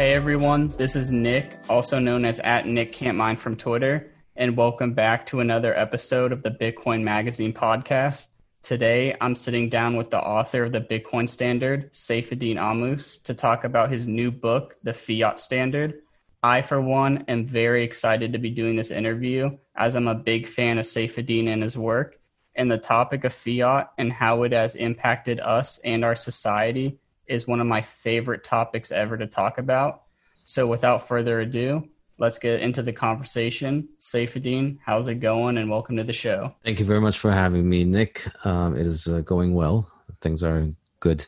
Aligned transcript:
Hey 0.00 0.14
everyone, 0.14 0.68
this 0.78 0.96
is 0.96 1.12
Nick, 1.12 1.58
also 1.68 1.98
known 1.98 2.24
as 2.24 2.40
at 2.40 2.66
Nick 2.66 2.90
Can't 2.94 3.18
Mind 3.18 3.38
from 3.38 3.54
Twitter, 3.54 4.10
and 4.34 4.56
welcome 4.56 4.94
back 4.94 5.26
to 5.26 5.40
another 5.40 5.78
episode 5.78 6.32
of 6.32 6.42
the 6.42 6.50
Bitcoin 6.50 7.02
Magazine 7.02 7.52
podcast. 7.52 8.28
Today, 8.62 9.14
I'm 9.20 9.34
sitting 9.34 9.68
down 9.68 9.96
with 9.96 10.08
the 10.08 10.18
author 10.18 10.64
of 10.64 10.72
the 10.72 10.80
Bitcoin 10.80 11.28
Standard, 11.28 11.92
Saifedean 11.92 12.56
Ammous, 12.56 13.22
to 13.24 13.34
talk 13.34 13.64
about 13.64 13.92
his 13.92 14.06
new 14.06 14.30
book, 14.30 14.74
The 14.82 14.94
Fiat 14.94 15.38
Standard. 15.38 16.00
I, 16.42 16.62
for 16.62 16.80
one, 16.80 17.26
am 17.28 17.46
very 17.46 17.84
excited 17.84 18.32
to 18.32 18.38
be 18.38 18.48
doing 18.48 18.76
this 18.76 18.90
interview 18.90 19.58
as 19.76 19.96
I'm 19.96 20.08
a 20.08 20.14
big 20.14 20.48
fan 20.48 20.78
of 20.78 20.86
Saifedean 20.86 21.46
and 21.46 21.62
his 21.62 21.76
work. 21.76 22.16
And 22.54 22.70
the 22.70 22.78
topic 22.78 23.24
of 23.24 23.34
fiat 23.34 23.92
and 23.98 24.10
how 24.10 24.44
it 24.44 24.52
has 24.52 24.74
impacted 24.76 25.40
us 25.40 25.78
and 25.84 26.06
our 26.06 26.14
society 26.14 26.98
is 27.30 27.46
one 27.46 27.60
of 27.60 27.66
my 27.66 27.80
favorite 27.80 28.42
topics 28.42 28.90
ever 28.90 29.16
to 29.16 29.26
talk 29.26 29.58
about. 29.58 30.02
So 30.46 30.66
without 30.66 31.06
further 31.06 31.40
ado, 31.40 31.88
let's 32.18 32.40
get 32.40 32.60
into 32.60 32.82
the 32.82 32.92
conversation. 32.92 33.88
Saifedean, 34.00 34.78
how's 34.84 35.06
it 35.06 35.20
going? 35.20 35.56
And 35.56 35.70
welcome 35.70 35.96
to 35.96 36.04
the 36.04 36.12
show. 36.12 36.54
Thank 36.64 36.80
you 36.80 36.84
very 36.84 37.00
much 37.00 37.20
for 37.20 37.30
having 37.30 37.68
me, 37.68 37.84
Nick. 37.84 38.26
Um, 38.44 38.76
it 38.76 38.86
is 38.86 39.06
uh, 39.06 39.20
going 39.20 39.54
well. 39.54 39.88
Things 40.20 40.42
are 40.42 40.68
good. 40.98 41.24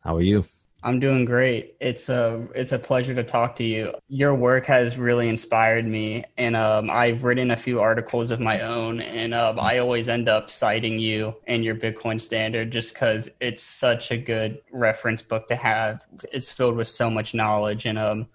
How 0.00 0.16
are 0.16 0.22
you? 0.22 0.44
I'm 0.88 1.00
doing 1.00 1.26
great. 1.26 1.76
It's 1.80 2.08
a 2.08 2.48
it's 2.54 2.72
a 2.72 2.78
pleasure 2.78 3.14
to 3.14 3.22
talk 3.22 3.54
to 3.56 3.64
you. 3.64 3.92
Your 4.08 4.34
work 4.34 4.64
has 4.66 4.96
really 4.96 5.28
inspired 5.28 5.86
me, 5.86 6.24
and 6.38 6.56
um, 6.56 6.88
I've 6.90 7.24
written 7.24 7.50
a 7.50 7.56
few 7.56 7.78
articles 7.78 8.30
of 8.30 8.40
my 8.40 8.62
own, 8.62 9.02
and 9.02 9.34
um, 9.34 9.60
I 9.60 9.78
always 9.78 10.08
end 10.08 10.30
up 10.30 10.48
citing 10.48 10.98
you 10.98 11.34
and 11.46 11.62
your 11.62 11.74
Bitcoin 11.74 12.18
Standard 12.18 12.70
just 12.70 12.94
because 12.94 13.28
it's 13.38 13.62
such 13.62 14.10
a 14.10 14.16
good 14.16 14.62
reference 14.72 15.20
book 15.20 15.46
to 15.48 15.56
have. 15.56 16.06
It's 16.32 16.50
filled 16.50 16.76
with 16.76 16.88
so 16.88 17.10
much 17.10 17.34
knowledge, 17.34 17.84
and 17.84 17.98
um, 17.98 18.26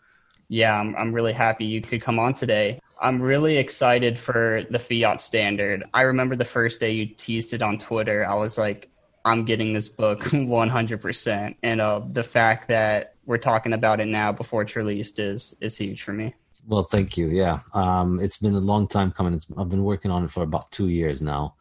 yeah, 0.47 0.79
I'm 0.79 0.95
I'm 0.95 1.11
really 1.11 1.33
happy 1.33 1.65
you 1.65 1.81
could 1.81 2.03
come 2.03 2.19
on 2.19 2.35
today. 2.35 2.79
I'm 3.01 3.19
really 3.19 3.57
excited 3.57 4.19
for 4.19 4.61
the 4.69 4.77
Fiat 4.77 5.23
Standard. 5.23 5.85
I 5.91 6.03
remember 6.03 6.35
the 6.35 6.45
first 6.45 6.79
day 6.79 6.91
you 6.91 7.07
teased 7.07 7.53
it 7.53 7.63
on 7.63 7.79
Twitter. 7.79 8.23
I 8.29 8.35
was 8.35 8.59
like, 8.59 8.91
I'm 9.25 9.45
getting 9.45 9.73
this 9.73 9.89
book 9.89 10.19
100%. 10.23 11.55
And 11.63 11.81
uh, 11.81 12.01
the 12.11 12.23
fact 12.23 12.67
that 12.67 13.15
we're 13.25 13.37
talking 13.37 13.73
about 13.73 13.99
it 13.99 14.07
now 14.07 14.31
before 14.31 14.63
it's 14.63 14.75
released 14.75 15.19
is 15.19 15.55
is 15.61 15.77
huge 15.77 16.01
for 16.03 16.13
me. 16.13 16.33
Well, 16.65 16.83
thank 16.83 17.17
you. 17.17 17.27
Yeah, 17.27 17.59
um, 17.73 18.19
it's 18.19 18.37
been 18.37 18.55
a 18.55 18.59
long 18.59 18.87
time 18.87 19.11
coming. 19.11 19.33
It's, 19.33 19.47
I've 19.57 19.69
been 19.69 19.83
working 19.83 20.11
on 20.11 20.23
it 20.23 20.31
for 20.31 20.43
about 20.43 20.71
two 20.71 20.87
years 20.87 21.21
now, 21.21 21.55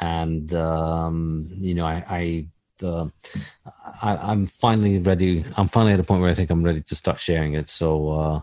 and 0.00 0.52
um, 0.54 1.48
you 1.56 1.74
know, 1.74 1.86
I, 1.86 2.04
I 2.08 2.46
the 2.78 3.10
I, 4.02 4.32
am 4.32 4.46
finally 4.46 4.98
ready. 4.98 5.44
I'm 5.56 5.68
finally 5.68 5.94
at 5.94 6.00
a 6.00 6.04
point 6.04 6.20
where 6.20 6.30
I 6.30 6.34
think 6.34 6.50
I'm 6.50 6.62
ready 6.62 6.82
to 6.82 6.96
start 6.96 7.20
sharing 7.20 7.54
it. 7.54 7.68
So. 7.68 8.08
Uh, 8.10 8.40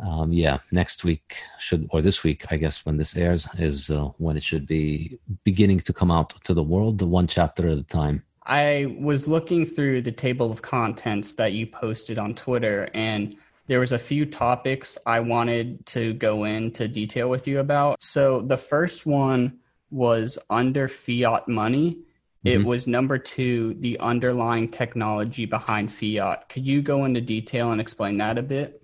um, 0.00 0.32
yeah, 0.32 0.58
next 0.70 1.04
week 1.04 1.42
should 1.58 1.88
or 1.90 2.00
this 2.00 2.24
week, 2.24 2.50
I 2.50 2.56
guess, 2.56 2.84
when 2.84 2.96
this 2.96 3.16
airs, 3.16 3.48
is 3.58 3.90
uh, 3.90 4.06
when 4.18 4.36
it 4.36 4.42
should 4.42 4.66
be 4.66 5.18
beginning 5.44 5.80
to 5.80 5.92
come 5.92 6.10
out 6.10 6.30
to 6.44 6.54
the 6.54 6.62
world, 6.62 6.98
the 6.98 7.06
one 7.06 7.26
chapter 7.26 7.68
at 7.68 7.78
a 7.78 7.82
time. 7.82 8.22
I 8.44 8.96
was 8.98 9.28
looking 9.28 9.66
through 9.66 10.02
the 10.02 10.12
table 10.12 10.50
of 10.50 10.62
contents 10.62 11.34
that 11.34 11.52
you 11.52 11.66
posted 11.66 12.18
on 12.18 12.34
Twitter, 12.34 12.88
and 12.94 13.36
there 13.66 13.80
was 13.80 13.92
a 13.92 13.98
few 13.98 14.26
topics 14.26 14.98
I 15.06 15.20
wanted 15.20 15.86
to 15.86 16.14
go 16.14 16.44
into 16.44 16.88
detail 16.88 17.28
with 17.28 17.46
you 17.46 17.60
about. 17.60 18.02
So 18.02 18.40
the 18.40 18.56
first 18.56 19.06
one 19.06 19.58
was 19.90 20.38
under 20.50 20.88
fiat 20.88 21.48
money. 21.48 21.98
It 22.44 22.58
mm-hmm. 22.58 22.66
was 22.66 22.88
number 22.88 23.18
two, 23.18 23.74
the 23.74 24.00
underlying 24.00 24.68
technology 24.68 25.46
behind 25.46 25.92
fiat. 25.92 26.48
Could 26.48 26.66
you 26.66 26.82
go 26.82 27.04
into 27.04 27.20
detail 27.20 27.70
and 27.70 27.80
explain 27.80 28.16
that 28.16 28.38
a 28.38 28.42
bit? 28.42 28.81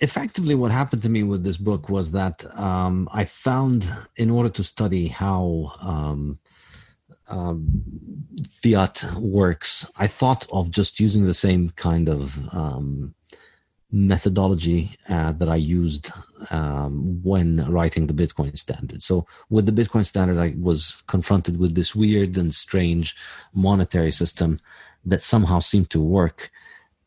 Effectively 0.00 0.54
what 0.54 0.70
happened 0.70 1.02
to 1.02 1.08
me 1.08 1.22
with 1.22 1.44
this 1.44 1.56
book 1.56 1.88
was 1.88 2.12
that 2.12 2.44
um, 2.58 3.08
i 3.12 3.24
found 3.24 3.90
in 4.16 4.30
order 4.30 4.48
to 4.48 4.62
study 4.64 5.08
how 5.08 5.72
um, 5.80 6.38
um, 7.28 7.82
fiat 8.62 9.04
works 9.18 9.90
i 9.96 10.06
thought 10.06 10.46
of 10.52 10.70
just 10.70 11.00
using 11.00 11.26
the 11.26 11.34
same 11.34 11.70
kind 11.70 12.08
of 12.08 12.38
um, 12.52 13.14
methodology 13.92 14.96
uh, 15.08 15.32
that 15.32 15.48
i 15.48 15.56
used 15.56 16.10
um, 16.50 17.20
when 17.22 17.66
writing 17.70 18.06
the 18.06 18.14
bitcoin 18.14 18.56
standard. 18.56 19.02
So 19.02 19.26
with 19.50 19.66
the 19.66 19.72
bitcoin 19.72 20.06
standard 20.06 20.38
i 20.38 20.54
was 20.58 21.02
confronted 21.06 21.58
with 21.58 21.74
this 21.74 21.94
weird 21.94 22.36
and 22.36 22.54
strange 22.54 23.16
monetary 23.52 24.12
system 24.12 24.60
that 25.04 25.22
somehow 25.22 25.58
seemed 25.58 25.90
to 25.90 26.00
work 26.00 26.50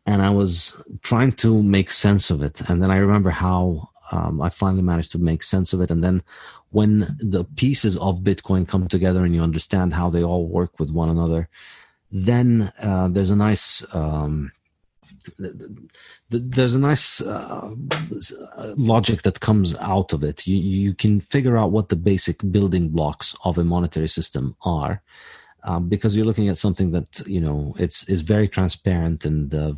and 0.06 0.22
I 0.22 0.30
was 0.30 0.81
trying 1.02 1.31
to 1.34 1.64
make 1.64 1.91
sense 1.91 2.30
of 2.30 2.41
it. 2.41 2.62
And 2.69 2.81
then 2.81 2.91
I 2.91 2.97
remember 2.97 3.30
how 3.30 3.90
um, 4.12 4.41
I 4.41 4.50
finally 4.50 4.81
managed 4.81 5.12
to 5.14 5.18
make 5.18 5.44
sense 5.44 5.74
of 5.74 5.81
it. 5.81 5.90
And 5.90 6.03
then 6.03 6.24
when 6.72 7.16
the 7.19 7.46
pieces 7.56 7.97
of 7.97 8.19
Bitcoin 8.19 8.68
come 8.68 8.88
together 8.88 9.24
and 9.24 9.34
you 9.34 9.42
understand 9.42 9.94
how 9.94 10.09
they 10.09 10.24
all 10.24 10.47
work 10.47 10.80
with 10.80 10.90
one 10.90 11.09
another, 11.09 11.47
then 12.12 12.72
uh, 12.80 13.08
there's 13.08 13.31
a 13.31 13.36
nice. 13.36 13.86
Um, 13.94 14.52
there's 16.30 16.75
a 16.75 16.80
nice 16.80 17.22
uh, 17.22 17.74
logic 18.75 19.22
that 19.22 19.40
comes 19.40 19.74
out 19.75 20.12
of 20.12 20.22
it. 20.22 20.46
You, 20.46 20.58
you 20.58 20.94
can 20.94 21.22
figure 21.22 21.58
out 21.58 21.72
what 21.72 21.88
the 21.88 21.96
basic 21.96 22.42
building 22.52 22.90
blocks 22.90 23.34
of 23.46 23.58
a 23.58 23.63
monetary 23.63 24.09
system 24.09 24.58
are, 24.63 25.02
um, 25.63 25.90
because 25.90 26.16
you're 26.16 26.25
looking 26.25 26.50
at 26.50 26.57
something 26.57 26.91
that 26.91 27.25
you 27.28 27.41
know 27.41 27.75
it's 27.79 28.07
is 28.09 28.22
very 28.22 28.47
transparent 28.47 29.25
and 29.25 29.53
uh, 29.53 29.74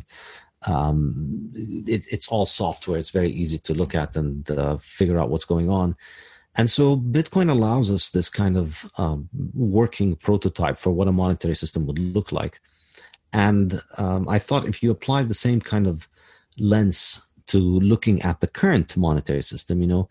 um, 0.62 1.50
it, 1.86 2.06
it's 2.10 2.28
all 2.28 2.46
software. 2.46 2.98
It's 2.98 3.10
very 3.10 3.30
easy 3.30 3.58
to 3.58 3.74
look 3.74 3.94
at 3.94 4.16
and 4.16 4.50
uh, 4.50 4.76
figure 4.78 5.18
out 5.18 5.30
what's 5.30 5.44
going 5.44 5.70
on. 5.70 5.96
And 6.56 6.70
so 6.70 6.96
Bitcoin 6.96 7.50
allows 7.50 7.92
us 7.92 8.08
this 8.08 8.28
kind 8.28 8.56
of 8.56 8.90
um, 8.96 9.28
working 9.54 10.16
prototype 10.16 10.78
for 10.78 10.90
what 10.90 11.08
a 11.08 11.12
monetary 11.12 11.54
system 11.54 11.86
would 11.86 11.98
look 11.98 12.32
like. 12.32 12.60
And 13.32 13.82
um, 13.98 14.28
I 14.28 14.38
thought 14.38 14.66
if 14.66 14.82
you 14.82 14.90
apply 14.90 15.22
the 15.22 15.34
same 15.34 15.60
kind 15.60 15.86
of 15.86 16.08
lens 16.58 17.25
to 17.48 17.58
looking 17.58 18.22
at 18.22 18.40
the 18.40 18.46
current 18.46 18.96
monetary 18.96 19.42
system, 19.42 19.80
you 19.80 19.86
know, 19.86 20.08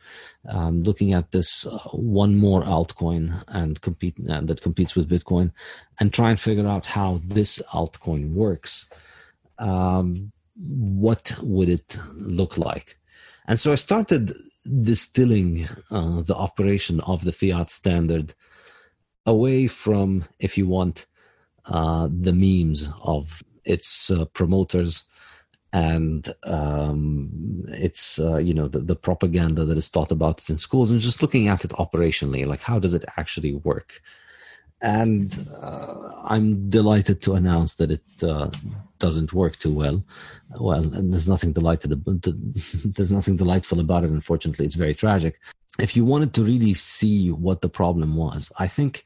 um, 0.50 0.84
looking 0.84 1.14
at 1.14 1.32
this 1.32 1.66
uh, 1.66 1.78
one 1.92 2.36
more 2.36 2.64
altcoin 2.64 3.44
and 3.48 3.82
compete 3.82 4.16
uh, 4.30 4.42
that 4.42 4.62
competes 4.62 4.96
with 4.96 5.10
Bitcoin, 5.10 5.52
and 6.00 6.14
try 6.14 6.30
and 6.30 6.40
figure 6.40 6.68
out 6.68 6.86
how 6.86 7.22
this 7.26 7.62
altcoin 7.74 8.34
works. 8.34 8.90
Um, 9.60 10.32
what 10.58 11.36
would 11.42 11.70
it 11.70 11.98
look 12.14 12.58
like? 12.58 12.98
And 13.48 13.60
so 13.60 13.72
I 13.72 13.76
started 13.76 14.36
distilling 14.82 15.68
uh, 15.92 16.22
the 16.22 16.36
operation 16.36 17.00
of 17.02 17.24
the 17.24 17.32
fiat 17.32 17.70
standard 17.70 18.34
away 19.26 19.68
from, 19.68 20.26
if 20.40 20.58
you 20.58 20.68
want, 20.68 21.06
uh, 21.66 22.08
the 22.10 22.34
memes 22.34 22.90
of 23.02 23.44
its 23.64 24.10
uh, 24.12 24.26
promoters 24.26 25.08
and 25.76 26.34
um, 26.44 27.66
it's 27.68 28.18
uh, 28.18 28.38
you 28.38 28.54
know 28.54 28.70
the, 28.70 28.80
the 28.80 28.96
propaganda 28.96 29.66
that 29.66 29.78
is 29.78 29.90
taught 29.90 30.10
about 30.10 30.40
it 30.42 30.50
in 30.50 30.58
schools 30.58 30.90
and 30.90 31.02
just 31.02 31.22
looking 31.22 31.50
at 31.50 31.66
it 31.66 31.72
operationally 31.72 32.46
like 32.48 32.62
how 32.62 32.80
does 32.80 32.94
it 32.94 33.04
actually 33.18 33.54
work? 33.72 34.02
And 34.82 35.28
uh, 35.62 36.12
i'm 36.34 36.70
delighted 36.70 37.22
to 37.24 37.34
announce 37.34 37.74
that 37.76 37.92
it 37.92 38.08
uh, 38.24 38.50
doesn't 39.00 39.34
work 39.34 39.60
too 39.60 39.74
well. 39.74 39.98
Well 40.68 40.86
and 40.98 41.12
there's 41.12 41.28
nothing 41.28 41.52
delighted 41.52 41.92
there's 42.96 43.12
nothing 43.12 43.36
delightful 43.36 43.82
about 43.82 44.06
it 44.06 44.12
unfortunately. 44.12 44.66
It's 44.66 44.76
very 44.86 44.96
tragic. 44.96 45.34
If 45.78 45.98
you 45.98 46.06
wanted 46.06 46.34
to 46.36 46.44
really 46.44 46.74
see 46.74 47.32
what 47.32 47.60
the 47.62 47.74
problem 47.82 48.16
was 48.16 48.42
i 48.66 48.68
think 48.78 49.04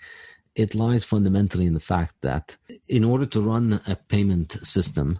it 0.63 0.75
lies 0.75 1.03
fundamentally 1.13 1.65
in 1.65 1.73
the 1.79 1.87
fact 1.93 2.13
that 2.21 2.45
in 2.87 3.03
order 3.03 3.25
to 3.33 3.41
run 3.41 3.67
a 3.87 3.95
payment 3.95 4.49
system 4.75 5.19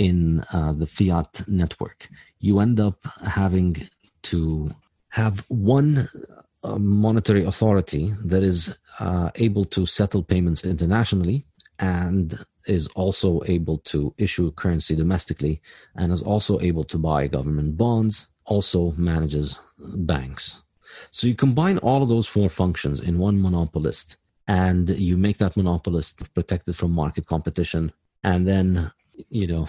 in 0.00 0.42
uh, 0.52 0.72
the 0.72 0.86
fiat 0.86 1.42
network. 1.46 2.08
You 2.38 2.58
end 2.60 2.80
up 2.80 2.98
having 3.22 3.88
to 4.22 4.74
have 5.10 5.44
one 5.48 6.08
uh, 6.64 6.78
monetary 6.78 7.44
authority 7.44 8.14
that 8.24 8.42
is 8.42 8.78
uh, 8.98 9.30
able 9.34 9.66
to 9.66 9.84
settle 9.84 10.22
payments 10.22 10.64
internationally 10.64 11.44
and 11.78 12.38
is 12.66 12.86
also 12.88 13.42
able 13.46 13.78
to 13.92 14.14
issue 14.16 14.50
currency 14.52 14.96
domestically 14.96 15.60
and 15.96 16.12
is 16.12 16.22
also 16.22 16.58
able 16.60 16.84
to 16.84 16.96
buy 16.96 17.26
government 17.26 17.76
bonds, 17.76 18.28
also 18.46 18.92
manages 18.96 19.58
banks. 19.78 20.62
So 21.10 21.26
you 21.26 21.34
combine 21.34 21.76
all 21.78 22.02
of 22.02 22.08
those 22.08 22.26
four 22.26 22.48
functions 22.48 23.00
in 23.00 23.18
one 23.18 23.40
monopolist 23.40 24.16
and 24.48 24.88
you 24.88 25.18
make 25.18 25.38
that 25.38 25.56
monopolist 25.56 26.32
protected 26.34 26.74
from 26.76 26.92
market 26.92 27.26
competition 27.26 27.92
and 28.22 28.46
then 28.46 28.90
you 29.28 29.46
know 29.46 29.68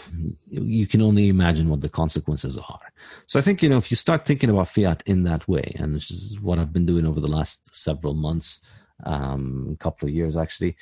you 0.49 0.87
can 0.87 1.01
only 1.01 1.27
imagine 1.27 1.69
what 1.69 1.81
the 1.81 1.89
consequences 1.89 2.57
are. 2.57 2.93
So 3.25 3.39
i 3.39 3.41
think 3.41 3.61
you 3.61 3.69
know 3.69 3.77
if 3.77 3.91
you 3.91 3.97
start 3.97 4.25
thinking 4.25 4.49
about 4.49 4.69
fiat 4.69 5.03
in 5.05 5.23
that 5.23 5.47
way 5.47 5.73
and 5.75 5.95
this 5.95 6.09
is 6.11 6.39
what 6.39 6.59
i've 6.59 6.73
been 6.73 6.85
doing 6.85 7.05
over 7.05 7.19
the 7.19 7.27
last 7.27 7.73
several 7.75 8.13
months 8.13 8.61
um 9.05 9.75
couple 9.79 10.07
of 10.07 10.13
years 10.13 10.37
actually 10.37 10.75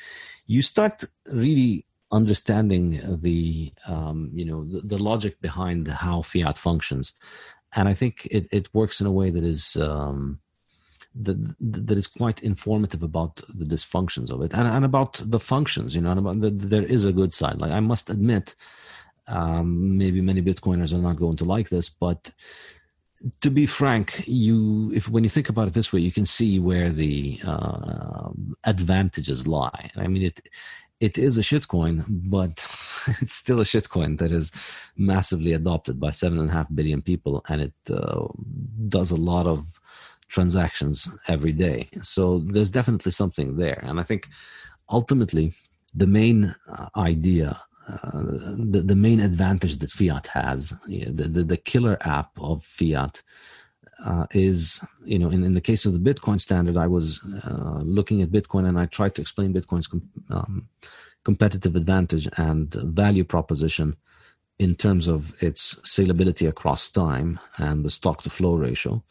you 0.46 0.62
start 0.62 1.04
really 1.32 1.86
understanding 2.12 3.02
the 3.22 3.72
um, 3.86 4.32
you 4.34 4.46
know 4.46 4.66
the, 4.66 4.82
the, 4.82 4.98
logic 4.98 5.40
behind 5.42 5.88
how 5.88 6.22
fiat 6.22 6.58
functions, 6.58 7.14
and 7.74 7.88
I 7.88 7.94
think 7.94 8.28
it, 8.32 8.48
it 8.52 8.74
works 8.74 9.00
in 9.00 9.08
a 9.08 9.12
way 9.12 9.30
that 9.30 9.44
is 9.44 9.76
um, 9.76 10.40
that 11.16 11.56
that 11.60 11.98
is 11.98 12.08
quite 12.08 12.42
informative 12.44 13.04
about 13.04 13.42
the 13.50 13.66
dysfunctions 13.66 14.32
of 14.32 14.42
it 14.42 14.54
and, 14.54 14.68
and 14.68 14.86
about 14.86 15.22
the 15.26 15.40
functions. 15.40 15.96
You 15.96 16.02
know, 16.02 16.12
and 16.12 16.20
about 16.20 16.40
the, 16.42 16.50
there 16.50 16.84
is 16.84 17.06
a 17.06 17.12
good 17.12 17.34
side. 17.34 17.60
Like 17.60 17.72
I 17.72 17.80
must 17.80 18.10
admit, 18.10 18.56
um, 19.28 19.98
maybe 19.98 20.22
many 20.22 20.42
Bitcoiners 20.42 20.94
are 20.94 20.98
not 20.98 21.18
going 21.18 21.38
to 21.38 21.46
like 21.46 21.70
this, 21.70 21.90
but 21.90 22.32
to 23.42 23.50
be 23.50 23.66
frank, 23.66 24.24
you 24.28 24.92
if 24.94 25.10
when 25.10 25.24
you 25.24 25.30
think 25.30 25.50
about 25.50 25.68
it 25.68 25.74
this 25.74 25.92
way, 25.92 26.00
you 26.00 26.12
can 26.12 26.26
see 26.26 26.60
where 26.60 26.92
the 26.92 27.40
uh, 27.46 28.30
advantages 28.64 29.48
lie. 29.48 29.92
I 29.96 30.08
mean, 30.08 30.24
it 30.24 30.42
it 31.00 31.18
is 31.18 31.38
a 31.38 31.42
shitcoin, 31.42 32.06
but 32.08 32.50
it's 33.22 33.36
still 33.36 33.60
a 33.60 33.66
shitcoin 33.66 34.20
that 34.20 34.32
is 34.32 34.52
massively 34.96 35.54
adopted 35.54 36.00
by 36.00 36.12
seven 36.12 36.40
and 36.40 36.50
a 36.50 36.54
half 36.54 36.68
billion 36.74 37.02
people, 37.02 37.44
and 37.50 37.62
it 37.62 37.74
uh, 37.92 38.28
does 38.88 39.12
a 39.12 39.16
lot 39.16 39.48
of 39.48 39.80
transactions 40.30 41.10
every 41.28 41.52
day. 41.52 41.90
So 42.02 42.40
there's 42.40 42.72
definitely 42.72 43.12
something 43.12 43.58
there, 43.58 43.80
and 43.84 44.00
I 44.00 44.04
think 44.04 44.28
ultimately 44.90 45.54
the 45.94 46.08
main 46.08 46.56
uh, 46.68 46.90
idea 46.96 47.60
uh, 47.90 48.12
the, 48.14 48.84
the 48.86 48.96
main 48.96 49.20
advantage 49.20 49.78
that 49.78 49.92
fiat 49.92 50.28
has 50.28 50.74
the, 50.88 51.28
the, 51.28 51.44
the 51.44 51.58
killer 51.58 51.98
app 52.02 52.30
of 52.38 52.64
fiat 52.64 53.24
uh, 54.06 54.26
is 54.32 54.86
you 55.04 55.18
know 55.18 55.30
in, 55.30 55.44
in 55.44 55.56
the 55.56 55.62
case 55.62 55.86
of 55.86 55.94
the 55.94 56.14
bitcoin 56.14 56.40
standard 56.40 56.78
i 56.78 56.86
was 56.86 57.24
uh, 57.44 57.80
looking 57.82 58.22
at 58.22 58.30
bitcoin 58.30 58.68
and 58.68 58.80
i 58.80 58.86
tried 58.86 59.16
to 59.16 59.22
explain 59.22 59.54
bitcoin's 59.54 59.88
com- 59.88 60.10
um, 60.30 60.68
competitive 61.24 61.76
advantage 61.76 62.28
and 62.38 62.74
value 62.76 63.24
proposition 63.24 63.96
in 64.60 64.76
terms 64.76 65.08
of 65.08 65.34
its 65.42 65.76
salability 65.82 66.48
across 66.48 66.90
time 66.90 67.40
and 67.58 67.84
the 67.84 67.90
stock 67.90 68.22
to 68.22 68.30
flow 68.30 68.54
ratio 68.54 69.04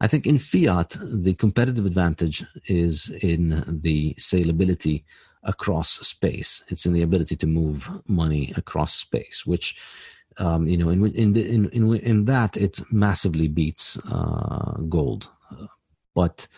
i 0.00 0.06
think 0.06 0.26
in 0.26 0.38
fiat 0.38 0.96
the 1.00 1.34
competitive 1.34 1.86
advantage 1.86 2.44
is 2.66 3.10
in 3.22 3.64
the 3.82 4.14
salability 4.18 5.04
across 5.44 5.90
space. 6.06 6.64
It's 6.68 6.86
in 6.86 6.92
the 6.92 7.02
ability 7.02 7.36
to 7.36 7.46
move 7.46 7.90
money 8.06 8.52
across 8.56 8.94
space, 8.94 9.44
which 9.46 9.76
um, 10.38 10.66
you 10.66 10.76
know, 10.76 10.88
in 10.88 11.06
in 11.14 11.36
in 11.36 11.68
in, 11.70 11.94
in 11.94 12.24
that 12.24 12.56
it 12.56 12.80
massively 12.90 13.46
beats 13.46 13.98
uh, 14.10 14.78
gold. 14.88 15.28
But 16.14 16.48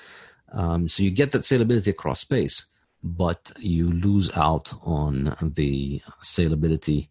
um, 0.52 0.88
so 0.88 1.02
you 1.02 1.10
get 1.10 1.32
that 1.32 1.42
salability 1.42 1.88
across 1.88 2.20
space, 2.20 2.66
but 3.02 3.52
you 3.58 3.92
lose 3.92 4.30
out 4.34 4.72
on 4.82 5.36
the 5.42 6.00
salability 6.22 7.08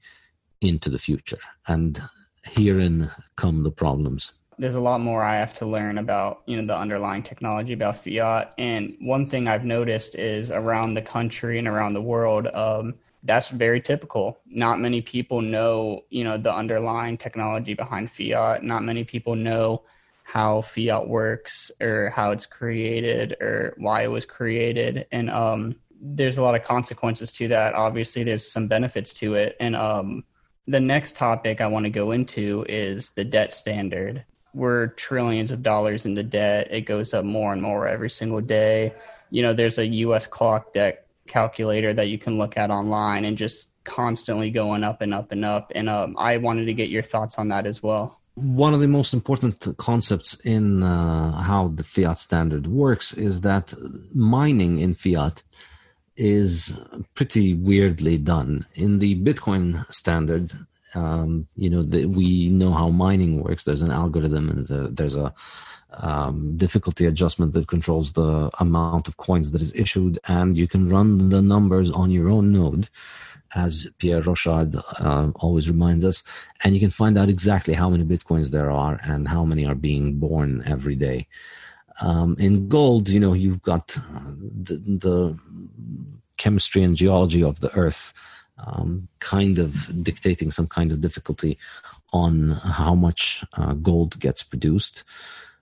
into 0.61 0.89
the 0.89 0.99
future, 0.99 1.39
and 1.67 2.01
herein 2.43 3.11
come 3.35 3.63
the 3.63 3.71
problems 3.71 4.33
there's 4.57 4.75
a 4.75 4.79
lot 4.79 5.01
more 5.01 5.23
I 5.23 5.35
have 5.35 5.53
to 5.55 5.65
learn 5.65 5.97
about, 5.97 6.41
you 6.45 6.61
know, 6.61 6.65
the 6.65 6.77
underlying 6.77 7.23
technology 7.23 7.73
about 7.73 7.97
fiat. 7.97 8.53
And 8.57 8.95
one 8.99 9.27
thing 9.27 9.47
I've 9.47 9.65
noticed 9.65 10.15
is 10.15 10.51
around 10.51 10.93
the 10.93 11.01
country 11.01 11.59
and 11.59 11.67
around 11.67 11.93
the 11.93 12.01
world, 12.01 12.47
um, 12.53 12.95
that's 13.23 13.49
very 13.49 13.81
typical. 13.81 14.39
Not 14.45 14.79
many 14.79 15.01
people 15.01 15.41
know, 15.41 16.03
you 16.09 16.23
know, 16.23 16.37
the 16.37 16.53
underlying 16.53 17.17
technology 17.17 17.73
behind 17.73 18.11
fiat. 18.11 18.63
Not 18.63 18.83
many 18.83 19.03
people 19.03 19.35
know 19.35 19.83
how 20.23 20.61
fiat 20.61 21.07
works 21.07 21.71
or 21.81 22.11
how 22.15 22.31
it's 22.31 22.45
created 22.45 23.35
or 23.41 23.73
why 23.77 24.03
it 24.03 24.11
was 24.11 24.25
created. 24.25 25.07
And 25.11 25.29
um, 25.29 25.75
there's 25.99 26.37
a 26.37 26.43
lot 26.43 26.55
of 26.55 26.63
consequences 26.63 27.31
to 27.33 27.47
that. 27.49 27.73
Obviously, 27.73 28.23
there's 28.23 28.49
some 28.49 28.67
benefits 28.67 29.13
to 29.15 29.35
it. 29.35 29.57
And 29.59 29.75
um, 29.75 30.23
the 30.67 30.79
next 30.79 31.15
topic 31.17 31.61
I 31.61 31.67
want 31.67 31.85
to 31.85 31.89
go 31.89 32.11
into 32.11 32.65
is 32.69 33.11
the 33.11 33.23
debt 33.23 33.53
standard 33.53 34.23
we're 34.55 34.87
trillions 34.87 35.51
of 35.51 35.61
dollars 35.61 36.05
into 36.05 36.23
debt. 36.23 36.69
It 36.71 36.81
goes 36.81 37.13
up 37.13 37.25
more 37.25 37.51
and 37.51 37.61
more 37.61 37.87
every 37.87 38.09
single 38.09 38.41
day. 38.41 38.93
You 39.29 39.41
know, 39.41 39.53
there's 39.53 39.77
a 39.77 39.85
US 39.85 40.27
clock 40.27 40.73
debt 40.73 41.05
calculator 41.27 41.93
that 41.93 42.07
you 42.07 42.17
can 42.17 42.37
look 42.37 42.57
at 42.57 42.71
online 42.71 43.25
and 43.25 43.37
just 43.37 43.69
constantly 43.83 44.49
going 44.49 44.83
up 44.83 45.01
and 45.01 45.13
up 45.13 45.31
and 45.31 45.43
up. 45.43 45.71
And 45.75 45.89
um, 45.89 46.15
I 46.17 46.37
wanted 46.37 46.65
to 46.65 46.73
get 46.73 46.89
your 46.89 47.03
thoughts 47.03 47.37
on 47.37 47.49
that 47.49 47.65
as 47.65 47.83
well. 47.83 48.19
One 48.35 48.73
of 48.73 48.81
the 48.81 48.87
most 48.87 49.13
important 49.13 49.77
concepts 49.77 50.39
in 50.41 50.83
uh, 50.83 51.41
how 51.41 51.69
the 51.69 51.83
fiat 51.83 52.17
standard 52.17 52.67
works 52.67 53.13
is 53.13 53.41
that 53.41 53.73
mining 54.13 54.79
in 54.79 54.93
fiat 54.93 55.43
is 56.17 56.77
pretty 57.13 57.53
weirdly 57.53 58.17
done. 58.17 58.65
In 58.73 58.99
the 58.99 59.21
Bitcoin 59.21 59.85
standard, 59.93 60.51
um, 60.95 61.47
you 61.55 61.69
know 61.69 61.83
the, 61.83 62.05
we 62.05 62.47
know 62.49 62.71
how 62.71 62.89
mining 62.89 63.43
works. 63.43 63.63
There's 63.63 63.81
an 63.81 63.91
algorithm 63.91 64.49
and 64.49 64.57
there's 64.59 64.71
a, 64.71 64.87
there's 64.89 65.15
a 65.15 65.33
um, 65.97 66.57
difficulty 66.57 67.05
adjustment 67.05 67.53
that 67.53 67.67
controls 67.67 68.13
the 68.13 68.49
amount 68.59 69.07
of 69.07 69.17
coins 69.17 69.51
that 69.51 69.61
is 69.61 69.73
issued. 69.75 70.19
And 70.27 70.57
you 70.57 70.67
can 70.67 70.89
run 70.89 71.29
the 71.29 71.41
numbers 71.41 71.91
on 71.91 72.11
your 72.11 72.29
own 72.29 72.51
node 72.51 72.89
as 73.53 73.87
pierre 73.99 74.21
rochard 74.21 74.75
uh, 74.99 75.31
always 75.35 75.69
reminds 75.69 76.03
us. 76.03 76.23
And 76.63 76.73
you 76.73 76.79
can 76.79 76.89
find 76.89 77.17
out 77.17 77.29
exactly 77.29 77.73
how 77.73 77.89
many 77.89 78.03
bitcoins 78.03 78.49
there 78.49 78.71
are 78.71 78.99
and 79.03 79.27
how 79.27 79.45
many 79.45 79.65
are 79.65 79.75
being 79.75 80.15
born 80.15 80.63
every 80.65 80.95
day. 80.95 81.27
Um, 82.01 82.35
in 82.37 82.67
gold 82.67 83.07
you 83.07 83.21
know 83.21 83.31
you've 83.31 83.61
got 83.61 83.87
the, 83.87 84.75
the 84.75 85.39
chemistry 86.35 86.83
and 86.83 86.93
geology 86.93 87.41
of 87.41 87.61
the 87.61 87.73
earth 87.73 88.13
um, 88.65 89.07
kind 89.19 89.59
of 89.59 90.03
dictating 90.03 90.51
some 90.51 90.67
kind 90.67 90.91
of 90.91 91.01
difficulty 91.01 91.57
on 92.13 92.51
how 92.51 92.95
much 92.95 93.43
uh, 93.53 93.73
gold 93.73 94.19
gets 94.19 94.43
produced. 94.43 95.03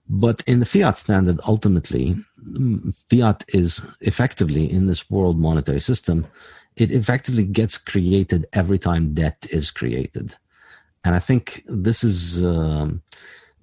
But 0.08 0.42
in 0.46 0.60
the 0.60 0.66
fiat 0.66 0.98
standard, 0.98 1.40
ultimately, 1.46 2.16
mm, 2.46 2.94
fiat 3.10 3.44
is 3.48 3.82
effectively 4.00 4.70
in 4.70 4.86
this 4.86 5.10
world 5.10 5.38
monetary 5.38 5.80
system, 5.80 6.26
it 6.76 6.90
effectively 6.90 7.44
gets 7.44 7.78
created 7.78 8.46
every 8.52 8.78
time 8.78 9.14
debt 9.14 9.46
is 9.50 9.70
created. 9.70 10.36
And 11.04 11.14
I 11.14 11.20
think 11.20 11.64
this 11.66 12.04
is. 12.04 12.44
Um, 12.44 13.02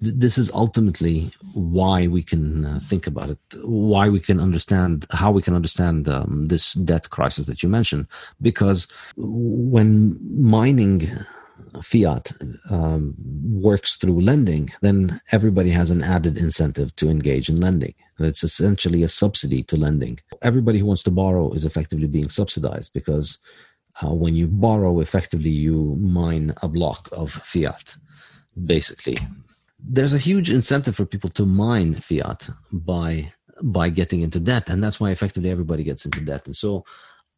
this 0.02 0.36
is 0.36 0.50
ultimately 0.50 1.32
why 1.54 2.08
we 2.08 2.24
can 2.24 2.66
uh, 2.66 2.80
think 2.82 3.06
about 3.06 3.30
it, 3.30 3.38
why 3.62 4.08
we 4.08 4.18
can 4.18 4.40
understand 4.40 5.06
how 5.10 5.30
we 5.30 5.42
can 5.42 5.54
understand 5.54 6.08
um, 6.08 6.48
this 6.48 6.72
debt 6.72 7.10
crisis 7.10 7.46
that 7.46 7.62
you 7.62 7.68
mentioned. 7.68 8.08
Because 8.40 8.88
when 9.16 10.18
mining 10.20 11.08
fiat 11.82 12.32
um, 12.68 13.14
works 13.44 13.96
through 13.96 14.20
lending, 14.20 14.70
then 14.80 15.20
everybody 15.30 15.70
has 15.70 15.90
an 15.90 16.02
added 16.02 16.36
incentive 16.36 16.94
to 16.96 17.08
engage 17.08 17.48
in 17.48 17.60
lending. 17.60 17.94
It's 18.18 18.42
essentially 18.42 19.04
a 19.04 19.08
subsidy 19.08 19.62
to 19.64 19.76
lending. 19.76 20.18
Everybody 20.42 20.80
who 20.80 20.86
wants 20.86 21.04
to 21.04 21.12
borrow 21.12 21.52
is 21.52 21.64
effectively 21.64 22.08
being 22.08 22.28
subsidized 22.28 22.92
because 22.92 23.38
uh, 24.02 24.12
when 24.12 24.34
you 24.34 24.48
borrow, 24.48 24.98
effectively 24.98 25.50
you 25.50 25.96
mine 26.00 26.54
a 26.60 26.68
block 26.68 27.08
of 27.12 27.30
fiat, 27.30 27.96
basically 28.64 29.16
there's 29.84 30.14
a 30.14 30.18
huge 30.18 30.50
incentive 30.50 30.96
for 30.96 31.06
people 31.06 31.30
to 31.30 31.46
mine 31.46 31.94
fiat 31.96 32.50
by 32.72 33.32
by 33.62 33.88
getting 33.90 34.22
into 34.22 34.40
debt, 34.40 34.68
and 34.68 34.82
that's 34.82 34.98
why 34.98 35.10
effectively 35.10 35.50
everybody 35.50 35.84
gets 35.84 36.04
into 36.04 36.20
debt. 36.20 36.46
And 36.46 36.56
so, 36.56 36.84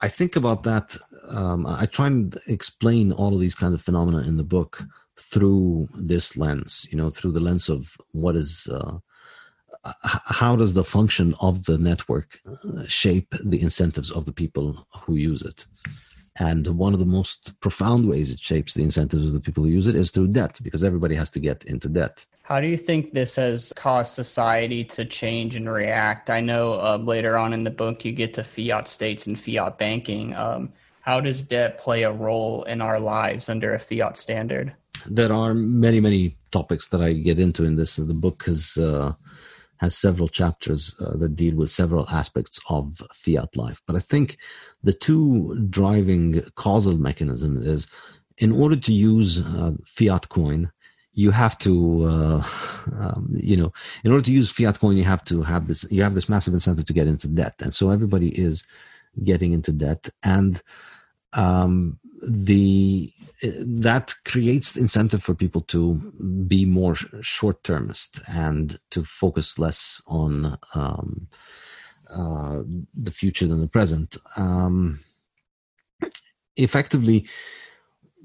I 0.01 0.09
think 0.09 0.37
about 0.37 0.63
that. 0.63 0.97
Um, 1.29 1.67
I 1.67 1.87
try 1.87 2.07
and 2.07 2.39
explain 2.47 3.13
all 3.13 3.35
of 3.35 3.41
these 3.41 3.55
kinds 3.55 3.75
of 3.75 3.83
phenomena 3.83 4.19
in 4.19 4.37
the 4.37 4.45
book 4.45 4.83
through 5.19 5.89
this 5.97 6.37
lens. 6.37 6.87
You 6.91 6.99
know, 6.99 7.11
through 7.11 7.33
the 7.33 7.41
lens 7.41 7.69
of 7.69 7.97
what 8.13 8.37
is. 8.37 8.69
Uh, 8.71 8.99
how 10.03 10.57
does 10.57 10.73
the 10.73 10.85
function 10.85 11.35
of 11.41 11.67
the 11.67 11.77
network 11.77 12.41
uh, 12.47 12.85
shape 12.87 13.35
the 13.45 13.61
incentives 13.61 14.11
of 14.11 14.25
the 14.25 14.33
people 14.33 14.87
who 15.03 15.15
use 15.15 15.43
it? 15.43 15.67
And 16.37 16.67
one 16.67 16.95
of 16.95 17.01
the 17.01 17.07
most 17.07 17.61
profound 17.61 18.09
ways 18.09 18.31
it 18.31 18.41
shapes 18.41 18.73
the 18.73 18.83
incentives 18.83 19.27
of 19.27 19.35
the 19.35 19.41
people 19.41 19.63
who 19.63 19.69
use 19.69 19.87
it 19.87 19.95
is 19.95 20.11
through 20.11 20.29
debt, 20.29 20.59
because 20.63 20.85
everybody 20.85 21.15
has 21.15 21.31
to 21.33 21.41
get 21.41 21.65
into 21.65 21.89
debt. 21.91 22.25
How 22.45 22.61
do 22.61 22.67
you 22.67 22.77
think 22.77 23.15
this 23.15 23.37
has 23.37 23.73
caused 23.75 24.13
society 24.13 24.85
to 24.85 25.07
change 25.07 25.57
and 25.57 25.67
react? 25.67 26.29
I 26.29 26.41
know 26.43 26.75
uh, 26.75 26.99
later 26.99 27.39
on 27.39 27.55
in 27.55 27.65
the 27.65 27.71
book 27.71 28.05
you 28.05 28.13
get 28.13 28.35
to 28.35 28.45
fiat 28.45 28.87
states 28.87 29.27
and 29.27 29.41
fiat 29.41 29.79
banking. 29.79 30.35
Um, 30.35 30.71
how 31.01 31.21
does 31.21 31.41
debt 31.41 31.79
play 31.79 32.03
a 32.03 32.13
role 32.13 32.63
in 32.65 32.83
our 32.83 33.01
lives 33.01 33.49
under 33.49 33.73
a 33.73 33.79
fiat 33.79 34.19
standard? 34.19 34.75
There 35.07 35.33
are 35.33 35.55
many, 35.55 36.01
many 36.01 36.37
topics 36.51 36.89
that 36.89 37.01
I 37.01 37.15
get 37.15 37.39
into 37.39 37.65
in 37.65 37.77
this. 37.77 37.97
The 37.97 38.13
book 38.13 38.45
has 38.45 38.77
uh, 38.77 39.15
has 39.79 39.97
several 39.97 40.29
chapters 40.29 40.95
uh, 41.01 41.17
that 41.17 41.37
deal 41.37 41.57
with 41.57 41.71
several 41.71 42.07
aspects 42.11 42.61
of 42.69 43.03
fiat 43.15 43.57
life. 43.57 43.81
But 43.87 43.97
I 43.97 44.01
think 44.01 44.37
the 44.83 44.93
two 44.93 45.67
driving 45.71 46.45
causal 46.57 46.99
mechanisms 46.99 47.67
is 47.67 47.89
in 48.37 48.53
order 48.53 48.77
to 48.77 48.93
use 48.93 49.41
uh, 49.41 49.73
fiat 49.87 50.29
coin 50.29 50.71
you 51.14 51.30
have 51.30 51.59
to 51.59 52.04
uh, 52.06 52.42
um, 52.99 53.28
you 53.30 53.56
know 53.56 53.73
in 54.04 54.12
order 54.12 54.25
to 54.25 54.33
use 54.33 54.50
fiat 54.50 54.78
coin 54.78 54.97
you 54.97 55.04
have 55.04 55.25
to 55.25 55.42
have 55.42 55.68
this 55.68 55.87
you 55.90 56.02
have 56.02 56.14
this 56.14 56.28
massive 56.28 56.54
incentive 56.54 56.85
to 56.85 56.92
get 56.92 57.06
into 57.06 57.28
debt 57.28 57.54
and 57.61 57.75
so 57.75 57.90
everybody 57.90 58.28
is 58.28 58.64
getting 59.23 59.52
into 59.52 59.73
debt 59.73 60.09
and 60.23 60.62
um, 61.33 61.99
the 62.23 63.12
that 63.42 64.14
creates 64.25 64.76
incentive 64.76 65.23
for 65.23 65.35
people 65.35 65.61
to 65.62 65.94
be 66.47 66.64
more 66.64 66.94
short 67.21 67.62
termist 67.64 68.21
and 68.26 68.78
to 68.90 69.04
focus 69.04 69.59
less 69.59 70.00
on 70.06 70.56
um, 70.75 71.28
uh, 72.09 72.62
the 72.94 73.11
future 73.11 73.47
than 73.47 73.61
the 73.61 73.66
present. 73.66 74.16
Um, 74.37 75.00
effectively, 76.56 77.26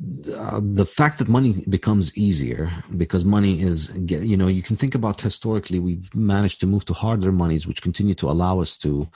the 0.01 0.85
fact 0.85 1.19
that 1.19 1.27
money 1.27 1.65
becomes 1.67 2.15
easier 2.17 2.71
because 2.95 3.25
money 3.25 3.61
is 3.61 3.91
you 3.95 4.37
know 4.37 4.47
you 4.47 4.63
can 4.63 4.77
think 4.77 4.95
about 4.95 5.19
historically 5.19 5.77
we've 5.77 6.13
managed 6.15 6.61
to 6.61 6.67
move 6.67 6.85
to 6.85 6.93
harder 6.93 7.31
monies 7.31 7.67
which 7.67 7.81
continue 7.81 8.15
to 8.15 8.29
allow 8.29 8.61
us 8.61 8.77
to 8.77 9.09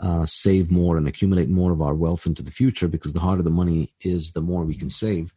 uh, 0.00 0.26
save 0.26 0.70
more 0.70 0.96
and 0.96 1.06
accumulate 1.06 1.48
more 1.48 1.70
of 1.70 1.80
our 1.80 1.94
wealth 1.94 2.26
into 2.26 2.42
the 2.42 2.50
future 2.50 2.88
because 2.88 3.12
the 3.12 3.20
harder 3.20 3.42
the 3.42 3.50
money 3.50 3.92
is 4.00 4.32
the 4.32 4.40
more 4.40 4.64
we 4.64 4.74
can 4.74 4.88
save. 4.88 5.32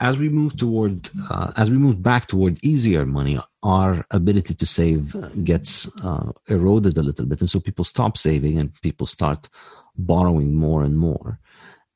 As 0.00 0.18
we 0.18 0.28
move 0.28 0.56
toward 0.56 1.08
uh, 1.30 1.52
as 1.56 1.70
we 1.70 1.78
move 1.78 2.02
back 2.02 2.26
toward 2.26 2.62
easier 2.62 3.06
money 3.06 3.38
our 3.62 4.04
ability 4.10 4.54
to 4.54 4.66
save 4.66 5.14
gets 5.44 5.88
uh, 6.04 6.32
eroded 6.48 6.98
a 6.98 7.02
little 7.02 7.26
bit. 7.26 7.40
And 7.40 7.48
so 7.48 7.60
people 7.60 7.84
stop 7.84 8.16
saving 8.18 8.58
and 8.58 8.74
people 8.82 9.06
start 9.06 9.48
borrowing 9.96 10.54
more 10.54 10.82
and 10.82 10.98
more 10.98 11.38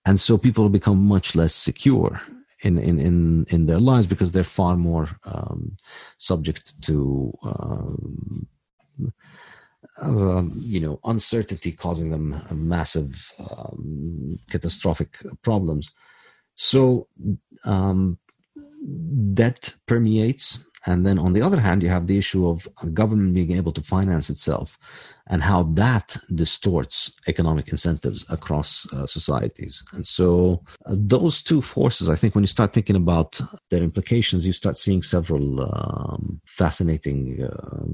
and 0.04 0.21
so 0.21 0.38
people 0.38 0.69
become 0.69 1.07
much 1.07 1.35
less 1.35 1.54
secure 1.54 2.21
in 2.62 2.78
in 2.78 2.99
in, 2.99 3.47
in 3.49 3.66
their 3.66 3.80
lives 3.80 4.07
because 4.07 4.33
they're 4.33 4.45
far 4.45 4.76
more 4.76 5.09
um, 5.25 5.76
subject 6.19 6.80
to 6.83 7.33
um, 7.42 8.47
uh, 10.02 10.42
you 10.57 10.80
know 10.80 11.00
uncertainty 11.04 11.73
causing 11.73 12.11
them 12.11 12.42
massive 12.50 13.33
um, 13.38 14.38
catastrophic 14.50 15.19
problems. 15.42 15.92
So 16.54 17.09
um, 17.64 18.19
debt 19.35 19.75
permeates 19.87 20.59
and 20.87 21.04
then 21.06 21.18
on 21.18 21.32
the 21.32 21.42
other 21.42 21.60
hand, 21.60 21.82
you 21.82 21.90
have 21.90 22.06
the 22.06 22.18
issue 22.18 22.49
of 22.49 22.68
government 22.94 23.34
being 23.34 23.52
able 23.52 23.72
to 23.72 23.82
finance 23.82 24.30
itself 24.30 24.78
and 25.26 25.42
how 25.42 25.62
that 25.62 26.16
distorts 26.34 27.12
economic 27.28 27.68
incentives 27.68 28.25
across 28.28 28.90
uh, 28.92 29.06
societies. 29.06 29.84
And 29.92 30.06
so, 30.06 30.62
uh, 30.87 30.94
those 30.96 31.42
two 31.42 31.60
forces, 31.62 32.08
I 32.08 32.16
think, 32.16 32.34
when 32.34 32.42
you 32.42 32.49
start 32.49 32.72
thinking 32.72 32.96
about 32.96 33.40
their 33.70 33.82
implications, 33.82 34.46
you 34.46 34.52
start 34.52 34.76
seeing 34.76 35.02
several 35.02 35.60
um, 35.60 36.40
fascinating 36.46 37.44
uh, 37.44 37.84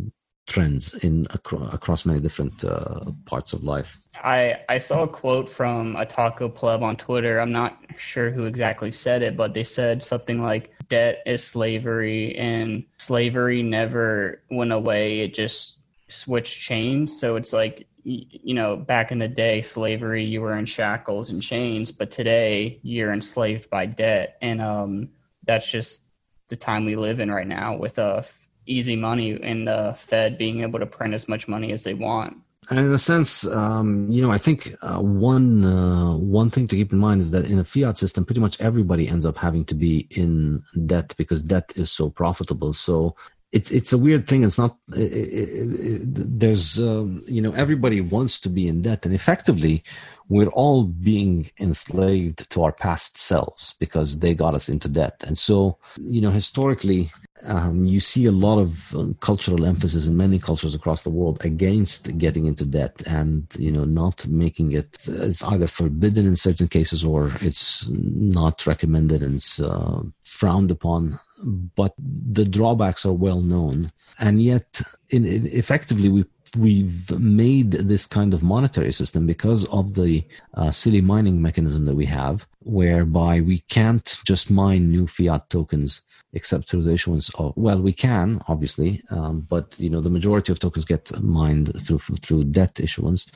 trends 0.46 0.94
in 0.94 1.26
acro- 1.34 1.68
across 1.68 2.06
many 2.06 2.20
different 2.20 2.64
uh, 2.64 3.00
parts 3.24 3.52
of 3.52 3.64
life. 3.64 3.98
I 4.22 4.60
I 4.68 4.78
saw 4.78 5.02
a 5.02 5.08
quote 5.08 5.48
from 5.48 5.96
a 5.96 6.06
taco 6.06 6.48
pleb 6.48 6.82
on 6.82 6.96
Twitter. 6.96 7.40
I'm 7.40 7.52
not 7.52 7.78
sure 7.96 8.30
who 8.30 8.44
exactly 8.44 8.92
said 8.92 9.22
it, 9.22 9.36
but 9.36 9.54
they 9.54 9.64
said 9.64 10.02
something 10.02 10.42
like 10.42 10.72
debt 10.88 11.22
is 11.26 11.42
slavery 11.42 12.36
and 12.36 12.84
slavery 12.98 13.62
never 13.62 14.42
went 14.50 14.72
away. 14.72 15.20
It 15.20 15.34
just 15.34 15.78
switched 16.08 16.60
chains. 16.60 17.18
So 17.18 17.36
it's 17.36 17.52
like 17.52 17.86
you 18.08 18.54
know, 18.54 18.76
back 18.76 19.10
in 19.10 19.18
the 19.18 19.26
day, 19.26 19.62
slavery, 19.62 20.24
you 20.24 20.40
were 20.40 20.56
in 20.56 20.64
shackles 20.64 21.30
and 21.30 21.42
chains, 21.42 21.90
but 21.90 22.12
today 22.12 22.78
you're 22.84 23.12
enslaved 23.12 23.68
by 23.68 23.86
debt. 23.86 24.38
And 24.40 24.62
um, 24.62 25.08
that's 25.42 25.68
just 25.68 26.04
the 26.48 26.54
time 26.54 26.84
we 26.84 26.94
live 26.94 27.18
in 27.18 27.32
right 27.32 27.46
now 27.46 27.76
with 27.76 27.98
a 27.98 28.24
easy 28.66 28.96
money 28.96 29.38
and 29.42 29.66
the 29.66 29.94
Fed 29.96 30.38
being 30.38 30.62
able 30.62 30.78
to 30.78 30.86
print 30.86 31.14
as 31.14 31.28
much 31.28 31.48
money 31.48 31.72
as 31.72 31.84
they 31.84 31.94
want. 31.94 32.36
And 32.68 32.80
in 32.80 32.92
a 32.92 32.98
sense, 32.98 33.46
um, 33.46 34.10
you 34.10 34.20
know, 34.20 34.32
I 34.32 34.38
think 34.38 34.74
uh, 34.82 34.98
one 34.98 35.64
uh, 35.64 36.16
one 36.16 36.50
thing 36.50 36.66
to 36.66 36.76
keep 36.76 36.92
in 36.92 36.98
mind 36.98 37.20
is 37.20 37.30
that 37.30 37.44
in 37.44 37.60
a 37.60 37.64
fiat 37.64 37.96
system, 37.96 38.24
pretty 38.24 38.40
much 38.40 38.60
everybody 38.60 39.06
ends 39.08 39.24
up 39.24 39.36
having 39.36 39.64
to 39.66 39.74
be 39.74 40.08
in 40.10 40.64
debt 40.84 41.14
because 41.16 41.42
debt 41.42 41.72
is 41.76 41.92
so 41.92 42.10
profitable. 42.10 42.72
So 42.72 43.14
it's 43.52 43.70
it's 43.70 43.92
a 43.92 43.98
weird 43.98 44.26
thing. 44.26 44.42
It's 44.42 44.58
not. 44.58 44.76
It, 44.94 45.12
it, 45.12 45.80
it, 45.80 46.38
there's 46.40 46.80
um, 46.80 47.22
you 47.26 47.40
know 47.40 47.52
everybody 47.52 48.00
wants 48.00 48.40
to 48.40 48.48
be 48.48 48.66
in 48.66 48.82
debt, 48.82 49.06
and 49.06 49.14
effectively, 49.14 49.84
we're 50.28 50.48
all 50.48 50.84
being 50.84 51.48
enslaved 51.60 52.50
to 52.50 52.64
our 52.64 52.72
past 52.72 53.16
selves 53.16 53.74
because 53.78 54.18
they 54.18 54.34
got 54.34 54.54
us 54.54 54.68
into 54.68 54.88
debt. 54.88 55.22
And 55.24 55.38
so 55.38 55.78
you 55.96 56.20
know 56.20 56.30
historically, 56.30 57.12
um, 57.46 57.84
you 57.84 58.00
see 58.00 58.26
a 58.26 58.32
lot 58.32 58.58
of 58.58 58.94
um, 58.94 59.14
cultural 59.20 59.64
emphasis 59.64 60.06
in 60.06 60.16
many 60.16 60.38
cultures 60.38 60.74
across 60.74 61.02
the 61.02 61.10
world 61.10 61.38
against 61.44 62.16
getting 62.18 62.46
into 62.46 62.64
debt 62.64 63.02
and 63.06 63.46
you 63.58 63.70
know 63.70 63.84
not 63.84 64.26
making 64.26 64.72
it 64.72 64.98
it's 65.08 65.42
either 65.42 65.66
forbidden 65.66 66.26
in 66.26 66.36
certain 66.36 66.68
cases 66.68 67.04
or 67.04 67.32
it's 67.40 67.88
not 67.88 68.66
recommended 68.66 69.22
and 69.22 69.36
it's 69.36 69.60
uh, 69.60 70.02
frowned 70.24 70.70
upon. 70.70 71.18
But 71.44 71.94
the 71.98 72.44
drawbacks 72.44 73.04
are 73.04 73.12
well 73.12 73.40
known. 73.40 73.92
And 74.18 74.42
yet 74.42 74.80
in, 75.10 75.24
in 75.24 75.46
effectively 75.46 76.08
we 76.08 76.24
we've 76.56 77.10
made 77.18 77.72
this 77.72 78.06
kind 78.06 78.34
of 78.34 78.42
monetary 78.42 78.92
system 78.92 79.26
because 79.26 79.64
of 79.66 79.94
the 79.94 80.24
uh, 80.54 80.70
silly 80.70 81.00
mining 81.00 81.40
mechanism 81.40 81.84
that 81.84 81.96
we 81.96 82.06
have, 82.06 82.46
whereby 82.60 83.40
we 83.40 83.60
can't 83.68 84.18
just 84.26 84.50
mine 84.50 84.90
new 84.90 85.06
fiat 85.06 85.48
tokens 85.50 86.02
except 86.32 86.68
through 86.68 86.82
the 86.82 86.92
issuance 86.92 87.30
of. 87.34 87.52
Well, 87.56 87.80
we 87.80 87.92
can 87.92 88.40
obviously, 88.48 89.02
um, 89.10 89.40
but 89.48 89.78
you 89.78 89.90
know 89.90 90.00
the 90.00 90.10
majority 90.10 90.52
of 90.52 90.60
tokens 90.60 90.84
get 90.84 91.10
mined 91.22 91.72
through 91.80 91.98
through 91.98 92.44
debt 92.44 92.80
issuance. 92.80 93.26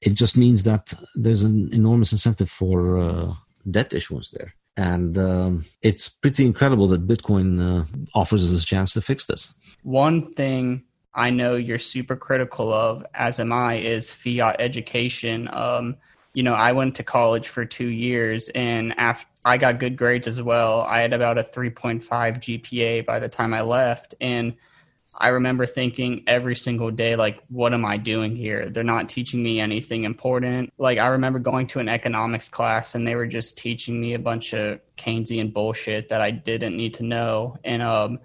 It 0.00 0.14
just 0.14 0.36
means 0.36 0.62
that 0.62 0.92
there's 1.14 1.42
an 1.42 1.70
enormous 1.72 2.12
incentive 2.12 2.50
for 2.50 2.98
uh, 2.98 3.34
debt 3.70 3.92
issuance 3.92 4.30
there. 4.30 4.54
And 4.76 5.18
um, 5.18 5.64
it's 5.82 6.08
pretty 6.08 6.46
incredible 6.46 6.86
that 6.88 7.08
Bitcoin 7.08 7.48
uh, 7.60 7.84
offers 8.14 8.44
us 8.44 8.62
a 8.62 8.64
chance 8.64 8.92
to 8.92 9.00
fix 9.00 9.26
this. 9.26 9.52
One 9.82 10.32
thing 10.34 10.84
I 11.18 11.30
know 11.30 11.56
you're 11.56 11.78
super 11.78 12.16
critical 12.16 12.72
of, 12.72 13.04
as 13.12 13.40
am 13.40 13.52
I, 13.52 13.74
is 13.74 14.10
fiat 14.10 14.56
education. 14.60 15.48
Um, 15.52 15.96
you 16.32 16.44
know, 16.44 16.54
I 16.54 16.72
went 16.72 16.94
to 16.94 17.02
college 17.02 17.48
for 17.48 17.64
two 17.64 17.88
years, 17.88 18.48
and 18.50 18.96
after 18.98 19.26
I 19.44 19.56
got 19.56 19.80
good 19.80 19.96
grades 19.96 20.28
as 20.28 20.40
well. 20.42 20.82
I 20.82 21.00
had 21.00 21.12
about 21.12 21.38
a 21.38 21.42
3.5 21.42 22.02
GPA 22.04 23.04
by 23.04 23.18
the 23.18 23.28
time 23.28 23.52
I 23.52 23.62
left, 23.62 24.14
and 24.20 24.54
I 25.20 25.28
remember 25.28 25.66
thinking 25.66 26.22
every 26.28 26.54
single 26.54 26.92
day, 26.92 27.16
like, 27.16 27.42
what 27.48 27.74
am 27.74 27.84
I 27.84 27.96
doing 27.96 28.36
here? 28.36 28.68
They're 28.68 28.84
not 28.84 29.08
teaching 29.08 29.42
me 29.42 29.58
anything 29.58 30.04
important. 30.04 30.72
Like, 30.78 30.98
I 30.98 31.08
remember 31.08 31.40
going 31.40 31.66
to 31.68 31.80
an 31.80 31.88
economics 31.88 32.48
class 32.48 32.94
and 32.94 33.04
they 33.04 33.16
were 33.16 33.26
just 33.26 33.58
teaching 33.58 34.00
me 34.00 34.14
a 34.14 34.18
bunch 34.20 34.52
of 34.52 34.78
Keynesian 34.96 35.52
bullshit 35.52 36.10
that 36.10 36.20
I 36.20 36.30
didn't 36.30 36.76
need 36.76 36.94
to 36.94 37.02
know. 37.02 37.56
And 37.64 37.82
um, 37.82 38.20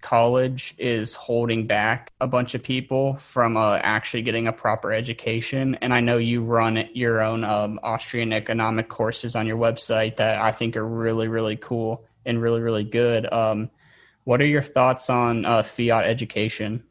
college 0.00 0.74
is 0.78 1.14
holding 1.14 1.66
back 1.66 2.12
a 2.20 2.26
bunch 2.26 2.54
of 2.54 2.62
people 2.62 3.16
from 3.16 3.56
uh, 3.56 3.78
actually 3.82 4.22
getting 4.22 4.46
a 4.46 4.52
proper 4.52 4.92
education. 4.92 5.76
And 5.76 5.92
I 5.92 6.00
know 6.00 6.18
you 6.18 6.42
run 6.42 6.88
your 6.94 7.20
own 7.20 7.44
um, 7.44 7.80
Austrian 7.82 8.32
economic 8.32 8.88
courses 8.88 9.36
on 9.36 9.46
your 9.46 9.56
website 9.56 10.16
that 10.16 10.40
I 10.40 10.52
think 10.52 10.76
are 10.76 10.86
really, 10.86 11.28
really 11.28 11.56
cool 11.56 12.04
and 12.24 12.40
really, 12.40 12.60
really 12.60 12.84
good. 12.84 13.30
Um, 13.32 13.70
what 14.24 14.40
are 14.40 14.46
your 14.46 14.62
thoughts 14.62 15.10
on 15.10 15.44
uh, 15.44 15.62
fiat 15.62 16.04
education? 16.04 16.84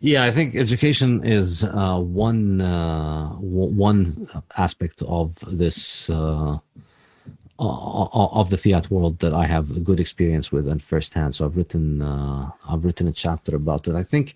Yeah, 0.00 0.24
I 0.24 0.32
think 0.32 0.56
education 0.56 1.24
is 1.24 1.62
uh, 1.62 1.98
one 1.98 2.60
uh, 2.60 3.28
w- 3.34 3.74
one 3.74 4.28
aspect 4.56 5.02
of 5.02 5.36
this 5.46 6.08
uh, 6.10 6.58
of 7.60 8.50
the 8.50 8.56
fiat 8.56 8.90
world 8.90 9.18
that 9.18 9.34
I 9.34 9.46
have 9.46 9.70
a 9.70 9.80
good 9.80 10.00
experience 10.00 10.50
with 10.50 10.66
and 10.66 10.82
firsthand. 10.82 11.34
So 11.34 11.44
I've 11.44 11.56
written 11.56 12.02
uh, 12.02 12.50
I've 12.68 12.84
written 12.84 13.06
a 13.06 13.12
chapter 13.12 13.54
about 13.54 13.86
it. 13.88 13.94
I 13.94 14.02
think 14.02 14.34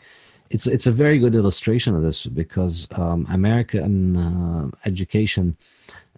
it's 0.51 0.67
it's 0.67 0.87
a 0.87 0.93
very 0.93 1.19
good 1.19 1.35
illustration 1.35 1.95
of 1.97 2.03
this 2.03 2.27
because 2.27 2.87
um, 2.93 3.27
American 3.31 4.17
uh, 4.17 4.71
education, 4.85 5.57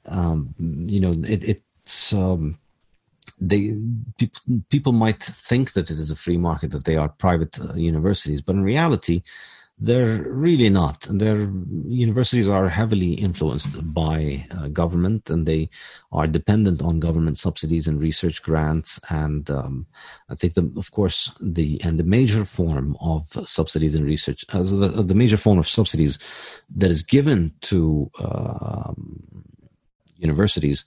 um, 0.07 0.55
you 0.59 1.01
know, 1.01 1.13
it, 1.27 1.45
it's 1.45 2.13
um, 2.13 2.59
they 3.41 3.79
people 4.19 4.43
people 4.71 4.93
might 4.93 5.23
think 5.23 5.73
that 5.75 5.91
it 5.91 5.99
is 5.99 6.11
a 6.11 6.17
free 6.17 6.39
market 6.39 6.71
that 6.73 6.85
they 6.85 6.97
are 6.97 7.09
private 7.09 7.59
uh, 7.61 7.75
universities, 7.75 8.43
but 8.43 8.57
in 8.57 8.63
reality, 8.63 9.23
they're 9.79 10.23
really 10.23 10.71
not. 10.71 11.07
Their 11.11 11.51
universities 11.87 12.49
are 12.49 12.69
heavily 12.69 13.13
influenced 13.13 13.93
by 13.93 14.47
uh, 14.51 14.69
government, 14.69 15.29
and 15.29 15.45
they 15.45 15.69
are 16.13 16.27
dependent 16.27 16.81
on 16.81 16.99
government 16.99 17.37
subsidies 17.37 17.87
and 17.87 18.01
research 18.01 18.43
grants. 18.43 18.99
And 19.11 19.51
um, 19.51 19.87
I 20.31 20.35
think, 20.35 20.55
the, 20.55 20.73
of 20.77 20.91
course, 20.93 21.35
the 21.41 21.79
and 21.85 21.99
the 21.99 22.05
major 22.05 22.47
form 22.47 22.97
of 23.03 23.27
subsidies 23.45 23.95
and 23.95 24.07
research, 24.07 24.47
as 24.55 24.71
the, 24.71 24.89
the 24.89 25.15
major 25.15 25.37
form 25.37 25.59
of 25.59 25.69
subsidies 25.69 26.19
that 26.75 26.91
is 26.91 27.03
given 27.03 27.53
to 27.63 28.11
um, 28.19 29.45
universities, 30.17 30.87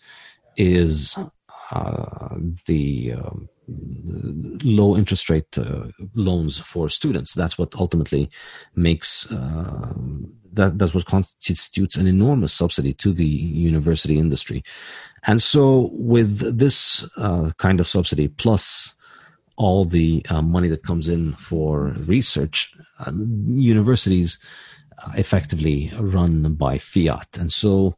is 0.58 1.16
uh, 1.72 2.36
the 2.66 3.14
um, 3.14 3.50
low 4.64 4.98
interest 4.98 5.30
rate 5.30 5.58
uh, 5.58 5.88
loans 6.16 6.60
for 6.60 6.90
students. 6.90 7.34
That's 7.34 7.58
what 7.58 7.76
ultimately 7.76 8.30
makes 8.76 9.32
uh, 9.32 9.94
that 10.54 10.78
that's 10.78 10.94
what 10.94 11.06
constitutes 11.06 11.96
an 11.96 12.08
enormous 12.08 12.54
subsidy 12.54 12.94
to 12.96 13.14
the 13.14 13.26
university 13.26 14.18
industry, 14.18 14.64
And 15.24 15.42
so, 15.42 15.90
with 15.94 16.58
this 16.58 17.08
uh, 17.18 17.52
kind 17.58 17.80
of 17.80 17.88
subsidy, 17.88 18.28
plus 18.28 18.96
all 19.58 19.86
the 19.86 20.26
uh, 20.30 20.42
money 20.42 20.70
that 20.70 20.84
comes 20.84 21.10
in 21.10 21.34
for 21.34 21.90
research, 22.08 22.74
uh, 23.00 23.12
universities 23.46 24.40
effectively 25.16 25.92
run 26.00 26.54
by 26.56 26.78
fiat. 26.78 27.38
And 27.38 27.52
so, 27.52 27.96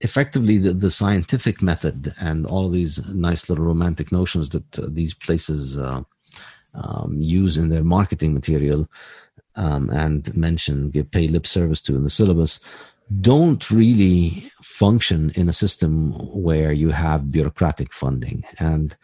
effectively, 0.00 0.58
the, 0.58 0.72
the, 0.72 0.90
scientific 0.90 1.60
method 1.62 2.14
and 2.20 2.46
all 2.46 2.66
of 2.66 2.72
these 2.72 3.12
nice 3.14 3.48
little 3.48 3.64
romantic 3.64 4.10
notions 4.10 4.50
that 4.50 4.78
uh, 4.78 4.86
these 4.88 5.14
places 5.14 5.78
uh, 5.78 6.02
um, 6.74 7.16
use 7.20 7.58
in 7.58 7.68
their 7.68 7.84
marketing 7.84 8.32
material 8.32 8.88
um, 9.56 9.90
and 9.90 10.34
mention, 10.36 10.90
give 10.90 11.10
pay 11.10 11.28
lip 11.28 11.46
service 11.46 11.82
to 11.82 11.96
in 11.96 12.04
the 12.04 12.10
syllabus 12.10 12.60
don't 13.20 13.70
really 13.70 14.50
function 14.62 15.30
in 15.34 15.48
a 15.48 15.52
system 15.52 16.12
where 16.32 16.72
you 16.72 16.90
have 16.90 17.32
bureaucratic 17.32 17.92
funding. 17.92 18.44
And 18.58 18.96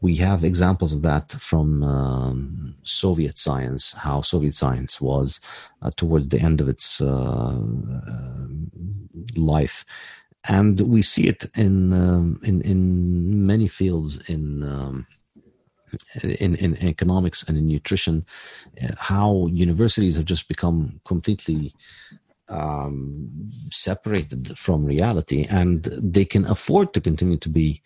we 0.00 0.16
have 0.16 0.44
examples 0.44 0.92
of 0.92 1.00
that 1.02 1.32
from 1.32 1.82
um, 1.82 2.74
Soviet 2.82 3.38
science, 3.38 3.92
how 3.92 4.20
Soviet 4.20 4.54
science 4.54 5.00
was 5.00 5.40
uh, 5.80 5.90
toward 5.96 6.28
the 6.28 6.40
end 6.40 6.60
of 6.60 6.68
its 6.68 7.00
uh, 7.00 7.06
uh, 7.06 8.46
life. 9.34 9.86
And 10.46 10.80
we 10.82 11.02
see 11.02 11.26
it 11.26 11.46
in 11.54 11.92
um, 11.92 12.40
in 12.42 12.60
in 12.62 13.46
many 13.46 13.66
fields 13.68 14.18
in 14.28 14.62
um, 14.62 15.06
in, 16.22 16.56
in 16.56 16.76
economics 16.86 17.42
and 17.44 17.56
in 17.56 17.66
nutrition, 17.66 18.24
uh, 18.82 18.88
how 18.98 19.46
universities 19.50 20.16
have 20.16 20.24
just 20.24 20.48
become 20.48 21.00
completely 21.04 21.74
um, 22.48 23.30
separated 23.70 24.56
from 24.58 24.84
reality, 24.84 25.46
and 25.48 25.84
they 25.84 26.24
can 26.24 26.44
afford 26.46 26.92
to 26.92 27.00
continue 27.00 27.38
to 27.38 27.48
be 27.48 27.82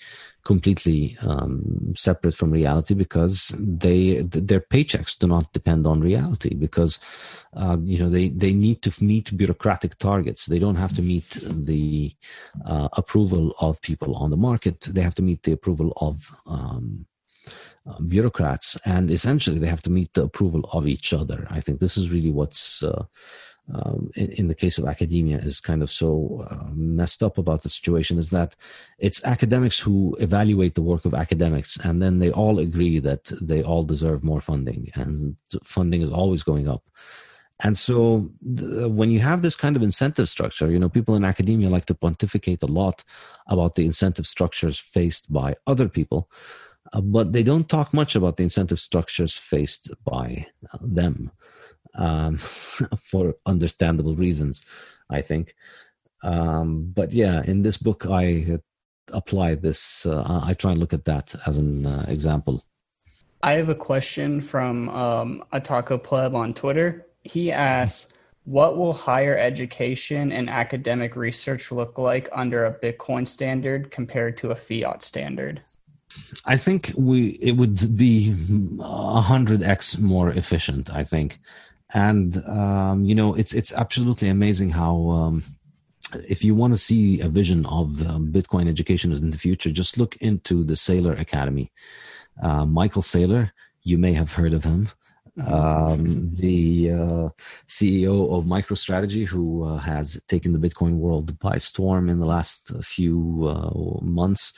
completely 0.48 1.14
um, 1.20 1.92
separate 1.94 2.34
from 2.34 2.50
reality 2.50 2.94
because 2.94 3.54
they 3.58 4.22
their 4.22 4.64
paychecks 4.74 5.14
do 5.18 5.26
not 5.26 5.52
depend 5.52 5.86
on 5.86 6.00
reality 6.00 6.54
because 6.54 6.98
uh, 7.62 7.76
you 7.92 7.98
know 8.00 8.08
they 8.08 8.26
they 8.30 8.54
need 8.66 8.80
to 8.80 8.90
meet 9.04 9.36
bureaucratic 9.36 9.98
targets. 9.98 10.46
They 10.46 10.58
don't 10.64 10.82
have 10.84 10.94
to 10.96 11.02
meet 11.02 11.28
the 11.70 12.14
uh, 12.64 12.88
approval 12.94 13.44
of 13.66 13.82
people 13.82 14.12
on 14.22 14.30
the 14.30 14.42
market. 14.50 14.76
They 14.94 15.02
have 15.02 15.18
to 15.20 15.26
meet 15.30 15.42
the 15.42 15.52
approval 15.58 15.92
of 16.08 16.14
um, 16.46 17.04
uh, 17.88 18.00
bureaucrats, 18.14 18.68
and 18.86 19.10
essentially 19.10 19.58
they 19.60 19.74
have 19.74 19.86
to 19.88 19.96
meet 19.98 20.10
the 20.14 20.24
approval 20.30 20.62
of 20.72 20.86
each 20.86 21.12
other. 21.20 21.46
I 21.50 21.60
think 21.60 21.76
this 21.78 21.98
is 22.00 22.10
really 22.14 22.32
what's 22.40 22.82
uh, 22.82 23.04
um, 23.74 24.10
in, 24.16 24.32
in, 24.32 24.48
the 24.48 24.54
case 24.54 24.78
of 24.78 24.86
academia 24.86 25.38
is 25.38 25.60
kind 25.60 25.82
of 25.82 25.90
so 25.90 26.46
uh, 26.50 26.68
messed 26.72 27.22
up 27.22 27.36
about 27.36 27.62
the 27.62 27.68
situation 27.68 28.18
is 28.18 28.30
that 28.30 28.56
it's 28.98 29.22
academics 29.24 29.78
who 29.78 30.16
evaluate 30.20 30.74
the 30.74 30.82
work 30.82 31.04
of 31.04 31.12
academics 31.12 31.76
and 31.78 32.00
then 32.00 32.18
they 32.18 32.30
all 32.30 32.58
agree 32.58 32.98
that 32.98 33.30
they 33.42 33.62
all 33.62 33.82
deserve 33.82 34.24
more 34.24 34.40
funding 34.40 34.90
and 34.94 35.36
funding 35.64 36.00
is 36.00 36.10
always 36.10 36.42
going 36.42 36.68
up. 36.68 36.82
And 37.60 37.76
so 37.76 38.30
the, 38.40 38.88
when 38.88 39.10
you 39.10 39.20
have 39.20 39.42
this 39.42 39.56
kind 39.56 39.76
of 39.76 39.82
incentive 39.82 40.28
structure 40.28 40.70
you 40.70 40.78
know 40.78 40.88
people 40.88 41.16
in 41.16 41.24
academia 41.24 41.68
like 41.68 41.86
to 41.86 41.94
pontificate 41.94 42.62
a 42.62 42.66
lot 42.66 43.04
about 43.48 43.74
the 43.74 43.84
incentive 43.84 44.26
structures 44.26 44.78
faced 44.78 45.32
by 45.32 45.56
other 45.66 45.88
people 45.88 46.30
uh, 46.92 47.00
but 47.00 47.32
they 47.32 47.42
don't 47.42 47.68
talk 47.68 47.92
much 47.92 48.14
about 48.14 48.36
the 48.36 48.44
incentive 48.44 48.80
structures 48.80 49.34
faced 49.34 49.90
by 50.04 50.46
uh, 50.72 50.78
them 50.80 51.32
um, 51.94 52.36
for 52.98 53.34
understandable 53.46 54.16
reasons, 54.16 54.64
I 55.10 55.22
think. 55.22 55.54
Um, 56.22 56.92
but 56.94 57.12
yeah, 57.12 57.42
in 57.44 57.62
this 57.62 57.76
book, 57.76 58.06
I 58.06 58.58
apply 59.12 59.54
this. 59.54 60.04
Uh, 60.04 60.40
I 60.42 60.54
try 60.54 60.72
and 60.72 60.80
look 60.80 60.92
at 60.92 61.04
that 61.04 61.34
as 61.46 61.56
an 61.56 61.86
uh, 61.86 62.06
example. 62.08 62.64
I 63.42 63.52
have 63.52 63.68
a 63.68 63.74
question 63.74 64.40
from 64.40 64.88
um, 64.88 65.44
Taco 65.62 65.96
Pleb 65.96 66.34
on 66.34 66.54
Twitter. 66.54 67.06
He 67.22 67.52
asks, 67.52 68.12
"What 68.44 68.76
will 68.76 68.92
higher 68.92 69.38
education 69.38 70.32
and 70.32 70.50
academic 70.50 71.14
research 71.14 71.70
look 71.70 71.98
like 71.98 72.28
under 72.32 72.64
a 72.64 72.74
Bitcoin 72.74 73.28
standard 73.28 73.90
compared 73.90 74.36
to 74.38 74.50
a 74.50 74.56
fiat 74.56 75.04
standard?" 75.04 75.62
I 76.44 76.56
think 76.56 76.92
we 76.96 77.38
it 77.40 77.52
would 77.52 77.96
be 77.96 78.34
a 78.80 79.20
hundred 79.20 79.62
x 79.62 79.98
more 79.98 80.30
efficient. 80.30 80.90
I 80.90 81.04
think 81.04 81.38
and 81.94 82.42
um, 82.46 83.04
you 83.04 83.14
know 83.14 83.34
it's 83.34 83.54
it's 83.54 83.72
absolutely 83.72 84.28
amazing 84.28 84.70
how 84.70 85.08
um, 85.08 85.44
if 86.28 86.44
you 86.44 86.54
want 86.54 86.72
to 86.72 86.78
see 86.78 87.20
a 87.20 87.28
vision 87.28 87.66
of 87.66 88.06
um, 88.06 88.32
Bitcoin 88.32 88.68
education 88.68 89.12
in 89.12 89.30
the 89.30 89.38
future, 89.38 89.70
just 89.70 89.98
look 89.98 90.16
into 90.16 90.64
the 90.64 90.74
Saylor 90.74 91.18
Academy. 91.18 91.70
Uh, 92.42 92.64
Michael 92.64 93.02
Saylor, 93.02 93.50
you 93.82 93.98
may 93.98 94.12
have 94.14 94.32
heard 94.32 94.54
of 94.54 94.64
him. 94.64 94.88
Um, 95.46 96.30
the 96.34 96.90
uh, 96.90 97.28
CEO 97.68 98.36
of 98.36 98.44
MicroStrategy, 98.44 99.26
who 99.26 99.64
uh, 99.64 99.76
has 99.78 100.20
taken 100.28 100.52
the 100.52 100.58
Bitcoin 100.58 100.96
world 100.96 101.38
by 101.38 101.58
storm 101.58 102.08
in 102.08 102.18
the 102.18 102.26
last 102.26 102.72
few 102.82 103.46
uh, 103.46 104.02
months 104.02 104.52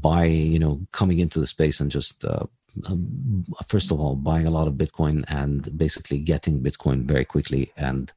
by 0.00 0.26
you 0.26 0.58
know 0.58 0.80
coming 0.92 1.18
into 1.18 1.40
the 1.40 1.46
space 1.46 1.80
and 1.80 1.90
just 1.90 2.24
uh, 2.24 2.44
um, 2.86 3.44
first 3.68 3.90
of 3.90 4.00
all, 4.00 4.14
buying 4.14 4.46
a 4.46 4.50
lot 4.50 4.68
of 4.68 4.74
Bitcoin 4.74 5.24
and 5.28 5.76
basically 5.76 6.18
getting 6.18 6.60
Bitcoin 6.60 7.04
very 7.04 7.24
quickly 7.24 7.72
and 7.76 8.12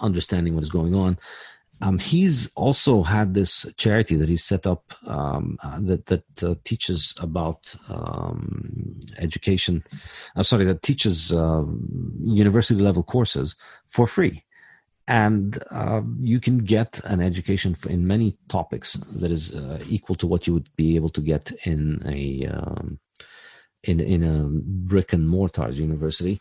understanding 0.00 0.54
what 0.54 0.62
is 0.62 0.70
going 0.70 0.94
on. 0.94 1.18
Um, 1.82 1.98
he's 1.98 2.50
also 2.54 3.02
had 3.02 3.34
this 3.34 3.66
charity 3.76 4.16
that 4.16 4.30
he 4.30 4.38
set 4.38 4.66
up 4.66 4.94
um, 5.06 5.58
uh, 5.62 5.78
that 5.80 6.06
that 6.06 6.42
uh, 6.42 6.54
teaches 6.64 7.14
about 7.20 7.74
um, 7.88 8.98
education. 9.18 9.84
I'm 10.34 10.40
uh, 10.40 10.42
sorry, 10.42 10.64
that 10.64 10.82
teaches 10.82 11.32
uh, 11.32 11.64
university 12.24 12.80
level 12.80 13.02
courses 13.02 13.56
for 13.86 14.06
free, 14.06 14.42
and 15.06 15.62
uh, 15.70 16.00
you 16.18 16.40
can 16.40 16.58
get 16.58 16.98
an 17.04 17.20
education 17.20 17.76
in 17.86 18.06
many 18.06 18.38
topics 18.48 18.94
that 18.94 19.30
is 19.30 19.54
uh, 19.54 19.78
equal 19.86 20.16
to 20.16 20.26
what 20.26 20.46
you 20.46 20.54
would 20.54 20.74
be 20.76 20.96
able 20.96 21.10
to 21.10 21.20
get 21.20 21.52
in 21.64 22.02
a 22.06 22.46
um, 22.46 22.98
in 23.88 24.00
in 24.00 24.22
a 24.22 24.48
brick 24.88 25.12
and 25.12 25.28
mortar 25.28 25.70
university, 25.70 26.40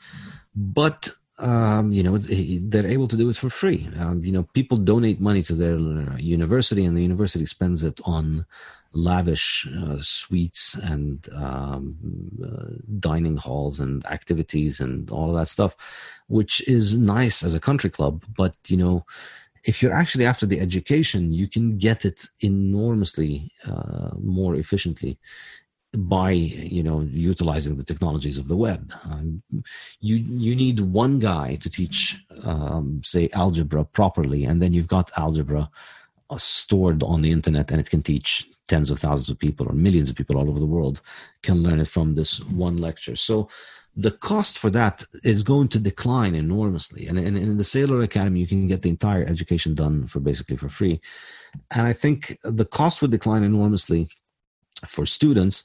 but 0.55 1.09
um, 1.37 1.91
you 1.91 2.03
know 2.03 2.17
they're 2.17 2.87
able 2.87 3.07
to 3.07 3.17
do 3.17 3.29
it 3.29 3.37
for 3.37 3.49
free. 3.49 3.89
Um, 3.99 4.23
you 4.23 4.31
know, 4.31 4.43
people 4.53 4.77
donate 4.77 5.19
money 5.19 5.43
to 5.43 5.55
their 5.55 5.77
university, 6.19 6.85
and 6.85 6.95
the 6.95 7.01
university 7.01 7.45
spends 7.45 7.83
it 7.83 7.99
on 8.03 8.45
lavish 8.93 9.67
uh, 9.77 9.97
suites 9.99 10.75
and 10.75 11.27
um, 11.35 11.97
uh, 12.41 12.81
dining 12.99 13.35
halls 13.35 13.79
and 13.79 14.05
activities 14.05 14.79
and 14.79 15.11
all 15.11 15.29
of 15.29 15.37
that 15.37 15.49
stuff, 15.49 15.75
which 16.27 16.65
is 16.67 16.97
nice 16.97 17.43
as 17.43 17.53
a 17.53 17.59
country 17.59 17.89
club. 17.89 18.23
But 18.35 18.55
you 18.67 18.77
know, 18.77 19.05
if 19.65 19.81
you're 19.81 19.93
actually 19.93 20.25
after 20.25 20.45
the 20.45 20.61
education, 20.61 21.33
you 21.33 21.47
can 21.47 21.77
get 21.77 22.05
it 22.05 22.25
enormously 22.39 23.51
uh, 23.67 24.11
more 24.21 24.55
efficiently 24.55 25.19
by 25.95 26.31
you 26.31 26.83
know 26.83 27.01
utilizing 27.01 27.77
the 27.77 27.83
technologies 27.83 28.37
of 28.37 28.47
the 28.47 28.57
web. 28.57 28.91
Um, 29.03 29.43
you 29.99 30.17
you 30.17 30.55
need 30.55 30.79
one 30.79 31.19
guy 31.19 31.55
to 31.55 31.69
teach, 31.69 32.19
um, 32.43 33.01
say, 33.03 33.29
algebra 33.33 33.85
properly, 33.85 34.45
and 34.45 34.61
then 34.61 34.73
you've 34.73 34.87
got 34.87 35.11
algebra 35.17 35.69
uh, 36.29 36.37
stored 36.37 37.03
on 37.03 37.21
the 37.21 37.31
internet, 37.31 37.71
and 37.71 37.79
it 37.79 37.89
can 37.89 38.01
teach 38.01 38.49
tens 38.67 38.89
of 38.89 38.99
thousands 38.99 39.29
of 39.29 39.39
people 39.39 39.67
or 39.67 39.73
millions 39.73 40.09
of 40.09 40.15
people 40.15 40.37
all 40.37 40.49
over 40.49 40.59
the 40.59 40.65
world 40.65 41.01
can 41.43 41.61
learn 41.61 41.79
it 41.79 41.87
from 41.87 42.15
this 42.15 42.39
one 42.45 42.77
lecture. 42.77 43.15
So 43.15 43.47
the 43.95 44.11
cost 44.11 44.57
for 44.57 44.69
that 44.71 45.05
is 45.23 45.43
going 45.43 45.69
to 45.69 45.79
decline 45.79 46.35
enormously. 46.35 47.07
And, 47.07 47.17
and 47.17 47.37
in 47.37 47.57
the 47.57 47.63
Saylor 47.63 48.03
Academy, 48.03 48.41
you 48.41 48.47
can 48.47 48.67
get 48.67 48.81
the 48.81 48.89
entire 48.89 49.25
education 49.25 49.73
done 49.73 50.07
for 50.07 50.19
basically 50.19 50.57
for 50.57 50.67
free. 50.67 50.99
And 51.71 51.87
I 51.87 51.93
think 51.93 52.37
the 52.43 52.65
cost 52.65 53.01
would 53.01 53.11
decline 53.11 53.43
enormously 53.43 54.09
for 54.85 55.05
students. 55.05 55.63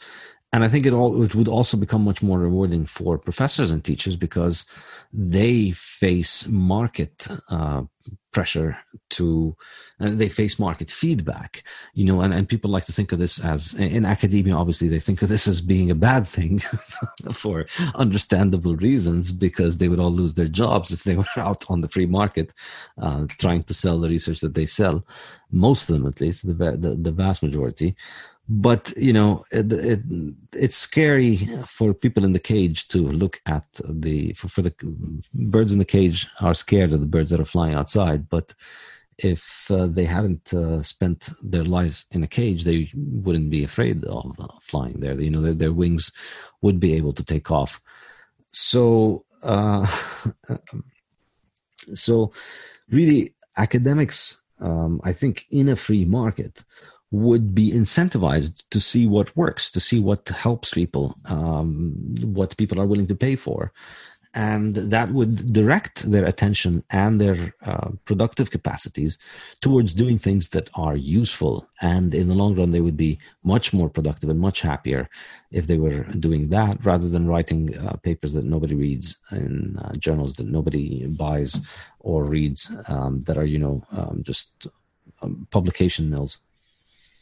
And 0.52 0.64
i 0.64 0.68
think 0.68 0.84
it 0.84 0.92
all 0.92 1.22
it 1.22 1.36
would 1.36 1.46
also 1.46 1.76
become 1.76 2.02
much 2.02 2.22
more 2.22 2.40
rewarding 2.40 2.84
for 2.84 3.18
professors 3.18 3.70
and 3.70 3.84
teachers 3.84 4.16
because 4.16 4.66
they 5.12 5.70
face 5.70 6.46
market 6.48 7.28
uh, 7.50 7.82
pressure 8.32 8.78
to 9.08 9.56
and 9.98 10.18
they 10.18 10.28
face 10.28 10.58
market 10.58 10.90
feedback 10.90 11.64
you 11.94 12.04
know 12.04 12.20
and, 12.20 12.32
and 12.32 12.48
people 12.48 12.70
like 12.70 12.84
to 12.84 12.92
think 12.92 13.10
of 13.10 13.18
this 13.18 13.40
as 13.40 13.74
in 13.74 14.04
academia 14.04 14.54
obviously 14.54 14.88
they 14.88 15.00
think 15.00 15.20
of 15.20 15.28
this 15.28 15.48
as 15.48 15.60
being 15.60 15.90
a 15.90 15.96
bad 15.96 16.26
thing 16.26 16.58
for 17.32 17.66
understandable 17.96 18.76
reasons 18.76 19.32
because 19.32 19.78
they 19.78 19.88
would 19.88 19.98
all 19.98 20.12
lose 20.12 20.34
their 20.34 20.48
jobs 20.48 20.92
if 20.92 21.02
they 21.02 21.16
were 21.16 21.26
out 21.36 21.68
on 21.68 21.80
the 21.80 21.88
free 21.88 22.06
market 22.06 22.54
uh, 22.98 23.26
trying 23.30 23.62
to 23.64 23.74
sell 23.74 23.98
the 23.98 24.08
research 24.08 24.40
that 24.40 24.54
they 24.54 24.66
sell 24.66 25.04
most 25.50 25.90
of 25.90 25.96
them 25.96 26.06
at 26.06 26.20
least 26.20 26.46
the, 26.46 26.54
the, 26.54 26.96
the 27.00 27.12
vast 27.12 27.42
majority 27.42 27.96
but 28.50 28.92
you 28.96 29.12
know 29.12 29.44
it, 29.52 29.72
it, 29.72 30.00
it's 30.52 30.76
scary 30.76 31.36
for 31.66 31.94
people 31.94 32.24
in 32.24 32.32
the 32.32 32.40
cage 32.40 32.88
to 32.88 32.98
look 32.98 33.40
at 33.46 33.64
the 33.88 34.32
for, 34.32 34.48
for, 34.48 34.60
the 34.60 34.74
birds 35.32 35.72
in 35.72 35.78
the 35.78 35.84
cage 35.84 36.26
are 36.40 36.54
scared 36.54 36.92
of 36.92 36.98
the 36.98 37.06
birds 37.06 37.30
that 37.30 37.38
are 37.38 37.44
flying 37.44 37.74
outside 37.74 38.28
but 38.28 38.52
if 39.18 39.70
uh, 39.70 39.86
they 39.86 40.04
hadn't 40.04 40.52
uh, 40.52 40.82
spent 40.82 41.28
their 41.42 41.64
lives 41.64 42.06
in 42.10 42.22
a 42.22 42.26
cage, 42.26 42.64
they 42.64 42.90
wouldn't 42.94 43.50
be 43.50 43.62
afraid 43.62 44.02
of 44.04 44.34
uh, 44.40 44.48
flying 44.62 44.94
there. 44.94 45.20
You 45.20 45.28
know, 45.28 45.42
their, 45.42 45.52
their, 45.52 45.72
wings 45.74 46.10
would 46.62 46.80
be 46.80 46.94
able 46.94 47.12
to 47.12 47.22
take 47.22 47.50
off. 47.50 47.82
So, 48.50 49.26
uh, 49.42 49.86
so 51.92 52.32
really, 52.88 53.34
academics, 53.58 54.42
um, 54.58 55.02
I 55.04 55.12
think, 55.12 55.46
in 55.50 55.68
a 55.68 55.76
free 55.76 56.06
market, 56.06 56.64
would 57.10 57.54
be 57.54 57.72
incentivized 57.72 58.62
to 58.70 58.80
see 58.80 59.06
what 59.06 59.36
works, 59.36 59.70
to 59.72 59.80
see 59.80 59.98
what 59.98 60.28
helps 60.28 60.72
people, 60.72 61.16
um, 61.24 61.92
what 62.22 62.56
people 62.56 62.80
are 62.80 62.86
willing 62.86 63.06
to 63.08 63.16
pay 63.16 63.34
for, 63.34 63.72
and 64.32 64.76
that 64.76 65.10
would 65.10 65.52
direct 65.52 66.08
their 66.10 66.24
attention 66.24 66.84
and 66.90 67.20
their 67.20 67.52
uh, 67.66 67.90
productive 68.04 68.50
capacities 68.50 69.18
towards 69.60 69.92
doing 69.92 70.18
things 70.18 70.50
that 70.50 70.70
are 70.74 70.94
useful. 70.94 71.68
And 71.80 72.14
in 72.14 72.28
the 72.28 72.34
long 72.34 72.54
run 72.54 72.70
they 72.70 72.80
would 72.80 72.96
be 72.96 73.18
much 73.42 73.72
more 73.72 73.88
productive 73.88 74.30
and 74.30 74.38
much 74.38 74.60
happier 74.60 75.08
if 75.50 75.66
they 75.66 75.78
were 75.78 76.04
doing 76.04 76.48
that 76.50 76.84
rather 76.84 77.08
than 77.08 77.26
writing 77.26 77.76
uh, 77.76 77.94
papers 77.96 78.32
that 78.34 78.44
nobody 78.44 78.76
reads 78.76 79.18
in 79.32 79.76
uh, 79.82 79.94
journals 79.94 80.34
that 80.36 80.46
nobody 80.46 81.06
buys 81.06 81.60
or 81.98 82.24
reads 82.24 82.72
um, 82.86 83.22
that 83.22 83.36
are 83.36 83.46
you 83.46 83.58
know 83.58 83.82
um, 83.90 84.20
just 84.22 84.68
um, 85.22 85.48
publication 85.50 86.08
mills 86.08 86.38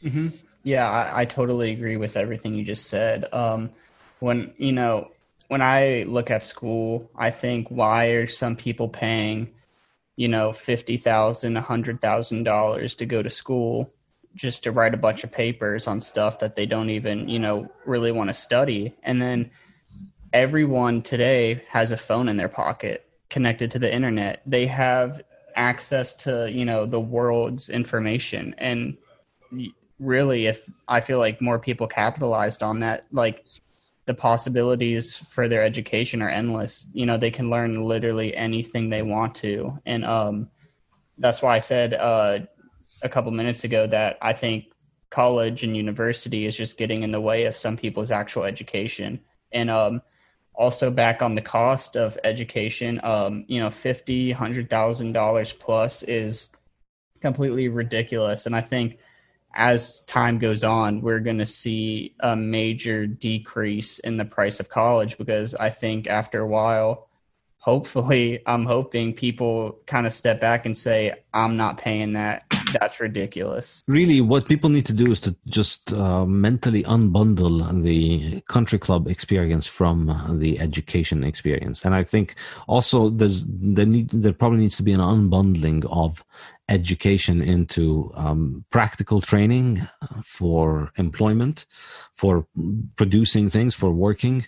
mm-hmm. 0.03 0.29
yeah 0.63 0.89
I, 0.89 1.21
I, 1.21 1.25
totally 1.25 1.71
agree 1.71 1.97
with 1.97 2.17
everything 2.17 2.53
you 2.55 2.63
just 2.63 2.87
said 2.87 3.31
um, 3.33 3.69
when 4.19 4.53
you 4.57 4.71
know 4.71 5.11
when 5.49 5.63
I 5.63 6.05
look 6.07 6.29
at 6.29 6.45
school, 6.45 7.09
I 7.15 7.31
think 7.31 7.69
why 7.69 8.05
are 8.05 8.27
some 8.27 8.55
people 8.55 8.87
paying, 8.87 9.49
you 10.15 10.27
know, 10.27 10.53
fifty 10.53 10.95
thousand, 10.95 11.57
a 11.57 11.61
hundred 11.61 12.01
thousand 12.01 12.43
dollars 12.43 12.95
to 12.95 13.05
go 13.05 13.21
to 13.21 13.29
school 13.29 13.91
just 14.35 14.63
to 14.63 14.71
write 14.71 14.93
a 14.93 14.97
bunch 14.97 15.23
of 15.23 15.31
papers 15.31 15.87
on 15.87 15.99
stuff 15.99 16.39
that 16.39 16.55
they 16.55 16.67
don't 16.67 16.91
even, 16.91 17.27
you 17.27 17.39
know, 17.39 17.67
really 17.85 18.11
want 18.11 18.29
to 18.29 18.33
study. 18.33 18.95
And 19.01 19.19
then 19.19 19.49
everyone 20.31 21.01
today 21.01 21.63
has 21.67 21.91
a 21.91 21.97
phone 21.97 22.29
in 22.29 22.37
their 22.37 22.47
pocket 22.47 23.09
connected 23.31 23.71
to 23.71 23.79
the 23.79 23.91
internet. 23.91 24.43
They 24.45 24.67
have 24.67 25.23
access 25.55 26.13
to, 26.17 26.47
you 26.49 26.63
know, 26.63 26.85
the 26.85 26.99
world's 26.99 27.69
information. 27.69 28.53
And 28.59 28.97
really, 29.99 30.47
if 30.47 30.69
I 30.87 31.01
feel 31.01 31.19
like 31.19 31.41
more 31.41 31.59
people 31.59 31.87
capitalized 31.87 32.63
on 32.63 32.79
that, 32.79 33.05
like 33.11 33.45
the 34.05 34.13
possibilities 34.13 35.15
for 35.15 35.47
their 35.47 35.63
education 35.63 36.21
are 36.21 36.29
endless. 36.29 36.87
You 36.93 37.05
know, 37.05 37.17
they 37.17 37.31
can 37.31 37.49
learn 37.49 37.83
literally 37.83 38.35
anything 38.35 38.89
they 38.89 39.03
want 39.03 39.35
to, 39.35 39.77
and 39.85 40.03
um, 40.05 40.49
that's 41.17 41.41
why 41.41 41.55
I 41.55 41.59
said 41.59 41.93
uh, 41.93 42.39
a 43.03 43.09
couple 43.09 43.31
minutes 43.31 43.65
ago 43.65 43.85
that 43.87 44.17
I 44.21 44.33
think 44.33 44.65
college 45.09 45.63
and 45.63 45.75
university 45.75 46.45
is 46.45 46.55
just 46.55 46.77
getting 46.77 47.03
in 47.03 47.11
the 47.11 47.21
way 47.21 47.45
of 47.45 47.55
some 47.55 47.77
people's 47.77 48.11
actual 48.11 48.45
education, 48.45 49.19
and 49.51 49.69
um, 49.69 50.01
also 50.55 50.89
back 50.89 51.21
on 51.21 51.35
the 51.35 51.41
cost 51.41 51.95
of 51.95 52.17
education. 52.23 52.99
Um, 53.03 53.45
you 53.47 53.59
know, 53.59 53.69
fifty, 53.69 54.31
hundred 54.31 54.69
thousand 54.69 55.13
dollars 55.13 55.53
plus 55.53 56.03
is 56.03 56.49
completely 57.21 57.67
ridiculous, 57.67 58.45
and 58.45 58.55
I 58.55 58.61
think 58.61 58.97
as 59.53 60.01
time 60.01 60.39
goes 60.39 60.63
on, 60.63 61.01
we're 61.01 61.19
going 61.19 61.39
to 61.39 61.45
see 61.45 62.15
a 62.19 62.35
major 62.35 63.07
decrease 63.07 63.99
in 63.99 64.17
the 64.17 64.25
price 64.25 64.59
of 64.59 64.69
college 64.69 65.17
because 65.17 65.55
I 65.55 65.69
think 65.69 66.07
after 66.07 66.39
a 66.41 66.47
while, 66.47 67.09
hopefully, 67.59 68.41
I'm 68.45 68.65
hoping 68.65 69.13
people 69.13 69.79
kind 69.85 70.05
of 70.05 70.13
step 70.13 70.39
back 70.41 70.65
and 70.65 70.77
say, 70.77 71.13
I'm 71.33 71.57
not 71.57 71.77
paying 71.77 72.13
that. 72.13 72.45
That's 72.79 72.99
ridiculous. 72.99 73.83
Really, 73.87 74.21
what 74.21 74.47
people 74.47 74.69
need 74.69 74.85
to 74.85 74.93
do 74.93 75.11
is 75.11 75.19
to 75.21 75.35
just 75.47 75.91
uh, 75.91 76.25
mentally 76.25 76.83
unbundle 76.83 77.83
the 77.83 78.41
country 78.41 78.77
club 78.77 79.07
experience 79.07 79.65
from 79.65 80.37
the 80.39 80.59
education 80.59 81.23
experience. 81.23 81.83
And 81.83 81.95
I 81.95 82.03
think 82.03 82.35
also 82.67 83.09
there's 83.09 83.45
there 83.47 83.87
need 83.87 84.09
there 84.09 84.33
probably 84.33 84.59
needs 84.59 84.77
to 84.77 84.83
be 84.83 84.93
an 84.93 84.99
unbundling 84.99 85.85
of 85.89 86.23
education 86.69 87.41
into 87.41 88.11
um, 88.15 88.63
practical 88.69 89.21
training 89.21 89.87
for 90.23 90.91
employment, 90.97 91.65
for 92.15 92.47
producing 92.95 93.49
things, 93.49 93.75
for 93.75 93.91
working, 93.91 94.45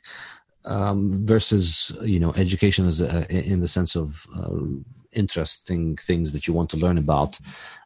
um, 0.66 1.26
versus 1.26 1.92
you 2.04 2.20
know 2.20 2.34
education 2.34 2.88
as 2.88 3.02
a, 3.02 3.30
in 3.32 3.60
the 3.60 3.68
sense 3.68 3.96
of 3.96 4.26
uh, 4.38 4.56
interesting 5.12 5.98
things 5.98 6.32
that 6.32 6.48
you 6.48 6.54
want 6.54 6.70
to 6.70 6.78
learn 6.78 6.98
about, 6.98 7.40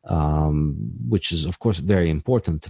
um, 0.06 0.76
which 1.08 1.32
is 1.32 1.46
of 1.46 1.60
course 1.60 1.78
very 1.78 2.10
important. 2.10 2.70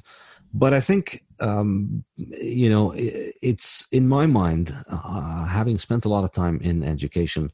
But 0.54 0.74
I 0.74 0.80
think 0.80 1.24
um, 1.40 2.06
you 2.16 2.70
know 2.70 2.94
it's 2.96 3.88
in 3.92 4.08
my 4.08 4.26
mind, 4.28 4.76
uh, 4.90 5.46
having 5.46 5.80
spent 5.80 6.06
a 6.06 6.10
lot 6.10 6.24
of 6.24 6.32
time 6.32 6.60
in 6.62 6.84
education, 6.84 7.52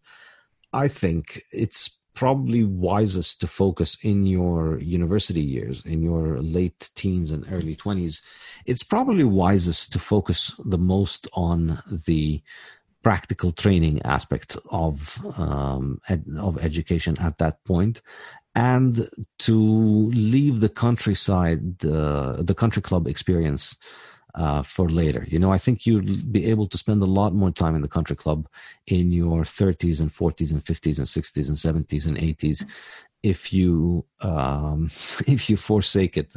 I 0.74 0.88
think 0.88 1.44
it's 1.52 2.01
probably 2.14 2.64
wisest 2.64 3.40
to 3.42 3.48
focus 3.48 3.98
in 4.02 4.26
your 4.26 4.80
university 4.80 5.42
years, 5.42 5.86
in 5.86 6.02
your 6.02 6.40
late 6.42 6.90
teens 6.96 7.32
and 7.32 7.46
early 7.52 7.76
20s. 7.76 8.22
It's 8.66 8.84
probably 8.84 9.24
wisest 9.24 9.92
to 9.94 10.00
focus 10.00 10.54
the 10.66 10.78
most 10.78 11.28
on 11.34 11.82
the 12.06 12.42
practical 13.04 13.52
training 13.52 14.02
aspect 14.04 14.58
of 14.70 15.20
um, 15.38 16.00
ed, 16.08 16.24
of 16.38 16.58
education 16.60 17.18
at 17.20 17.38
that 17.40 17.64
point 17.64 18.02
and 18.54 19.10
to 19.40 20.12
leave 20.12 20.60
the 20.60 20.70
countryside 20.70 21.84
uh, 21.86 22.42
the 22.42 22.54
country 22.56 22.82
club 22.82 23.08
experience 23.08 23.76
uh, 24.36 24.62
for 24.62 24.90
later. 24.90 25.26
You 25.28 25.40
know, 25.40 25.52
I 25.52 25.58
think 25.58 25.86
you'd 25.86 26.32
be 26.32 26.46
able 26.46 26.68
to 26.68 26.78
spend 26.78 27.02
a 27.02 27.06
lot 27.06 27.34
more 27.34 27.52
time 27.52 27.76
in 27.76 27.82
the 27.82 27.88
country 27.88 28.16
club 28.16 28.48
in 28.88 29.12
your 29.12 29.44
30s 29.44 30.02
and 30.02 30.12
40s 30.12 30.52
and 30.52 30.64
50s 30.64 30.98
and 30.98 31.08
60s 31.08 31.48
and 31.48 31.88
70s 31.88 32.06
and 32.08 32.18
80s 32.18 32.66
if 33.24 33.54
you 33.54 34.06
um, 34.22 34.86
if 35.28 35.50
you 35.50 35.58
forsake 35.58 36.18
it 36.18 36.34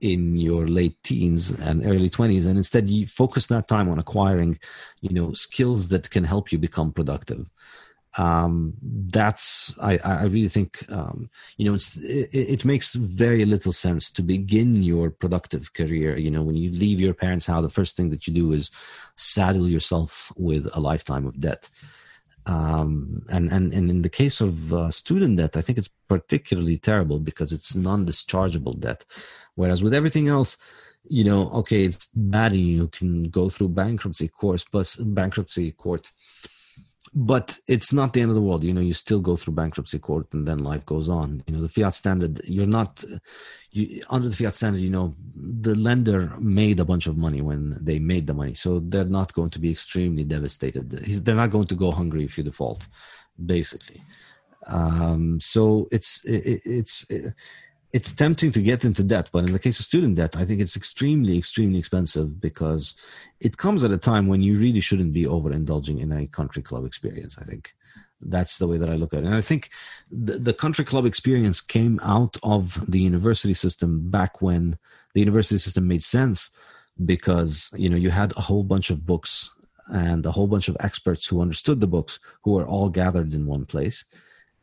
in 0.00 0.36
your 0.36 0.68
late 0.68 1.02
teens 1.02 1.50
and 1.50 1.86
early 1.86 2.10
20s 2.10 2.46
and 2.46 2.58
instead 2.58 2.88
you 2.88 3.06
focus 3.06 3.46
that 3.46 3.66
time 3.66 3.88
on 3.88 3.98
acquiring 3.98 4.58
you 5.00 5.10
know 5.10 5.32
skills 5.32 5.88
that 5.88 6.10
can 6.10 6.22
help 6.22 6.52
you 6.52 6.58
become 6.58 6.92
productive 6.92 7.46
um, 8.16 8.74
that's 8.82 9.76
I, 9.78 9.98
I 9.98 10.24
really 10.24 10.48
think 10.48 10.84
um, 10.90 11.28
you 11.58 11.66
know 11.66 11.74
it's, 11.74 11.96
it, 11.96 12.30
it, 12.32 12.64
makes 12.64 12.94
very 12.94 13.44
little 13.44 13.72
sense 13.72 14.10
to 14.12 14.22
begin 14.22 14.82
your 14.82 15.10
productive 15.10 15.74
career. 15.74 16.16
You 16.16 16.30
know, 16.30 16.42
when 16.42 16.56
you 16.56 16.70
leave 16.70 16.98
your 17.00 17.14
parents' 17.14 17.46
house, 17.46 17.62
the 17.62 17.68
first 17.68 17.96
thing 17.96 18.10
that 18.10 18.26
you 18.26 18.32
do 18.32 18.52
is 18.52 18.70
saddle 19.16 19.68
yourself 19.68 20.32
with 20.36 20.66
a 20.72 20.80
lifetime 20.80 21.26
of 21.26 21.38
debt. 21.40 21.68
Um, 22.46 23.26
and, 23.28 23.52
and 23.52 23.74
and 23.74 23.90
in 23.90 24.02
the 24.02 24.08
case 24.08 24.40
of 24.40 24.72
uh, 24.72 24.90
student 24.90 25.36
debt, 25.36 25.56
I 25.56 25.60
think 25.60 25.76
it's 25.76 25.90
particularly 26.08 26.78
terrible 26.78 27.18
because 27.18 27.52
it's 27.52 27.74
non-dischargeable 27.74 28.80
debt, 28.80 29.04
whereas 29.56 29.82
with 29.82 29.92
everything 29.92 30.28
else, 30.28 30.56
you 31.08 31.24
know, 31.24 31.50
okay, 31.50 31.84
it's 31.84 32.08
bad, 32.14 32.52
and 32.52 32.60
you 32.60 32.88
can 32.88 33.24
go 33.24 33.50
through 33.50 33.70
bankruptcy 33.70 34.28
course 34.28 34.64
plus 34.64 34.96
bankruptcy 34.96 35.72
court 35.72 36.12
but 37.14 37.58
it's 37.66 37.92
not 37.92 38.12
the 38.12 38.20
end 38.20 38.30
of 38.30 38.34
the 38.34 38.42
world. 38.42 38.64
You 38.64 38.72
know 38.72 38.80
you 38.80 38.94
still 38.94 39.20
go 39.20 39.36
through 39.36 39.54
bankruptcy 39.54 39.98
court 39.98 40.26
and 40.32 40.46
then 40.46 40.58
life 40.58 40.84
goes 40.86 41.08
on. 41.08 41.42
You 41.46 41.54
know 41.54 41.62
the 41.62 41.68
fiat 41.68 41.94
standard 41.94 42.40
you're 42.44 42.66
not 42.66 43.04
you 43.70 44.02
under 44.10 44.28
the 44.28 44.36
fiat 44.36 44.54
standard 44.54 44.80
you 44.80 44.90
know 44.90 45.14
the 45.34 45.74
lender 45.74 46.32
made 46.38 46.80
a 46.80 46.84
bunch 46.84 47.06
of 47.06 47.16
money 47.16 47.40
when 47.40 47.76
they 47.80 47.98
made 47.98 48.26
the 48.26 48.34
money. 48.34 48.54
So 48.54 48.80
they're 48.80 49.04
not 49.04 49.32
going 49.34 49.50
to 49.50 49.58
be 49.58 49.70
extremely 49.70 50.24
devastated. 50.24 50.90
They're 50.90 51.34
not 51.34 51.50
going 51.50 51.66
to 51.68 51.74
go 51.74 51.90
hungry 51.90 52.24
if 52.24 52.36
you 52.38 52.44
default 52.44 52.86
basically. 53.44 54.02
Um, 54.66 55.40
so 55.40 55.88
it's 55.92 56.24
it, 56.24 56.62
it's 56.64 57.08
it, 57.10 57.34
it's 57.92 58.12
tempting 58.12 58.52
to 58.52 58.60
get 58.60 58.84
into 58.84 59.02
debt, 59.02 59.28
but 59.32 59.46
in 59.46 59.52
the 59.52 59.58
case 59.58 59.78
of 59.80 59.86
student 59.86 60.16
debt, 60.16 60.36
I 60.36 60.44
think 60.44 60.60
it's 60.60 60.76
extremely, 60.76 61.38
extremely 61.38 61.78
expensive 61.78 62.40
because 62.40 62.94
it 63.40 63.56
comes 63.56 63.84
at 63.84 63.92
a 63.92 63.98
time 63.98 64.26
when 64.26 64.42
you 64.42 64.58
really 64.58 64.80
shouldn't 64.80 65.12
be 65.12 65.24
overindulging 65.24 66.00
in 66.00 66.12
a 66.12 66.26
country 66.26 66.62
club 66.62 66.84
experience. 66.84 67.38
I 67.38 67.44
think 67.44 67.74
that's 68.20 68.58
the 68.58 68.66
way 68.66 68.78
that 68.78 68.88
I 68.88 68.96
look 68.96 69.14
at 69.14 69.20
it. 69.20 69.26
And 69.26 69.34
I 69.34 69.40
think 69.40 69.70
the, 70.10 70.38
the 70.38 70.54
country 70.54 70.84
club 70.84 71.06
experience 71.06 71.60
came 71.60 72.00
out 72.02 72.36
of 72.42 72.90
the 72.90 73.00
university 73.00 73.54
system 73.54 74.10
back 74.10 74.42
when 74.42 74.78
the 75.14 75.20
university 75.20 75.58
system 75.58 75.86
made 75.86 76.02
sense 76.02 76.50
because, 77.04 77.70
you 77.76 77.88
know, 77.88 77.96
you 77.96 78.10
had 78.10 78.32
a 78.36 78.40
whole 78.42 78.62
bunch 78.62 78.90
of 78.90 79.06
books 79.06 79.50
and 79.88 80.26
a 80.26 80.32
whole 80.32 80.46
bunch 80.46 80.68
of 80.68 80.76
experts 80.80 81.26
who 81.26 81.40
understood 81.40 81.80
the 81.80 81.86
books 81.86 82.18
who 82.42 82.52
were 82.52 82.66
all 82.66 82.88
gathered 82.88 83.32
in 83.32 83.46
one 83.46 83.64
place. 83.64 84.04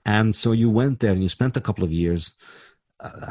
And 0.06 0.36
so 0.36 0.52
you 0.52 0.70
went 0.70 1.00
there 1.00 1.14
and 1.14 1.24
you 1.24 1.30
spent 1.30 1.56
a 1.56 1.62
couple 1.62 1.84
of 1.84 1.92
years 1.92 2.36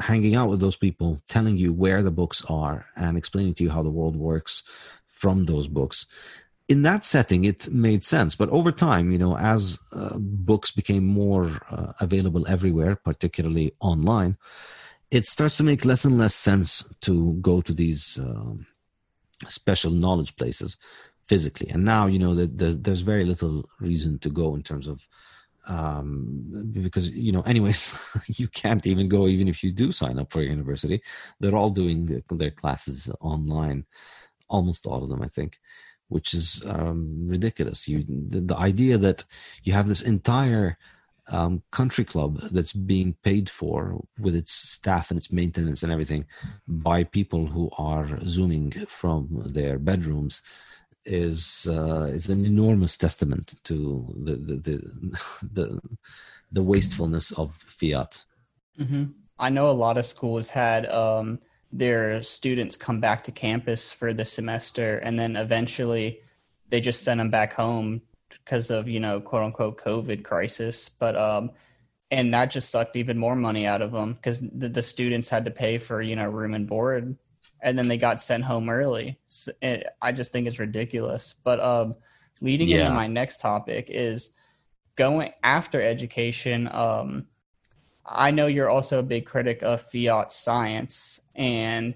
hanging 0.01 0.35
out 0.35 0.51
with 0.51 0.61
those 0.61 0.77
people, 0.77 1.21
telling 1.29 1.57
you 1.57 1.73
where 1.73 2.03
the 2.03 2.11
books 2.11 2.45
are 2.49 2.87
and 2.97 3.17
explaining 3.17 3.55
to 3.55 3.65
you 3.65 3.71
how 3.71 3.83
the 3.83 3.91
world 3.91 4.17
works 4.17 4.65
from 5.07 5.47
those 5.47 5.69
books. 5.69 6.07
in 6.69 6.83
that 6.83 7.05
setting, 7.05 7.45
it 7.45 7.71
made 7.71 8.03
sense. 8.03 8.35
But 8.35 8.49
over 8.49 8.73
time, 8.73 9.11
you 9.11 9.19
know, 9.19 9.37
as 9.37 9.79
uh, 9.93 10.17
books 10.17 10.71
became 10.71 11.07
more 11.07 11.51
uh, 11.71 11.93
available 12.01 12.47
everywhere, 12.49 12.97
particularly 12.97 13.75
online, 13.81 14.37
it 15.11 15.27
starts 15.27 15.57
to 15.59 15.65
make 15.65 15.85
less 15.85 16.05
and 16.05 16.17
less 16.17 16.35
sense 16.35 16.83
to 17.03 17.35
go 17.35 17.61
to 17.61 17.73
these 17.75 18.19
um, 18.23 18.67
special 19.49 19.91
knowledge 19.91 20.37
places 20.37 20.79
physically. 21.29 21.69
And 21.69 21.85
now, 21.85 22.07
you 22.07 22.19
know, 22.19 22.35
there's, 22.35 22.79
there's 22.79 23.01
very 23.03 23.25
little 23.25 23.69
reason 23.81 24.19
to 24.21 24.31
go 24.31 24.55
in 24.55 24.63
terms 24.63 24.89
of 24.89 25.07
um, 25.69 26.71
because 26.73 27.11
you 27.11 27.33
know 27.33 27.43
anyways 27.43 27.99
you 28.27 28.49
can't 28.49 28.87
even 28.87 29.09
go 29.09 29.29
even 29.29 29.49
if 29.49 29.63
you 29.63 29.73
do 29.73 29.93
sign 29.93 30.19
up 30.19 30.33
for 30.33 30.41
a 30.41 30.45
university 30.45 31.01
they're 31.41 31.57
all 31.57 31.71
doing 31.71 32.23
their 32.31 32.51
classes 32.51 33.11
online 33.21 33.85
almost 34.49 34.87
all 34.87 35.03
of 35.03 35.09
them 35.09 35.23
i 35.23 35.29
think 35.29 35.59
which 36.13 36.35
is 36.35 36.63
um, 36.67 37.27
ridiculous. 37.29 37.89
You 37.89 38.05
the, 38.07 38.41
the, 38.41 38.57
idea 38.57 38.99
that 38.99 39.25
you 39.65 39.73
have 39.73 39.89
this 39.89 40.03
entire 40.03 40.77
um, 41.29 41.63
country 41.71 42.05
club 42.05 42.41
that's 42.51 42.75
being 42.75 43.17
paid 43.23 43.49
for 43.49 44.05
with 44.19 44.35
its 44.35 44.53
staff 44.53 45.11
and 45.11 45.19
its 45.19 45.33
maintenance 45.33 45.83
and 45.83 45.91
everything 45.91 46.27
by 46.69 47.05
people 47.05 47.47
who 47.47 47.71
are 47.79 48.21
zooming 48.27 48.71
from 48.89 49.43
their 49.47 49.79
bedrooms 49.79 50.43
is 51.05 51.67
uh, 51.71 52.05
is 52.05 52.29
an 52.29 52.45
enormous 52.45 52.97
testament 52.97 53.55
to 53.65 54.15
the 54.25 54.37
the 54.37 54.57
the 54.57 54.77
the, 55.53 55.81
the 56.51 56.63
wastefulness 56.63 57.33
of 57.33 57.55
fiat. 57.55 58.25
Mm-hmm. 58.79 59.05
I 59.39 59.49
know 59.49 59.71
a 59.71 59.73
lot 59.73 59.99
of 59.99 60.07
schools 60.07 60.49
had 60.49 60.87
um, 60.87 61.41
their 61.73 62.23
students 62.23 62.77
come 62.77 63.01
back 63.01 63.25
to 63.25 63.33
campus 63.33 63.91
for 63.91 64.13
the 64.13 64.25
semester 64.25 64.99
and 64.99 65.19
then 65.19 65.37
eventually 65.37 66.21
they 66.69 66.81
just 66.81 67.03
sent 67.03 67.19
them 67.19 67.31
back 67.31 67.55
home 67.55 68.03
because 68.29 68.71
of 68.71 68.89
you 68.89 69.01
know 69.01 69.21
quote 69.21 69.43
unquote 69.43 69.79
covid 69.83 70.23
crisis 70.23 70.91
but 70.91 71.17
um 71.17 71.51
and 72.11 72.35
that 72.35 72.51
just 72.51 72.71
sucked 72.71 72.97
even 72.97 73.17
more 73.17 73.35
money 73.35 73.67
out 73.67 73.81
of 73.81 73.91
them 73.91 74.13
because 74.13 74.41
the, 74.41 74.69
the, 74.69 74.83
students 74.83 75.31
had 75.31 75.47
to 75.47 75.51
pay 75.51 75.79
for 75.79 76.03
you 76.03 76.15
know 76.15 76.27
room 76.27 76.53
and 76.53 76.67
board 76.67 77.17
and 77.63 77.79
then 77.79 77.89
they 77.89 77.97
got 77.97 78.21
sent 78.21 78.45
home 78.45 78.69
early 78.69 79.19
so 79.27 79.53
it, 79.63 79.87
i 80.01 80.13
just 80.13 80.33
think 80.33 80.47
it's 80.47 80.59
ridiculous 80.59 81.35
but 81.45 81.61
um 81.61 81.95
leading 82.41 82.69
yeah. 82.69 82.81
into 82.81 82.95
my 82.95 83.07
next 83.07 83.41
topic 83.41 83.87
is 83.89 84.31
going 84.97 85.31
after 85.43 85.81
education 85.81 86.69
um 86.73 87.27
i 88.05 88.31
know 88.31 88.47
you're 88.47 88.71
also 88.71 88.99
a 88.99 89.03
big 89.03 89.25
critic 89.25 89.63
of 89.63 89.81
fiat 89.81 90.33
science 90.33 91.21
and 91.35 91.95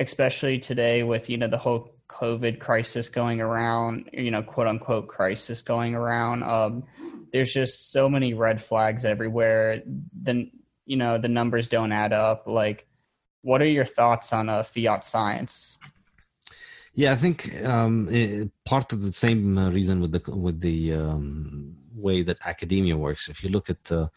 especially 0.00 0.58
today 0.58 1.02
with 1.02 1.28
you 1.28 1.36
know 1.36 1.48
the 1.48 1.58
whole 1.58 1.96
COVID 2.08 2.60
crisis 2.60 3.08
going 3.08 3.40
around, 3.40 4.10
you 4.12 4.30
know, 4.30 4.42
quote 4.42 4.66
unquote 4.66 5.08
crisis 5.08 5.60
going 5.60 5.94
around. 5.94 6.42
Um, 6.44 6.84
there's 7.32 7.52
just 7.52 7.90
so 7.90 8.08
many 8.08 8.34
red 8.34 8.62
flags 8.62 9.04
everywhere. 9.04 9.82
Then 10.12 10.50
you 10.84 10.96
know 10.96 11.18
the 11.18 11.28
numbers 11.28 11.68
don't 11.68 11.92
add 11.92 12.12
up. 12.12 12.46
Like, 12.46 12.86
what 13.46 13.62
are 13.62 13.72
your 13.78 13.84
thoughts 13.84 14.32
on 14.32 14.48
uh, 14.48 14.64
fiat 14.64 15.06
science? 15.06 15.78
Yeah, 16.94 17.12
I 17.12 17.16
think 17.16 17.38
um, 17.62 18.08
it, 18.10 18.50
part 18.64 18.92
of 18.92 19.02
the 19.02 19.12
same 19.12 19.56
uh, 19.56 19.70
reason 19.70 20.00
with 20.00 20.12
the 20.12 20.22
with 20.34 20.60
the 20.60 20.94
um, 20.94 21.76
way 21.94 22.22
that 22.22 22.38
academia 22.44 22.96
works. 22.96 23.28
If 23.28 23.44
you 23.44 23.50
look 23.50 23.70
at 23.70 23.92
uh, 23.92 24.08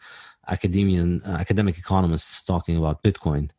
uh, 1.24 1.36
academic 1.44 1.78
economists 1.78 2.42
talking 2.42 2.76
about 2.76 3.02
Bitcoin, 3.04 3.50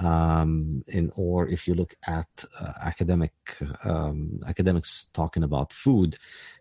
um, 0.00 0.82
in, 0.88 1.12
or 1.14 1.46
if 1.48 1.68
you 1.68 1.74
look 1.74 1.94
at 2.06 2.44
uh, 2.58 2.72
academic 2.80 3.32
um, 3.84 4.40
academics 4.46 5.08
talking 5.12 5.42
about 5.42 5.72
food, 5.72 6.16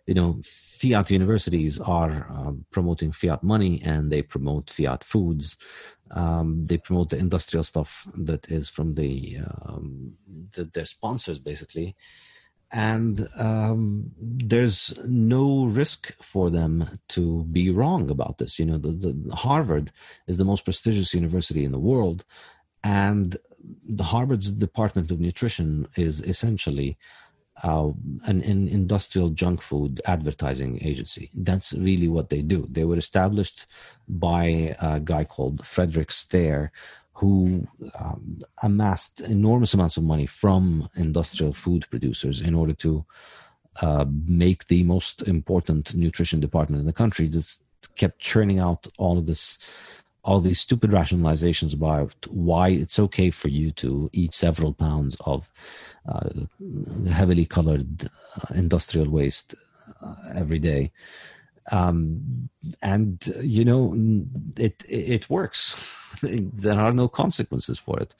you 0.06 0.13
know, 0.13 0.41
fiat 0.43 1.10
universities 1.10 1.80
are 1.80 2.28
uh, 2.32 2.52
promoting 2.71 3.12
fiat 3.12 3.41
money 3.41 3.82
and 3.84 4.12
they 4.12 4.21
promote 4.21 4.69
fiat 4.69 5.04
foods. 5.04 5.58
Um, 6.12 6.65
they 6.65 6.78
promote 6.78 7.10
the 7.10 7.17
industrial 7.17 7.63
stuff 7.63 8.08
that 8.15 8.49
is 8.52 8.67
from 8.67 8.95
the, 8.95 9.38
um, 9.63 10.13
the 10.54 10.65
their 10.65 10.86
sponsors 10.86 11.39
basically, 11.39 11.95
and 12.71 13.30
um, 13.36 14.12
there's 14.19 14.97
no 15.06 15.65
risk 15.65 16.13
for 16.21 16.49
them 16.49 16.89
to 17.10 17.43
be 17.45 17.69
wrong 17.69 18.10
about 18.10 18.38
this. 18.38 18.60
You 18.60 18.65
know, 18.65 18.78
the, 18.78 18.91
the 18.91 19.36
Harvard 19.36 19.91
is 20.28 20.38
the 20.38 20.45
most 20.45 20.65
prestigious 20.65 21.13
university 21.13 21.63
in 21.63 21.71
the 21.71 21.80
world 21.80 22.25
and 22.84 23.38
the 23.88 24.04
Harvard's 24.04 24.52
Department 24.52 25.12
of 25.12 25.20
Nutrition 25.20 25.88
is 25.98 26.22
essentially 26.22 26.98
uh, 27.63 27.89
an, 28.24 28.42
an, 28.42 28.70
industrial 28.70 29.30
junk 29.32 29.62
food 29.62 30.02
advertising 30.06 30.80
agency. 30.82 31.30
That's 31.34 31.74
really 31.74 32.08
what 32.08 32.30
they 32.30 32.42
do. 32.42 32.68
They 32.72 32.86
were 32.86 32.98
established 32.98 33.65
by 34.08 34.78
a 34.80 35.02
guy 35.02 35.26
called 35.26 35.65
Frederick 35.65 36.10
Stare, 36.12 36.72
who 37.13 37.68
um, 38.00 38.39
amassed 38.63 39.20
enormous 39.20 39.74
amounts 39.74 39.98
of 39.98 40.04
money 40.04 40.26
from 40.26 40.89
industrial 40.96 41.52
food 41.52 41.86
producers 41.89 42.39
in 42.39 42.56
order 42.56 42.74
to 42.76 43.06
uh, 43.82 44.06
make 44.26 44.68
the 44.68 44.84
most 44.84 45.22
important 45.24 45.94
nutrition 45.96 46.39
department 46.39 46.80
in 46.80 46.86
the 46.86 46.94
country. 46.94 47.28
Just 47.28 47.62
kept 47.96 48.20
churning 48.20 48.60
out 48.60 48.88
all 48.98 49.18
of 49.18 49.26
this 49.26 49.60
all 50.30 50.39
these 50.39 50.62
stupid 50.62 50.92
rationalizations 50.92 51.74
about 51.74 52.13
why 52.30 52.70
it's 52.70 53.00
okay 53.00 53.32
for 53.32 53.48
you 53.48 53.72
to 53.72 54.12
eat 54.13 54.32
several 54.32 54.74
pounds 54.76 55.18
of 55.22 55.50
uh, 56.08 56.30
heavily 57.10 57.48
colored 57.48 58.12
uh, 58.38 58.54
industrial 58.54 59.10
waste 59.10 59.56
uh, 60.06 60.13
every 60.36 60.60
day. 60.60 60.92
Um, 61.72 62.50
and 62.84 63.12
you 63.42 63.65
know 63.65 63.82
it 64.58 64.84
it 64.88 65.30
works. 65.32 65.62
there 66.22 66.80
are 66.80 66.94
no 66.94 67.08
consequences 67.08 67.80
for 67.80 68.00
it. 68.00 68.13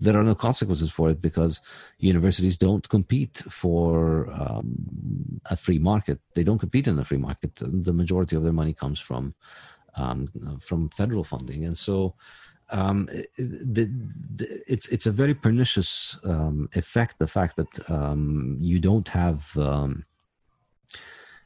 There 0.00 0.16
are 0.18 0.24
no 0.24 0.34
consequences 0.34 0.90
for 0.90 1.08
it 1.10 1.22
because 1.22 1.60
universities 1.98 2.56
don't 2.56 2.88
compete 2.88 3.44
for 3.48 4.28
um, 4.42 5.40
a 5.46 5.56
free 5.56 5.78
market. 5.78 6.18
They 6.34 6.44
don't 6.44 6.58
compete 6.58 6.88
in 6.88 6.98
a 6.98 7.04
free 7.04 7.22
market. 7.28 7.50
The 7.56 7.92
majority 7.92 8.34
of 8.34 8.42
their 8.42 8.58
money 8.60 8.74
comes 8.74 8.98
from 8.98 9.34
um, 9.96 10.28
from 10.60 10.88
federal 10.90 11.24
funding, 11.24 11.64
and 11.64 11.76
so 11.76 12.14
um, 12.70 13.06
the, 13.36 13.90
the, 14.36 14.62
it's 14.66 14.88
it's 14.88 15.06
a 15.06 15.12
very 15.12 15.34
pernicious 15.34 16.18
um, 16.24 16.68
effect. 16.74 17.18
The 17.18 17.26
fact 17.26 17.56
that 17.56 17.90
um, 17.90 18.56
you 18.60 18.80
don't 18.80 19.08
have 19.08 19.56
um, 19.56 20.04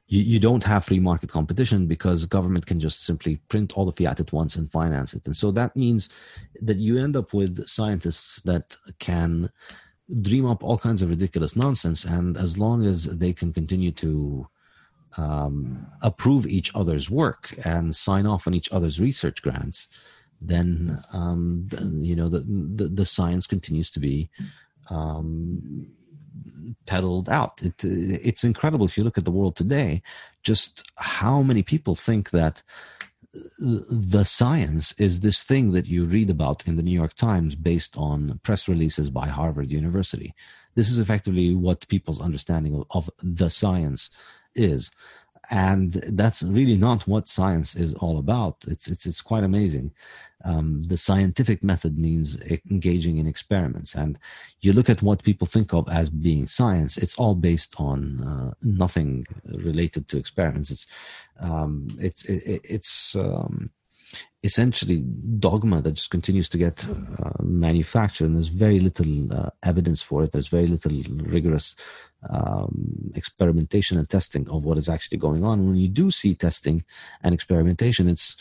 you, 0.07 0.23
you 0.23 0.39
don't 0.39 0.65
have 0.65 0.85
free 0.85 1.01
market 1.01 1.31
competition 1.31 1.87
because 1.87 2.25
government 2.25 2.67
can 2.67 2.81
just 2.81 3.05
simply 3.05 3.37
print 3.49 3.77
all 3.77 3.85
the 3.85 3.93
fiat 3.93 4.21
at 4.21 4.33
once 4.33 4.57
and 4.57 4.71
finance 4.71 5.15
it, 5.15 5.27
and 5.27 5.37
so 5.37 5.51
that 5.51 5.77
means 5.77 6.09
that 6.63 6.77
you 6.77 6.99
end 6.99 7.17
up 7.17 7.35
with 7.35 7.67
scientists 7.67 8.41
that 8.43 8.77
can 8.99 9.51
dream 10.23 10.47
up 10.47 10.65
all 10.65 10.79
kinds 10.79 11.03
of 11.03 11.11
ridiculous 11.11 11.57
nonsense, 11.57 12.05
and 12.05 12.37
as 12.37 12.57
long 12.57 12.87
as 12.87 13.05
they 13.05 13.33
can 13.33 13.53
continue 13.53 13.91
to 13.91 14.49
um, 15.18 15.87
approve 16.00 16.46
each 16.46 16.74
other's 16.74 17.11
work 17.11 17.54
and 17.64 17.94
sign 17.94 18.26
off 18.26 18.46
on 18.46 18.54
each 18.54 18.70
other's 18.72 19.00
research 19.00 19.42
grants, 19.42 19.88
then 20.40 21.02
um, 21.12 21.66
the, 21.68 21.83
you 22.07 22.14
know 22.14 22.28
the, 22.28 22.40
the, 22.40 22.88
the 22.88 23.04
science 23.04 23.46
continues 23.46 23.90
to 23.90 24.00
be 24.00 24.31
um, 24.90 25.88
peddled 26.87 27.28
out. 27.28 27.61
It, 27.62 27.85
it's 27.85 28.44
incredible 28.44 28.87
if 28.87 28.96
you 28.96 29.04
look 29.04 29.18
at 29.18 29.24
the 29.24 29.33
world 29.33 29.57
today, 29.57 30.02
just 30.44 30.90
how 30.96 31.42
many 31.42 31.62
people 31.62 31.96
think 31.96 32.31
that 32.31 32.62
the 33.59 34.24
science 34.24 34.94
is 34.98 35.20
this 35.20 35.42
thing 35.42 35.72
that 35.72 35.87
you 35.87 36.04
read 36.04 36.31
about 36.31 36.66
in 36.66 36.76
the 36.76 36.83
New 36.83 36.92
York 36.92 37.14
Times 37.14 37.54
based 37.57 37.96
on 37.96 38.40
press 38.42 38.68
releases 38.68 39.11
by 39.11 39.26
Harvard 39.26 39.70
University. 39.70 40.35
This 40.74 40.88
is 40.88 40.98
effectively 40.98 41.54
what 41.54 41.88
people's 41.88 42.20
understanding 42.20 42.74
of, 42.74 42.85
of 42.90 43.11
the 43.22 43.50
science 43.50 44.11
is. 44.59 44.90
And 45.51 45.94
that's 46.09 46.42
really 46.42 46.77
not 46.77 47.09
what 47.09 47.27
science 47.27 47.75
is 47.75 47.94
all 47.94 48.18
about. 48.18 48.57
It's 48.66 48.87
it's 48.87 49.07
it's 49.07 49.23
quite 49.23 49.44
amazing. 49.44 49.92
Um, 50.44 50.85
the 50.85 50.99
scientific 50.99 51.64
method 51.64 51.99
means 51.99 52.38
engaging 52.71 53.16
in 53.16 53.27
experiments. 53.27 53.94
And 53.94 54.18
you 54.61 54.75
look 54.75 54.90
at 54.90 55.01
what 55.03 55.23
people 55.23 55.47
think 55.47 55.73
of 55.73 55.88
as 55.88 56.11
being 56.11 56.47
science 56.47 56.99
it's 56.99 57.16
all 57.16 57.35
based 57.35 57.75
on 57.79 58.23
uh, 58.23 58.55
nothing 58.62 59.27
related 59.47 60.09
to 60.09 60.18
experiments. 60.18 60.71
It's 60.71 60.87
um, 61.40 61.88
it's 61.99 62.27
it, 62.27 62.61
it's 62.62 63.16
um, 63.16 63.71
essentially 64.42 64.99
dogma 65.38 65.83
that 65.83 65.92
just 65.92 66.11
continues 66.11 66.49
to 66.49 66.59
get 66.59 66.87
uh, 66.88 67.42
manufactured 67.42 68.27
and 68.27 68.37
there's 68.37 68.49
very 68.49 68.79
little 68.79 69.33
uh, 69.33 69.51
evidence 69.62 70.01
for 70.01 70.23
it. 70.23 70.33
There's 70.33 70.49
very 70.49 70.66
little 70.66 71.03
rigorous 71.25 71.75
um, 72.31 73.12
experimentation 73.14 73.99
and 73.99 74.09
testing 74.09 74.49
of 74.49 74.64
what 74.64 74.79
is 74.79 74.88
actually 74.88 75.18
going 75.18 75.44
on. 75.44 75.66
When 75.66 75.77
you 75.77 75.88
do 75.88 76.11
see 76.11 76.35
testing 76.35 76.85
and 77.23 77.35
experimentation 77.35 78.09
it's 78.09 78.37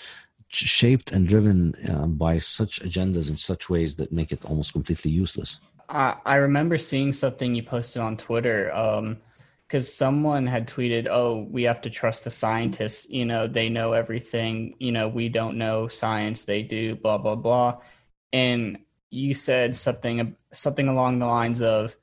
shaped 0.49 1.11
and 1.11 1.27
driven 1.27 1.75
uh, 1.89 2.07
by 2.07 2.37
such 2.37 2.81
agendas 2.81 3.29
in 3.29 3.37
such 3.37 3.69
ways 3.69 3.95
that 3.97 4.11
make 4.11 4.31
it 4.31 4.45
almost 4.45 4.73
completely 4.73 5.11
useless. 5.11 5.59
I, 5.89 6.15
I 6.25 6.35
remember 6.35 6.77
seeing 6.77 7.11
something 7.11 7.55
you 7.55 7.63
posted 7.63 8.01
on 8.01 8.17
twitter 8.17 8.73
um, 8.73 9.17
because 9.67 9.93
someone 9.93 10.47
had 10.47 10.67
tweeted, 10.67 11.07
"Oh, 11.09 11.45
we 11.49 11.63
have 11.63 11.81
to 11.81 11.89
trust 11.89 12.23
the 12.23 12.31
scientists. 12.31 13.09
You 13.09 13.25
know, 13.25 13.47
they 13.47 13.69
know 13.69 13.93
everything. 13.93 14.75
You 14.79 14.91
know, 14.91 15.07
we 15.09 15.29
don't 15.29 15.57
know 15.57 15.87
science; 15.87 16.45
they 16.45 16.63
do." 16.63 16.95
Blah 16.95 17.17
blah 17.17 17.35
blah. 17.35 17.79
And 18.33 18.79
you 19.09 19.33
said 19.33 19.75
something 19.75 20.35
something 20.53 20.87
along 20.87 21.19
the 21.19 21.25
lines 21.27 21.61
of, 21.61 21.95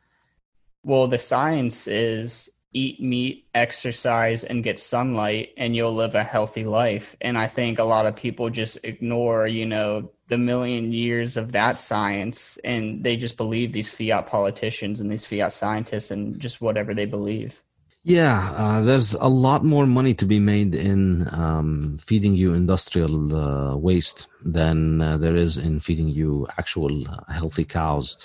"Well, 0.85 1.09
the 1.09 1.19
science 1.19 1.87
is 1.89 2.51
eat 2.73 3.01
meat, 3.01 3.47
exercise, 3.55 4.45
and 4.45 4.65
get 4.65 4.81
sunlight, 4.81 5.51
and 5.57 5.75
you'll 5.77 5.95
live 5.95 6.15
a 6.15 6.25
healthy 6.25 6.63
life." 6.65 7.17
And 7.21 7.39
I 7.39 7.47
think 7.49 7.79
a 7.79 7.85
lot 7.85 8.07
of 8.07 8.17
people 8.17 8.51
just 8.51 8.85
ignore, 8.85 9.47
you 9.47 9.67
know, 9.67 10.11
the 10.29 10.39
million 10.39 10.93
years 10.93 11.37
of 11.37 11.53
that 11.53 11.81
science 11.81 12.59
and 12.65 13.05
they 13.05 13.17
just 13.17 13.37
believe 13.37 13.73
these 13.73 13.91
fiat 13.91 14.27
politicians 14.27 15.01
and 15.01 15.11
these 15.11 15.27
fiat 15.27 15.53
scientists 15.53 16.11
and 16.11 16.39
just 16.41 16.61
whatever 16.61 16.95
they 16.95 17.05
believe. 17.05 17.63
Yeah 18.05 18.51
uh, 18.51 18.83
there's 18.83 19.15
a 19.15 19.29
lot 19.29 19.65
more 19.65 19.87
money 19.87 20.15
to 20.15 20.27
be 20.27 20.39
made 20.39 20.75
in 20.75 21.27
um, 21.33 21.99
feeding 22.05 22.35
you 22.35 22.53
industrial 22.53 23.35
uh, 23.35 23.77
waste 23.77 24.27
than 24.45 25.01
uh, 25.01 25.17
there 25.17 25.37
is 25.37 25.57
in 25.57 25.81
feeding 25.81 26.09
you 26.09 26.47
actual 26.59 27.09
uh, 27.09 27.33
healthy 27.33 27.65
cows 27.65 28.19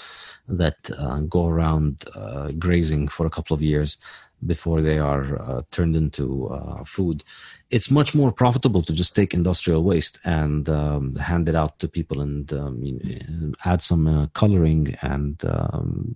that 0.49 0.89
uh, 0.97 1.19
go 1.21 1.47
around 1.47 2.03
uh, 2.15 2.51
grazing 2.57 3.07
for 3.07 3.25
a 3.25 3.29
couple 3.29 3.53
of 3.53 3.61
years 3.61 3.97
before 4.45 4.81
they 4.81 4.97
are 4.97 5.63
turned 5.71 5.95
into 5.95 6.49
food. 6.85 7.23
It's 7.69 7.91
much 7.91 8.15
more 8.15 8.31
profitable 8.31 8.81
to 8.83 8.93
just 8.93 9.15
take 9.15 9.33
industrial 9.33 9.83
waste 9.83 10.19
and 10.23 10.67
um, 10.69 11.15
hand 11.15 11.47
it 11.47 11.55
out 11.55 11.77
to 11.79 11.87
people 11.87 12.19
and 12.19 12.51
um, 12.51 13.53
add 13.63 13.81
some 13.81 14.07
uh, 14.07 14.27
coloring 14.27 14.95
and 15.01 15.43
um, 15.45 16.15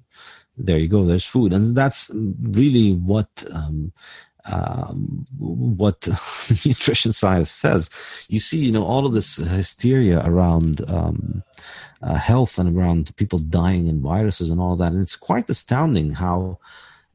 there 0.58 0.78
you 0.78 0.88
go 0.88 1.06
there's 1.06 1.26
food. 1.26 1.54
And 1.54 1.76
that's 1.76 2.10
really 2.14 2.94
what 2.94 3.44
um, 3.52 3.92
um, 4.46 5.26
what 5.38 6.08
nutrition 6.66 7.14
science 7.14 7.52
says. 7.52 7.90
You 8.30 8.40
see 8.40 8.60
you 8.60 8.72
know 8.72 8.84
all 8.84 9.06
of 9.06 9.14
this 9.14 9.38
hysteria 9.38 10.24
around 10.26 10.82
um, 10.90 11.44
uh, 12.02 12.16
health 12.16 12.58
and 12.58 12.76
around 12.78 13.16
people 13.16 13.40
dying 13.40 13.88
and 13.90 14.02
viruses 14.02 14.50
and 14.50 14.60
all 14.60 14.76
that. 14.78 14.92
And 14.92 15.02
it's 15.02 15.16
quite 15.16 15.50
astounding 15.50 16.12
how 16.12 16.60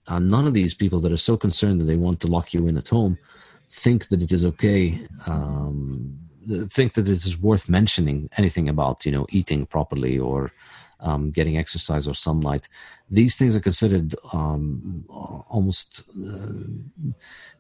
uh, 0.09 0.19
none 0.19 0.47
of 0.47 0.55
these 0.55 0.75
people 0.75 1.01
that 1.01 1.13
are 1.13 1.17
so 1.17 1.37
concerned 1.37 1.81
that 1.81 1.85
they 1.85 1.97
want 1.97 2.21
to 2.21 2.27
lock 2.27 2.53
you 2.53 2.67
in 2.67 2.77
at 2.77 2.89
home 2.89 3.19
think 3.71 4.09
that 4.09 4.23
it 4.23 4.33
is 4.33 4.45
okay 4.45 4.99
um, 5.27 6.19
think 6.69 6.95
that 6.95 7.09
it 7.09 7.25
is 7.25 7.39
worth 7.39 7.69
mentioning 7.69 8.29
anything 8.37 8.69
about 8.69 9.05
you 9.05 9.13
know 9.13 9.27
eating 9.31 9.67
properly 9.67 10.19
or 10.19 10.53
um, 11.01 11.31
getting 11.31 11.57
exercise 11.57 12.09
or 12.09 12.15
sunlight. 12.15 12.69
These 13.11 13.37
things 13.37 13.55
are 13.55 13.61
considered 13.61 14.15
um, 14.33 15.05
almost 15.49 16.03
uh, 16.11 16.53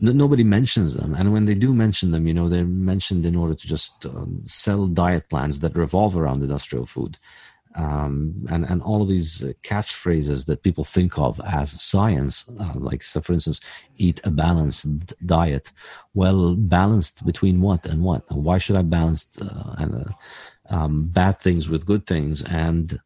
nobody 0.00 0.42
mentions 0.42 0.94
them. 0.94 1.14
And 1.14 1.32
when 1.32 1.44
they 1.44 1.54
do 1.54 1.72
mention 1.72 2.10
them 2.10 2.26
you 2.26 2.34
know 2.34 2.48
they're 2.48 2.64
mentioned 2.64 3.24
in 3.24 3.36
order 3.36 3.54
to 3.54 3.66
just 3.66 4.06
um, 4.06 4.42
sell 4.44 4.86
diet 4.86 5.28
plans 5.28 5.60
that 5.60 5.76
revolve 5.76 6.16
around 6.16 6.42
industrial 6.42 6.86
food 6.86 7.18
um, 7.74 8.46
and 8.50 8.64
and 8.64 8.82
all 8.82 9.02
of 9.02 9.08
these 9.08 9.42
catchphrases 9.62 10.46
that 10.46 10.62
people 10.62 10.84
think 10.84 11.18
of 11.18 11.40
as 11.44 11.80
science, 11.80 12.44
uh, 12.60 12.72
like 12.74 13.02
so 13.02 13.20
for 13.20 13.32
instance, 13.32 13.60
eat 13.96 14.20
a 14.24 14.30
balanced 14.30 15.14
diet. 15.26 15.72
Well, 16.14 16.54
balanced 16.54 17.24
between 17.24 17.60
what 17.60 17.86
and 17.86 18.02
what? 18.02 18.30
Why 18.30 18.58
should 18.58 18.76
I 18.76 18.82
balance 18.82 19.28
uh, 19.40 19.74
and 19.78 19.94
uh, 19.94 20.74
um, 20.74 21.08
bad 21.08 21.38
things 21.38 21.68
with 21.68 21.86
good 21.86 22.06
things? 22.06 22.42
And 22.42 23.00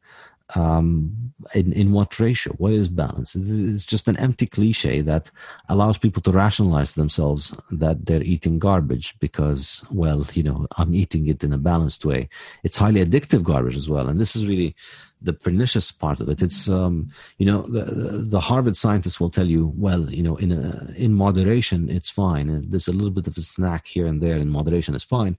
um, 0.54 1.32
in, 1.54 1.72
in 1.72 1.92
what 1.92 2.18
ratio? 2.18 2.52
What 2.54 2.72
is 2.72 2.88
balance? 2.88 3.34
It's 3.34 3.84
just 3.84 4.08
an 4.08 4.16
empty 4.16 4.46
cliche 4.46 5.00
that 5.02 5.30
allows 5.68 5.98
people 5.98 6.22
to 6.22 6.32
rationalize 6.32 6.92
themselves 6.92 7.54
that 7.70 8.06
they're 8.06 8.22
eating 8.22 8.58
garbage 8.58 9.18
because, 9.18 9.84
well, 9.90 10.26
you 10.34 10.42
know, 10.42 10.66
I'm 10.76 10.94
eating 10.94 11.26
it 11.28 11.42
in 11.42 11.52
a 11.52 11.58
balanced 11.58 12.04
way. 12.04 12.28
It's 12.62 12.76
highly 12.76 13.04
addictive 13.04 13.42
garbage 13.42 13.76
as 13.76 13.88
well. 13.88 14.08
And 14.08 14.20
this 14.20 14.36
is 14.36 14.46
really 14.46 14.74
the 15.20 15.32
pernicious 15.32 15.92
part 15.92 16.20
of 16.20 16.28
it. 16.28 16.42
It's, 16.42 16.68
um, 16.68 17.10
you 17.38 17.46
know, 17.46 17.62
the, 17.62 18.24
the 18.26 18.40
Harvard 18.40 18.76
scientists 18.76 19.20
will 19.20 19.30
tell 19.30 19.46
you, 19.46 19.72
well, 19.76 20.10
you 20.10 20.22
know, 20.22 20.36
in, 20.36 20.52
a, 20.52 20.92
in 20.96 21.14
moderation, 21.14 21.88
it's 21.88 22.10
fine. 22.10 22.68
There's 22.68 22.88
a 22.88 22.92
little 22.92 23.10
bit 23.10 23.26
of 23.26 23.36
a 23.36 23.40
snack 23.40 23.86
here 23.86 24.06
and 24.06 24.20
there 24.20 24.36
in 24.36 24.48
moderation 24.48 24.94
is 24.94 25.04
fine. 25.04 25.38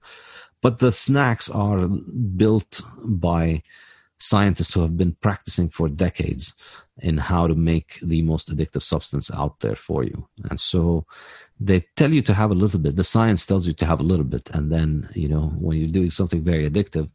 But 0.62 0.78
the 0.78 0.92
snacks 0.92 1.50
are 1.50 1.86
built 1.86 2.80
by, 3.04 3.62
scientists 4.18 4.72
who 4.72 4.80
have 4.80 4.96
been 4.96 5.12
practicing 5.20 5.68
for 5.68 5.88
decades 5.88 6.54
in 6.98 7.18
how 7.18 7.46
to 7.46 7.54
make 7.54 7.98
the 8.02 8.22
most 8.22 8.54
addictive 8.54 8.82
substance 8.82 9.30
out 9.32 9.60
there 9.60 9.76
for 9.76 10.04
you. 10.04 10.28
And 10.48 10.60
so 10.60 11.04
they 11.58 11.84
tell 11.96 12.12
you 12.12 12.22
to 12.22 12.34
have 12.34 12.50
a 12.50 12.54
little 12.54 12.78
bit. 12.78 12.96
The 12.96 13.04
science 13.04 13.44
tells 13.44 13.66
you 13.66 13.72
to 13.74 13.86
have 13.86 14.00
a 14.00 14.04
little 14.04 14.24
bit. 14.24 14.48
And 14.50 14.70
then, 14.70 15.08
you 15.14 15.28
know, 15.28 15.52
when 15.58 15.78
you're 15.78 15.88
doing 15.88 16.10
something 16.10 16.42
very 16.42 16.68
addictive, 16.70 17.10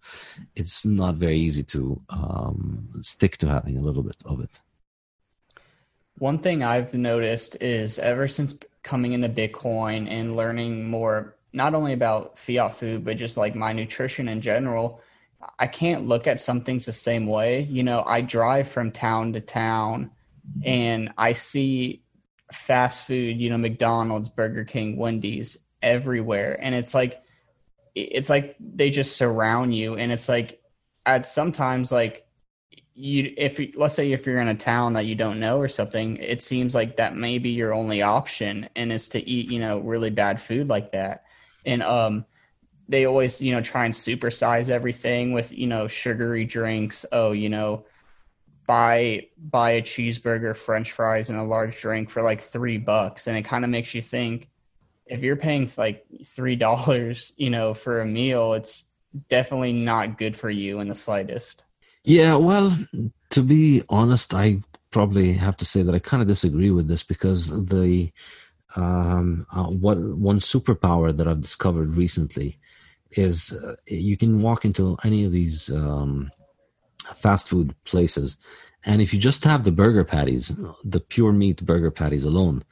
it's 0.55 0.85
not 0.85 1.15
very 1.15 1.37
easy 1.37 1.63
to 1.63 2.01
um, 2.09 2.89
stick 3.01 3.37
to 3.37 3.47
having 3.47 3.77
a 3.77 3.81
little 3.81 4.03
bit 4.03 4.17
of 4.25 4.41
it. 4.41 4.59
One 6.17 6.39
thing 6.39 6.63
I've 6.63 6.93
noticed 6.93 7.61
is 7.61 7.97
ever 7.99 8.27
since 8.27 8.57
coming 8.83 9.13
into 9.13 9.29
Bitcoin 9.29 10.09
and 10.09 10.35
learning 10.35 10.89
more, 10.89 11.35
not 11.53 11.73
only 11.73 11.93
about 11.93 12.37
fiat 12.37 12.75
food, 12.75 13.05
but 13.05 13.15
just 13.15 13.37
like 13.37 13.55
my 13.55 13.71
nutrition 13.71 14.27
in 14.27 14.41
general, 14.41 15.01
I 15.57 15.67
can't 15.67 16.07
look 16.07 16.27
at 16.27 16.41
some 16.41 16.61
things 16.61 16.85
the 16.85 16.93
same 16.93 17.25
way. 17.25 17.61
You 17.61 17.83
know, 17.83 18.03
I 18.05 18.21
drive 18.21 18.67
from 18.67 18.91
town 18.91 19.33
to 19.33 19.41
town 19.41 20.11
and 20.63 21.11
I 21.17 21.33
see 21.33 22.03
fast 22.51 23.07
food, 23.07 23.39
you 23.39 23.49
know, 23.49 23.57
McDonald's, 23.57 24.29
Burger 24.29 24.65
King, 24.65 24.97
Wendy's 24.97 25.57
everywhere. 25.81 26.59
And 26.61 26.75
it's 26.75 26.93
like, 26.93 27.21
it's 27.95 28.29
like 28.29 28.55
they 28.59 28.89
just 28.89 29.17
surround 29.17 29.75
you. 29.75 29.95
And 29.95 30.11
it's 30.11 30.27
like, 30.27 30.61
at 31.05 31.25
sometimes, 31.25 31.91
like, 31.91 32.25
you, 32.93 33.33
if 33.37 33.59
let's 33.75 33.95
say 33.95 34.11
if 34.11 34.25
you're 34.25 34.41
in 34.41 34.49
a 34.49 34.55
town 34.55 34.93
that 34.93 35.05
you 35.05 35.15
don't 35.15 35.39
know 35.39 35.57
or 35.57 35.69
something, 35.69 36.17
it 36.17 36.43
seems 36.43 36.75
like 36.75 36.97
that 36.97 37.15
may 37.15 37.39
be 37.39 37.51
your 37.51 37.73
only 37.73 38.01
option 38.01 38.67
and 38.75 38.91
it's 38.91 39.07
to 39.09 39.27
eat, 39.27 39.49
you 39.49 39.59
know, 39.59 39.79
really 39.79 40.09
bad 40.09 40.39
food 40.39 40.67
like 40.67 40.91
that. 40.91 41.23
And, 41.65 41.81
um, 41.81 42.25
they 42.89 43.05
always 43.05 43.41
you 43.41 43.53
know 43.53 43.61
try 43.61 43.85
and 43.85 43.93
supersize 43.93 44.69
everything 44.69 45.31
with 45.31 45.51
you 45.51 45.67
know 45.67 45.87
sugary 45.87 46.43
drinks. 46.43 47.05
Oh 47.11 47.31
you 47.31 47.49
know 47.49 47.85
buy 48.67 49.27
buy 49.37 49.71
a 49.71 49.81
cheeseburger 49.81 50.55
french 50.55 50.91
fries 50.91 51.29
and 51.29 51.39
a 51.39 51.43
large 51.43 51.79
drink 51.79 52.09
for 52.09 52.21
like 52.21 52.41
three 52.41 52.77
bucks. 52.77 53.27
And 53.27 53.37
it 53.37 53.43
kind 53.43 53.63
of 53.63 53.71
makes 53.71 53.93
you 53.93 54.01
think 54.01 54.49
if 55.05 55.21
you're 55.21 55.35
paying 55.35 55.69
like 55.77 56.05
three 56.25 56.55
dollars 56.55 57.33
you 57.37 57.49
know 57.49 57.73
for 57.73 58.01
a 58.01 58.05
meal 58.05 58.53
it's 58.53 58.83
definitely 59.27 59.73
not 59.73 60.17
good 60.17 60.35
for 60.37 60.49
you 60.49 60.79
in 60.79 60.87
the 60.87 60.95
slightest. 60.95 61.65
Yeah 62.03 62.35
well 62.35 62.77
to 63.31 63.41
be 63.41 63.83
honest 63.89 64.33
i 64.33 64.61
probably 64.91 65.33
have 65.33 65.57
to 65.57 65.65
say 65.65 65.83
that 65.83 65.93
i 65.93 65.99
kind 65.99 66.21
of 66.21 66.27
disagree 66.27 66.71
with 66.71 66.87
this 66.87 67.03
because 67.03 67.49
the 67.67 68.11
um 68.75 69.45
uh, 69.51 69.65
what 69.65 69.97
one 69.97 70.37
superpower 70.37 71.15
that 71.15 71.27
i've 71.27 71.41
discovered 71.41 71.95
recently 71.95 72.57
is 73.11 73.53
uh, 73.53 73.75
you 73.87 74.17
can 74.17 74.41
walk 74.41 74.65
into 74.65 74.97
any 75.03 75.25
of 75.25 75.31
these 75.31 75.71
um, 75.71 76.31
fast 77.15 77.47
food 77.47 77.75
places, 77.85 78.37
and 78.85 79.01
if 79.01 79.13
you 79.13 79.19
just 79.19 79.43
have 79.43 79.63
the 79.63 79.71
burger 79.71 80.03
patties, 80.03 80.51
the 80.83 80.99
pure 80.99 81.31
meat 81.31 81.65
burger 81.65 81.91
patties 81.91 82.23
alone, 82.23 82.63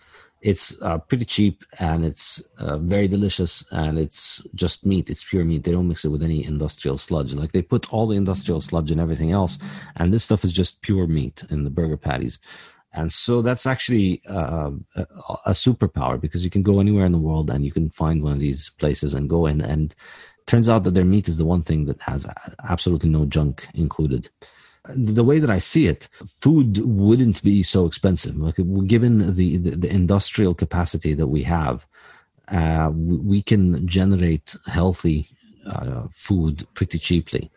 it's 0.41 0.80
uh, 0.82 1.00
pretty 1.00 1.26
cheap 1.26 1.63
and 1.80 2.06
it's 2.06 2.41
uh, 2.60 2.78
very 2.78 3.08
delicious 3.08 3.65
and 3.71 3.97
it's 3.97 4.41
just 4.54 4.86
meat. 4.86 5.10
It's 5.10 5.23
pure 5.23 5.43
meat. 5.43 5.63
They 5.63 5.71
don't 5.71 5.88
mix 5.88 6.06
it 6.06 6.10
with 6.10 6.21
any 6.21 6.45
industrial 6.45 6.97
sludge. 6.97 7.34
Like 7.34 7.52
they 7.52 7.62
put 7.62 7.91
all 7.91 8.08
the 8.08 8.15
industrial 8.15 8.62
sludge 8.62 8.91
and 8.91 9.02
everything 9.02 9.32
else, 9.32 9.58
and 9.95 10.13
this 10.13 10.23
stuff 10.23 10.43
is 10.43 10.54
just 10.54 10.82
pure 10.82 11.08
meat 11.08 11.43
in 11.50 11.63
the 11.63 11.69
burger 11.69 11.97
patties. 11.97 12.39
And 12.93 13.12
so 13.12 13.41
that's 13.41 13.65
actually 13.65 14.21
uh, 14.30 14.71
a, 14.95 15.06
a, 15.47 15.52
superpower 15.52 16.20
because 16.20 16.43
you 16.43 16.49
can 16.49 16.64
go 16.64 16.80
anywhere 16.80 17.05
in 17.05 17.11
the 17.11 17.20
world 17.20 17.49
and 17.49 17.66
you 17.66 17.72
can 17.72 17.89
find 17.89 18.24
one 18.24 18.32
of 18.32 18.39
these 18.39 18.72
places 18.80 19.14
and 19.14 19.30
go 19.30 19.45
in. 19.45 19.61
And 19.61 19.93
turns 20.48 20.68
out 20.68 20.84
that 20.84 20.93
their 20.93 21.06
meat 21.06 21.28
is 21.28 21.38
the 21.38 21.45
one 21.45 21.62
thing 21.62 21.86
that 21.86 22.02
has 22.02 22.26
absolutely 22.64 23.10
no 23.10 23.26
junk 23.26 23.68
included. 23.74 24.30
The 24.89 25.24
way 25.24 25.39
that 25.39 25.50
I 25.50 25.60
see 25.60 25.88
it, 25.88 26.08
food 26.39 26.80
wouldn't 26.80 27.43
be 27.43 27.62
so 27.62 27.86
expensive. 27.86 28.38
Like 28.38 28.56
given 28.88 29.36
the, 29.36 29.58
the, 29.58 29.72
the 29.72 29.89
industrial 29.89 30.56
capacity 30.56 31.14
that 31.14 31.28
we 31.28 31.43
have, 31.43 31.86
uh, 32.48 32.89
we 32.93 33.41
can 33.41 33.86
generate 33.86 34.56
healthy 34.66 35.28
uh, 35.66 36.08
food 36.12 36.66
pretty 36.74 36.98
cheaply. 36.98 37.52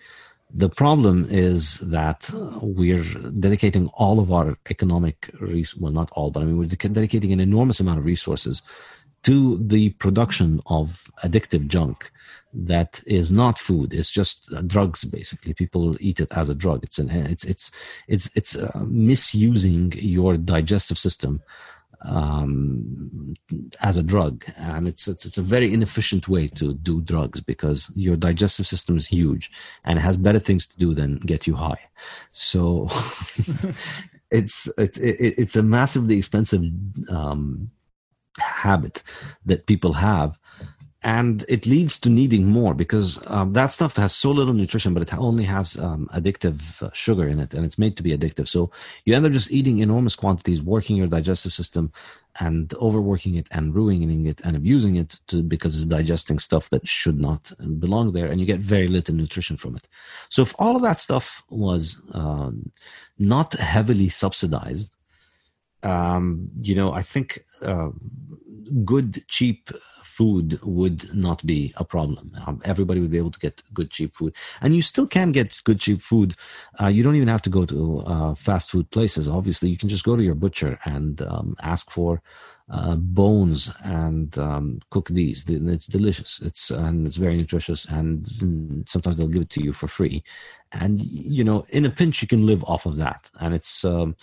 The 0.53 0.68
problem 0.68 1.28
is 1.30 1.78
that 1.78 2.28
we're 2.61 3.05
dedicating 3.38 3.86
all 3.95 4.18
of 4.18 4.32
our 4.32 4.59
economic, 4.68 5.30
res- 5.41 5.76
well, 5.76 5.93
not 5.93 6.11
all, 6.12 6.32
but 6.32 6.43
I 6.43 6.47
mean, 6.47 6.59
we're 6.59 6.66
dedicating 6.66 7.32
an 7.32 7.38
enormous 7.38 7.78
amount 7.78 8.01
of 8.01 8.05
resources 8.05 8.62
to 9.22 9.58
the 9.58 9.90
production 9.90 10.60
of 10.66 11.10
addictive 11.22 11.66
junk 11.66 12.10
that 12.52 13.00
is 13.06 13.30
not 13.30 13.58
food. 13.58 13.92
It's 13.92 14.10
just 14.10 14.52
uh, 14.52 14.62
drugs 14.62 15.04
basically. 15.04 15.54
People 15.54 15.96
eat 16.00 16.20
it 16.20 16.28
as 16.32 16.48
a 16.48 16.54
drug. 16.54 16.82
It's 16.82 16.98
an 16.98 17.10
it's 17.10 17.44
it's 17.44 17.70
it's 18.08 18.30
it's 18.34 18.56
uh, 18.56 18.80
misusing 18.86 19.92
your 19.96 20.36
digestive 20.36 20.98
system 20.98 21.42
um, 22.02 23.34
as 23.82 23.96
a 23.96 24.02
drug, 24.02 24.44
and 24.56 24.88
it's, 24.88 25.06
it's 25.06 25.26
it's 25.26 25.38
a 25.38 25.42
very 25.42 25.72
inefficient 25.72 26.28
way 26.28 26.48
to 26.48 26.74
do 26.74 27.00
drugs 27.02 27.40
because 27.40 27.92
your 27.94 28.16
digestive 28.16 28.66
system 28.66 28.96
is 28.96 29.06
huge 29.06 29.50
and 29.84 29.98
has 29.98 30.16
better 30.16 30.38
things 30.38 30.66
to 30.66 30.78
do 30.78 30.94
than 30.94 31.18
get 31.18 31.46
you 31.46 31.54
high. 31.54 31.78
So 32.30 32.88
it's 34.30 34.66
it, 34.78 34.96
it, 34.96 35.34
it's 35.38 35.56
a 35.56 35.62
massively 35.62 36.16
expensive 36.16 36.62
um, 37.08 37.70
habit 38.41 39.03
that 39.47 39.66
people 39.66 39.95
have 39.95 40.38
and 41.03 41.47
it 41.49 41.64
leads 41.64 41.99
to 41.99 42.11
needing 42.11 42.47
more 42.47 42.74
because 42.74 43.18
um, 43.28 43.55
that 43.55 43.72
stuff 43.72 43.97
has 43.97 44.14
so 44.14 44.30
little 44.30 44.53
nutrition 44.53 44.93
but 44.93 45.03
it 45.03 45.14
only 45.14 45.45
has 45.45 45.78
um, 45.78 46.09
addictive 46.12 46.82
uh, 46.82 46.91
sugar 46.93 47.26
in 47.26 47.41
it 47.41 47.55
and 47.55 47.64
it's 47.64 47.78
made 47.78 47.97
to 47.97 48.03
be 48.03 48.16
addictive. 48.16 48.49
So 48.49 48.70
you 49.05 49.14
end 49.14 49.24
up 49.24 49.32
just 49.32 49.51
eating 49.51 49.78
enormous 49.78 50.14
quantities 50.14 50.61
working 50.61 50.97
your 50.97 51.07
digestive 51.07 51.55
system 51.55 51.91
and 52.38 52.72
overworking 52.74 53.34
it 53.34 53.49
and 53.51 53.74
ruining 53.74 54.26
it 54.26 54.43
and 54.45 54.57
abusing 54.57 54.97
it 54.97 55.18
to, 55.28 55.43
because 55.43 55.74
it's 55.74 55.86
digesting 55.86 56.38
stuff 56.38 56.68
that 56.68 56.86
should 56.86 57.18
not 57.18 57.51
belong 57.78 58.12
there 58.12 58.26
and 58.26 58.38
you 58.38 58.47
get 58.47 58.61
very 58.61 58.86
little 58.86 59.14
nutrition 59.14 59.57
from 59.57 59.76
it. 59.76 59.88
So 60.28 60.43
if 60.43 60.55
all 60.59 60.76
of 60.76 60.82
that 60.82 60.99
stuff 60.99 61.43
was 61.49 62.03
uh, 62.12 62.51
not 63.18 63.55
heavily 63.55 64.11
subsidized 64.11 64.95
um, 65.82 66.48
you 66.60 66.74
know 66.74 66.92
i 66.92 67.02
think 67.02 67.44
uh, 67.62 67.90
good 68.84 69.24
cheap 69.28 69.70
food 70.20 70.60
would 70.62 71.12
not 71.14 71.44
be 71.46 71.72
a 71.76 71.84
problem. 71.84 72.30
Um, 72.46 72.60
everybody 72.64 73.00
would 73.00 73.10
be 73.10 73.16
able 73.16 73.30
to 73.30 73.38
get 73.38 73.62
good, 73.72 73.90
cheap 73.90 74.14
food. 74.14 74.34
And 74.60 74.76
you 74.76 74.82
still 74.82 75.06
can 75.06 75.32
get 75.32 75.58
good, 75.64 75.80
cheap 75.80 76.02
food. 76.02 76.34
Uh, 76.80 76.88
you 76.88 77.02
don't 77.02 77.16
even 77.16 77.28
have 77.28 77.40
to 77.42 77.50
go 77.50 77.64
to 77.64 78.00
uh, 78.00 78.34
fast 78.34 78.70
food 78.70 78.90
places. 78.90 79.28
Obviously, 79.28 79.70
you 79.70 79.78
can 79.78 79.88
just 79.88 80.04
go 80.04 80.16
to 80.16 80.22
your 80.22 80.34
butcher 80.34 80.78
and 80.84 81.22
um, 81.22 81.56
ask 81.62 81.90
for 81.90 82.20
uh, 82.68 82.96
bones 82.96 83.72
and 83.82 84.36
um, 84.38 84.80
cook 84.90 85.08
these. 85.08 85.48
It's 85.48 85.86
delicious. 85.86 86.40
It's 86.40 86.70
and 86.70 87.06
it's 87.06 87.16
very 87.16 87.36
nutritious. 87.36 87.86
And 87.86 88.28
sometimes 88.86 89.16
they'll 89.16 89.28
give 89.28 89.42
it 89.42 89.50
to 89.50 89.64
you 89.64 89.72
for 89.72 89.88
free. 89.88 90.22
And 90.72 91.00
you 91.00 91.44
know, 91.44 91.64
in 91.70 91.86
a 91.86 91.90
pinch, 91.90 92.20
you 92.20 92.28
can 92.28 92.44
live 92.44 92.62
off 92.64 92.84
of 92.84 92.96
that. 92.96 93.30
And 93.40 93.54
it's 93.54 93.86
um, 93.86 94.16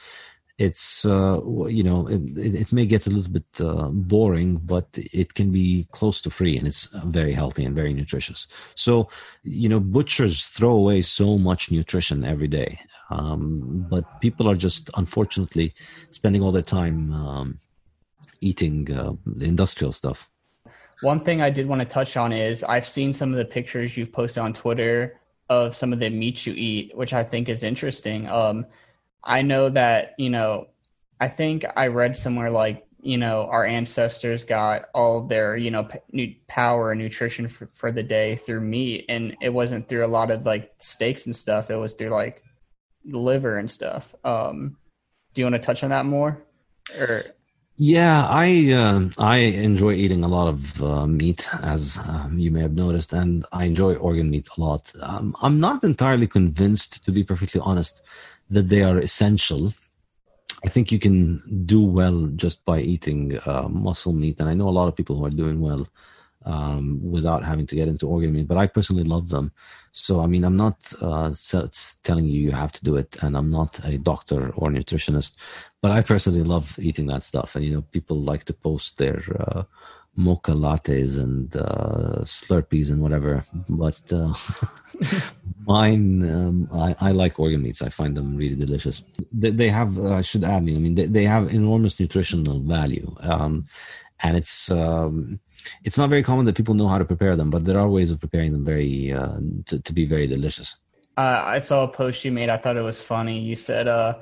it's 0.58 1.06
uh, 1.06 1.40
you 1.68 1.84
know 1.84 2.08
it, 2.08 2.22
it, 2.38 2.74
may 2.74 2.86
get 2.86 3.06
a 3.06 3.12
little 3.12 3.32
bit 3.32 3.46
uh, 3.60 3.90
boring 3.90 4.58
but 4.58 4.88
it 4.96 5.36
can 5.36 5.52
be 5.52 5.88
close 5.92 6.20
to 6.22 6.32
free 6.32 6.58
and 6.58 6.68
it's 6.68 6.88
very 7.06 7.34
healthy 7.34 7.64
and 7.64 7.76
very 7.76 7.94
nutritious. 7.94 8.48
So 8.76 9.10
you 9.44 9.70
know 9.70 9.80
butchers 9.80 10.46
throw 10.46 10.72
away 10.72 11.02
so 11.04 11.38
much 11.38 11.70
nutrition 11.70 12.26
every 12.26 12.48
day 12.48 12.80
um, 13.12 13.86
but 13.90 14.20
people 14.20 14.50
are 14.50 14.56
just 14.56 14.90
unfortunately 14.98 15.76
spending 16.10 16.42
all 16.42 16.52
their 16.52 16.64
time 16.64 17.14
um, 17.14 17.60
eating 18.42 18.92
uh, 18.92 19.14
industrial 19.40 19.92
stuff. 19.92 20.30
One 21.02 21.24
thing 21.24 21.42
i 21.42 21.52
did 21.52 21.68
want 21.68 21.82
to 21.82 21.88
touch 21.88 22.18
on 22.18 22.34
is 22.34 22.64
i've 22.64 22.88
seen 22.88 23.14
some 23.14 23.32
of 23.32 23.38
the 23.38 23.46
pictures 23.46 23.96
you've 23.96 24.12
posted 24.12 24.42
on 24.42 24.54
twitter 24.54 25.20
of 25.48 25.76
some 25.76 25.94
of 25.94 26.00
the 26.00 26.10
meat 26.10 26.48
you 26.48 26.54
eat 26.58 26.98
which 26.98 27.14
i 27.14 27.24
think 27.24 27.48
is 27.48 27.62
interesting. 27.62 28.28
Um, 28.28 28.66
I 29.24 29.42
know 29.42 29.70
that, 29.70 30.14
you 30.18 30.30
know, 30.30 30.68
I 31.20 31.28
think 31.28 31.66
I 31.76 31.88
read 31.88 32.16
somewhere 32.16 32.52
like, 32.52 32.86
you 33.00 33.18
know, 33.18 33.48
our 33.50 33.66
ancestors 33.66 34.44
got 34.44 34.86
all 34.94 35.22
their, 35.22 35.56
you 35.56 35.72
know, 35.72 35.86
p- 35.86 36.42
power 36.48 36.92
and 36.92 37.00
nutrition 37.00 37.48
for, 37.48 37.70
for 37.74 37.92
the 37.92 38.04
day 38.04 38.36
through 38.36 38.62
meat. 38.62 39.06
And 39.10 39.38
it 39.42 39.50
wasn't 39.50 39.88
through 39.88 40.06
a 40.06 40.08
lot 40.08 40.32
of 40.32 40.46
like 40.46 40.74
steaks 40.80 41.26
and 41.26 41.36
stuff. 41.36 41.70
It 41.70 41.76
was 41.76 41.94
through 41.94 42.10
like 42.10 42.44
liver 43.06 43.58
and 43.58 43.70
stuff. 43.72 44.14
Um, 44.24 44.78
do 45.34 45.42
you 45.42 45.46
want 45.46 45.56
to 45.56 45.60
touch 45.60 45.84
on 45.84 45.92
that 45.92 46.06
more? 46.06 46.44
Or 46.98 47.24
yeah, 47.78 48.28
I 48.28 48.72
uh, 48.72 49.10
I 49.20 49.38
enjoy 49.38 49.94
eating 49.94 50.24
a 50.24 50.28
lot 50.28 50.48
of 50.48 50.82
uh, 50.82 51.06
meat, 51.06 51.48
as 51.62 52.00
um, 52.08 52.38
you 52.38 52.50
may 52.50 52.62
have 52.62 52.74
noticed, 52.74 53.14
and 53.14 53.46
I 53.52 53.66
enjoy 53.66 53.96
organ 53.96 54.32
meat 54.32 54.50
a 54.58 54.62
lot. 54.62 54.92
Um, 55.00 55.36
I'm 55.44 55.60
not 55.60 55.84
entirely 55.84 56.26
convinced, 56.26 57.06
to 57.06 57.12
be 57.12 57.24
perfectly 57.24 57.62
honest, 57.62 58.02
that 58.50 58.70
they 58.70 58.82
are 58.82 58.98
essential. 58.98 59.74
I 60.66 60.70
think 60.70 60.92
you 60.92 60.98
can 60.98 61.44
do 61.68 61.84
well 61.84 62.26
just 62.36 62.66
by 62.66 62.80
eating 62.80 63.38
uh, 63.46 63.68
muscle 63.70 64.14
meat, 64.14 64.40
and 64.40 64.50
I 64.50 64.56
know 64.56 64.70
a 64.70 64.78
lot 64.80 64.88
of 64.88 64.96
people 64.96 65.16
who 65.16 65.26
are 65.26 65.30
doing 65.30 65.62
well 65.62 65.88
um, 66.48 67.00
without 67.16 67.44
having 67.44 67.68
to 67.68 67.76
get 67.76 67.88
into 67.88 68.08
organ 68.08 68.34
meat. 68.34 68.48
But 68.48 68.58
I 68.58 68.68
personally 68.68 69.04
love 69.04 69.30
them, 69.30 69.52
so 69.92 70.22
I 70.22 70.28
mean, 70.28 70.44
I'm 70.44 70.58
not 70.58 70.78
uh, 71.02 71.34
telling 72.04 72.26
you 72.26 72.40
you 72.40 72.52
have 72.52 72.72
to 72.74 72.84
do 72.84 72.96
it, 72.96 73.18
and 73.22 73.36
I'm 73.38 73.52
not 73.52 73.80
a 73.84 73.98
doctor 73.98 74.52
or 74.56 74.70
nutritionist, 74.70 75.36
but 75.82 75.92
I 75.92 76.02
personally 76.02 76.44
love 76.44 76.78
eating 76.80 77.08
that 77.08 77.24
stuff. 77.24 77.56
And 77.56 77.66
you 77.66 77.74
know, 77.74 77.82
people 77.82 78.18
like 78.20 78.44
to 78.46 78.54
post 78.54 78.98
their 78.98 79.22
uh, 79.40 79.64
mocha 80.18 80.52
lattes 80.52 81.18
and 81.18 81.56
uh, 81.56 82.22
Slurpees 82.24 82.90
and 82.92 83.02
whatever. 83.02 83.46
But 83.70 84.02
uh, 84.12 84.34
mine, 85.66 86.30
um, 86.30 86.70
I, 86.74 86.96
I, 87.00 87.12
like 87.12 87.40
organ 87.40 87.62
meats. 87.62 87.82
I 87.82 87.90
find 87.90 88.18
them 88.18 88.36
really 88.36 88.56
delicious. 88.56 89.04
They, 89.32 89.52
they 89.52 89.70
have, 89.70 90.00
I 90.00 90.22
should 90.22 90.44
add, 90.44 90.58
I 90.58 90.60
mean, 90.60 90.96
they, 90.96 91.06
they 91.06 91.24
have 91.26 91.54
enormous 91.54 92.00
nutritional 92.00 92.60
value. 92.60 93.16
Um, 93.20 93.68
and 94.20 94.36
it's, 94.36 94.72
um, 94.72 95.40
it's 95.84 95.98
not 95.98 96.10
very 96.10 96.24
common 96.24 96.46
that 96.46 96.56
people 96.56 96.74
know 96.76 96.88
how 96.88 96.98
to 96.98 97.06
prepare 97.06 97.36
them, 97.36 97.50
but 97.50 97.66
there 97.66 97.80
are 97.80 97.90
ways 97.90 98.12
of 98.12 98.20
preparing 98.20 98.52
them 98.52 98.66
very, 98.66 99.14
uh, 99.14 99.38
to, 99.68 99.80
to 99.80 99.94
be 99.94 100.06
very 100.06 100.28
delicious. 100.28 100.76
Uh, 101.18 101.44
I 101.46 101.60
saw 101.60 101.84
a 101.84 101.88
post 101.88 102.24
you 102.26 102.32
made. 102.32 102.50
I 102.50 102.58
thought 102.58 102.78
it 102.78 102.82
was 102.82 103.02
funny. 103.02 103.40
You 103.40 103.56
said, 103.56 103.88
uh, 103.88 104.20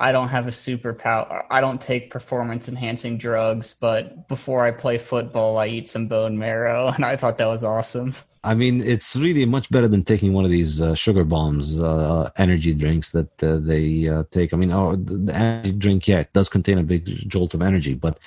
I 0.00 0.12
don't 0.12 0.28
have 0.28 0.48
a 0.48 0.50
superpower. 0.50 1.44
I 1.50 1.60
don't 1.60 1.80
take 1.80 2.10
performance 2.10 2.68
enhancing 2.68 3.18
drugs, 3.18 3.76
but 3.78 4.26
before 4.28 4.66
I 4.66 4.70
play 4.70 4.96
football, 4.96 5.58
I 5.58 5.66
eat 5.66 5.90
some 5.90 6.08
bone 6.08 6.38
marrow, 6.38 6.88
and 6.94 7.04
I 7.04 7.16
thought 7.16 7.36
that 7.38 7.46
was 7.46 7.62
awesome. 7.62 8.14
I 8.42 8.54
mean, 8.54 8.80
it's 8.80 9.16
really 9.16 9.44
much 9.44 9.68
better 9.70 9.86
than 9.86 10.02
taking 10.02 10.32
one 10.32 10.46
of 10.46 10.50
these 10.50 10.80
uh, 10.80 10.94
sugar 10.94 11.24
bombs, 11.24 11.78
uh, 11.78 12.30
energy 12.36 12.72
drinks 12.72 13.10
that 13.10 13.44
uh, 13.44 13.58
they 13.58 14.08
uh, 14.08 14.24
take. 14.30 14.54
I 14.54 14.56
mean, 14.56 14.72
oh, 14.72 14.96
the 14.96 15.34
energy 15.34 15.72
drink, 15.72 16.08
yeah, 16.08 16.20
it 16.20 16.32
does 16.32 16.48
contain 16.48 16.78
a 16.78 16.82
big 16.82 17.04
jolt 17.28 17.52
of 17.52 17.60
energy, 17.60 17.92
but 17.92 18.18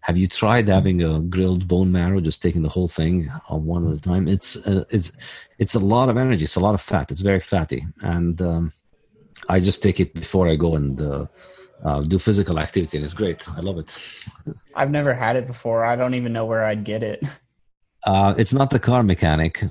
have 0.00 0.16
you 0.16 0.26
tried 0.26 0.68
having 0.68 1.02
a 1.02 1.20
grilled 1.20 1.68
bone 1.68 1.92
marrow, 1.92 2.20
just 2.20 2.40
taking 2.40 2.62
the 2.62 2.70
whole 2.70 2.88
thing 2.88 3.30
on 3.50 3.66
one 3.66 3.86
at 3.86 3.98
a 3.98 4.00
time? 4.00 4.26
It's 4.26 4.56
uh, 4.56 4.84
it's 4.88 5.12
it's 5.58 5.74
a 5.74 5.78
lot 5.78 6.08
of 6.08 6.16
energy. 6.16 6.44
It's 6.44 6.56
a 6.56 6.60
lot 6.60 6.74
of 6.74 6.80
fat. 6.80 7.10
It's 7.10 7.20
very 7.20 7.40
fatty, 7.40 7.86
and 8.00 8.40
um, 8.40 8.72
I 9.48 9.60
just 9.60 9.82
take 9.82 10.00
it 10.00 10.14
before 10.14 10.48
I 10.48 10.56
go 10.56 10.74
and 10.76 11.00
uh, 11.00 11.26
uh, 11.84 12.00
do 12.02 12.18
physical 12.18 12.58
activity, 12.58 12.98
and 12.98 13.04
it's 13.04 13.14
great. 13.14 13.48
I 13.48 13.60
love 13.60 13.78
it. 13.78 13.96
I've 14.74 14.90
never 14.90 15.14
had 15.14 15.36
it 15.36 15.46
before. 15.46 15.84
I 15.84 15.96
don't 15.96 16.14
even 16.14 16.32
know 16.32 16.44
where 16.44 16.64
I'd 16.64 16.84
get 16.84 17.02
it. 17.02 17.22
Uh, 18.04 18.34
it's 18.38 18.52
not 18.52 18.70
the 18.70 18.78
car 18.78 19.02
mechanic. 19.02 19.64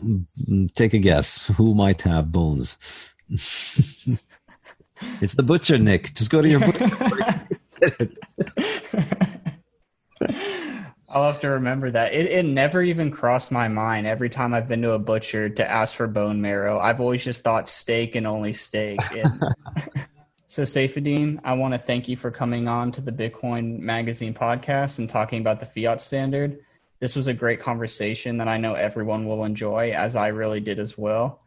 Take 0.75 0.93
a 0.93 0.99
guess. 0.99 1.47
Who 1.47 1.73
might 1.73 2.01
have 2.01 2.31
bones? 2.31 2.77
it's 3.29 4.17
the 5.35 5.43
butcher, 5.43 5.77
Nick. 5.77 6.13
Just 6.13 6.29
go 6.29 6.41
to 6.41 6.49
your 6.49 6.59
butcher. 6.59 6.89
I'll 11.17 11.31
have 11.31 11.41
to 11.41 11.49
remember 11.49 11.89
that. 11.89 12.13
It, 12.13 12.27
it 12.27 12.45
never 12.45 12.83
even 12.83 13.09
crossed 13.09 13.51
my 13.51 13.67
mind 13.67 14.05
every 14.05 14.29
time 14.29 14.53
I've 14.53 14.67
been 14.67 14.83
to 14.83 14.91
a 14.91 14.99
butcher 14.99 15.49
to 15.49 15.67
ask 15.67 15.95
for 15.95 16.05
bone 16.05 16.41
marrow. 16.41 16.77
I've 16.77 17.01
always 17.01 17.23
just 17.23 17.43
thought 17.43 17.69
steak 17.69 18.13
and 18.13 18.27
only 18.27 18.53
steak. 18.53 18.99
And 19.11 19.41
so, 20.47 20.61
Saifedean, 20.61 21.39
I 21.43 21.53
want 21.53 21.73
to 21.73 21.79
thank 21.79 22.07
you 22.07 22.15
for 22.17 22.29
coming 22.29 22.67
on 22.67 22.91
to 22.91 23.01
the 23.01 23.11
Bitcoin 23.11 23.79
Magazine 23.79 24.35
podcast 24.35 24.99
and 24.99 25.09
talking 25.09 25.41
about 25.41 25.59
the 25.59 25.65
fiat 25.65 26.03
standard. 26.03 26.59
This 26.99 27.15
was 27.15 27.25
a 27.25 27.33
great 27.33 27.61
conversation 27.61 28.37
that 28.37 28.47
I 28.47 28.57
know 28.57 28.75
everyone 28.75 29.25
will 29.25 29.43
enjoy, 29.43 29.93
as 29.93 30.15
I 30.15 30.27
really 30.27 30.59
did 30.59 30.77
as 30.77 30.99
well. 30.99 31.41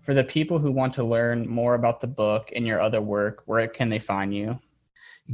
For 0.00 0.14
the 0.14 0.24
people 0.24 0.58
who 0.58 0.72
want 0.72 0.94
to 0.94 1.04
learn 1.04 1.46
more 1.46 1.74
about 1.74 2.00
the 2.00 2.06
book 2.06 2.52
and 2.56 2.66
your 2.66 2.80
other 2.80 3.02
work, 3.02 3.42
where 3.44 3.68
can 3.68 3.90
they 3.90 3.98
find 3.98 4.34
you? 4.34 4.60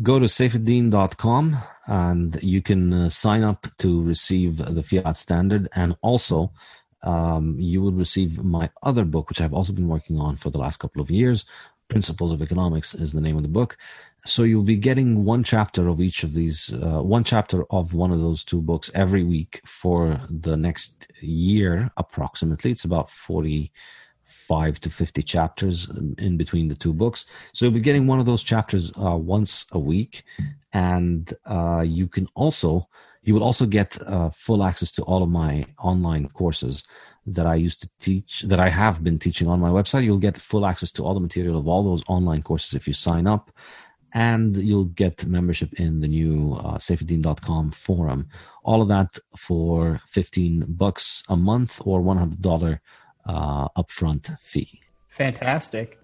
Go 0.02 0.18
to 0.18 0.26
saifedean.com 0.26 1.56
and 1.86 2.38
you 2.42 2.62
can 2.62 2.92
uh, 2.92 3.08
sign 3.08 3.42
up 3.42 3.66
to 3.78 4.02
receive 4.02 4.58
the 4.58 4.82
fiat 4.82 5.16
standard 5.16 5.68
and 5.74 5.96
also 6.02 6.52
um, 7.02 7.56
you 7.58 7.80
will 7.80 7.92
receive 7.92 8.42
my 8.42 8.68
other 8.82 9.04
book 9.04 9.28
which 9.28 9.40
i've 9.40 9.54
also 9.54 9.72
been 9.72 9.88
working 9.88 10.18
on 10.18 10.36
for 10.36 10.50
the 10.50 10.58
last 10.58 10.78
couple 10.78 11.00
of 11.00 11.10
years. 11.10 11.44
Principles 11.88 12.32
of 12.32 12.42
economics 12.42 12.94
is 12.94 13.12
the 13.12 13.20
name 13.20 13.36
of 13.36 13.44
the 13.44 13.48
book. 13.48 13.76
So 14.26 14.42
you'll 14.42 14.64
be 14.64 14.76
getting 14.76 15.24
one 15.24 15.44
chapter 15.44 15.86
of 15.86 16.00
each 16.00 16.24
of 16.24 16.34
these 16.34 16.74
uh, 16.74 17.00
one 17.00 17.22
chapter 17.22 17.64
of 17.70 17.94
one 17.94 18.10
of 18.10 18.20
those 18.20 18.42
two 18.42 18.60
books 18.60 18.90
every 18.92 19.22
week 19.22 19.60
for 19.64 20.20
the 20.28 20.56
next 20.56 21.06
year 21.20 21.92
approximately. 21.96 22.72
It's 22.72 22.84
about 22.84 23.08
40 23.08 23.70
five 24.48 24.80
to 24.80 24.90
50 24.90 25.22
chapters 25.22 25.88
in 26.18 26.36
between 26.36 26.68
the 26.68 26.74
two 26.74 26.92
books. 26.92 27.26
So 27.52 27.64
you'll 27.64 27.74
be 27.74 27.80
getting 27.80 28.06
one 28.06 28.20
of 28.20 28.26
those 28.26 28.42
chapters 28.42 28.92
uh, 28.96 29.16
once 29.16 29.66
a 29.72 29.78
week. 29.78 30.24
And 30.72 31.32
uh, 31.44 31.84
you 31.86 32.06
can 32.08 32.28
also, 32.34 32.88
you 33.22 33.34
will 33.34 33.44
also 33.44 33.66
get 33.66 33.98
uh, 34.06 34.30
full 34.30 34.62
access 34.62 34.92
to 34.92 35.02
all 35.02 35.22
of 35.22 35.30
my 35.30 35.66
online 35.78 36.28
courses 36.28 36.84
that 37.26 37.46
I 37.46 37.56
used 37.56 37.80
to 37.82 37.90
teach, 38.00 38.42
that 38.42 38.60
I 38.60 38.68
have 38.68 39.02
been 39.02 39.18
teaching 39.18 39.48
on 39.48 39.58
my 39.60 39.70
website. 39.70 40.04
You'll 40.04 40.18
get 40.18 40.38
full 40.38 40.64
access 40.64 40.92
to 40.92 41.04
all 41.04 41.14
the 41.14 41.26
material 41.28 41.58
of 41.58 41.66
all 41.66 41.82
those 41.82 42.04
online 42.08 42.42
courses 42.42 42.74
if 42.74 42.86
you 42.86 42.94
sign 42.94 43.26
up. 43.26 43.50
and 44.12 44.56
you'll 44.56 44.92
get 45.04 45.26
membership 45.26 45.74
in 45.74 46.00
the 46.00 46.08
new 46.08 46.54
uh, 46.54 46.78
saifedean.com 46.78 47.70
forum. 47.72 48.28
All 48.64 48.80
of 48.80 48.88
that 48.88 49.18
for 49.36 50.00
15 50.06 50.64
bucks 50.68 51.22
a 51.28 51.36
month 51.36 51.80
or 51.84 52.00
$100 52.00 52.78
uh, 53.26 53.68
upfront 53.76 54.38
fee. 54.40 54.80
Fantastic. 55.08 55.98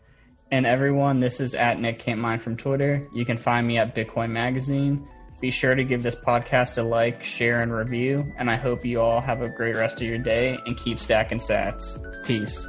And 0.51 0.67
everyone, 0.67 1.21
this 1.21 1.41
is 1.41 1.55
at 1.55 1.81
Nick 1.81 1.99
Can't 1.99 2.21
Mine 2.21 2.39
from 2.39 2.59
Twitter. 2.59 3.09
You 3.15 3.25
can 3.25 3.39
find 3.39 3.67
me 3.67 3.79
at 3.79 3.95
Bitcoin 3.95 4.31
Magazine. 4.31 5.09
Be 5.41 5.51
sure 5.51 5.75
to 5.75 5.83
give 5.83 6.03
this 6.03 6.15
podcast 6.15 6.77
a 6.79 6.83
like, 6.83 7.25
share, 7.25 7.63
and 7.63 7.73
review. 7.73 8.31
And 8.37 8.51
I 8.51 8.57
hope 8.57 8.85
you 8.85 9.01
all 9.01 9.21
have 9.21 9.43
a 9.43 9.49
great 9.49 9.75
rest 9.75 10.01
of 10.01 10.07
your 10.07 10.19
day 10.19 10.57
and 10.67 10.77
keep 10.77 11.01
stacking 11.01 11.41
sats. 11.41 11.99
Peace. 12.25 12.69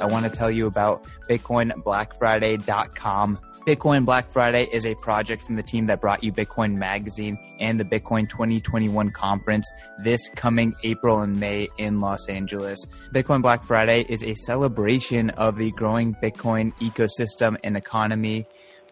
I 0.00 0.06
want 0.06 0.24
to 0.24 0.30
tell 0.30 0.50
you 0.50 0.66
about 0.66 1.04
BitcoinBlackFriday.com. 1.28 3.38
Bitcoin 3.68 4.06
Black 4.06 4.32
Friday 4.32 4.66
is 4.72 4.86
a 4.86 4.94
project 4.94 5.42
from 5.42 5.54
the 5.54 5.62
team 5.62 5.88
that 5.88 6.00
brought 6.00 6.24
you 6.24 6.32
Bitcoin 6.32 6.76
Magazine 6.76 7.38
and 7.60 7.78
the 7.78 7.84
Bitcoin 7.84 8.26
2021 8.26 9.10
conference 9.10 9.70
this 9.98 10.30
coming 10.30 10.74
April 10.84 11.20
and 11.20 11.38
May 11.38 11.68
in 11.76 12.00
Los 12.00 12.30
Angeles. 12.30 12.82
Bitcoin 13.12 13.42
Black 13.42 13.62
Friday 13.62 14.06
is 14.08 14.24
a 14.24 14.34
celebration 14.36 15.28
of 15.28 15.58
the 15.58 15.70
growing 15.72 16.14
Bitcoin 16.14 16.72
ecosystem 16.80 17.58
and 17.62 17.76
economy 17.76 18.46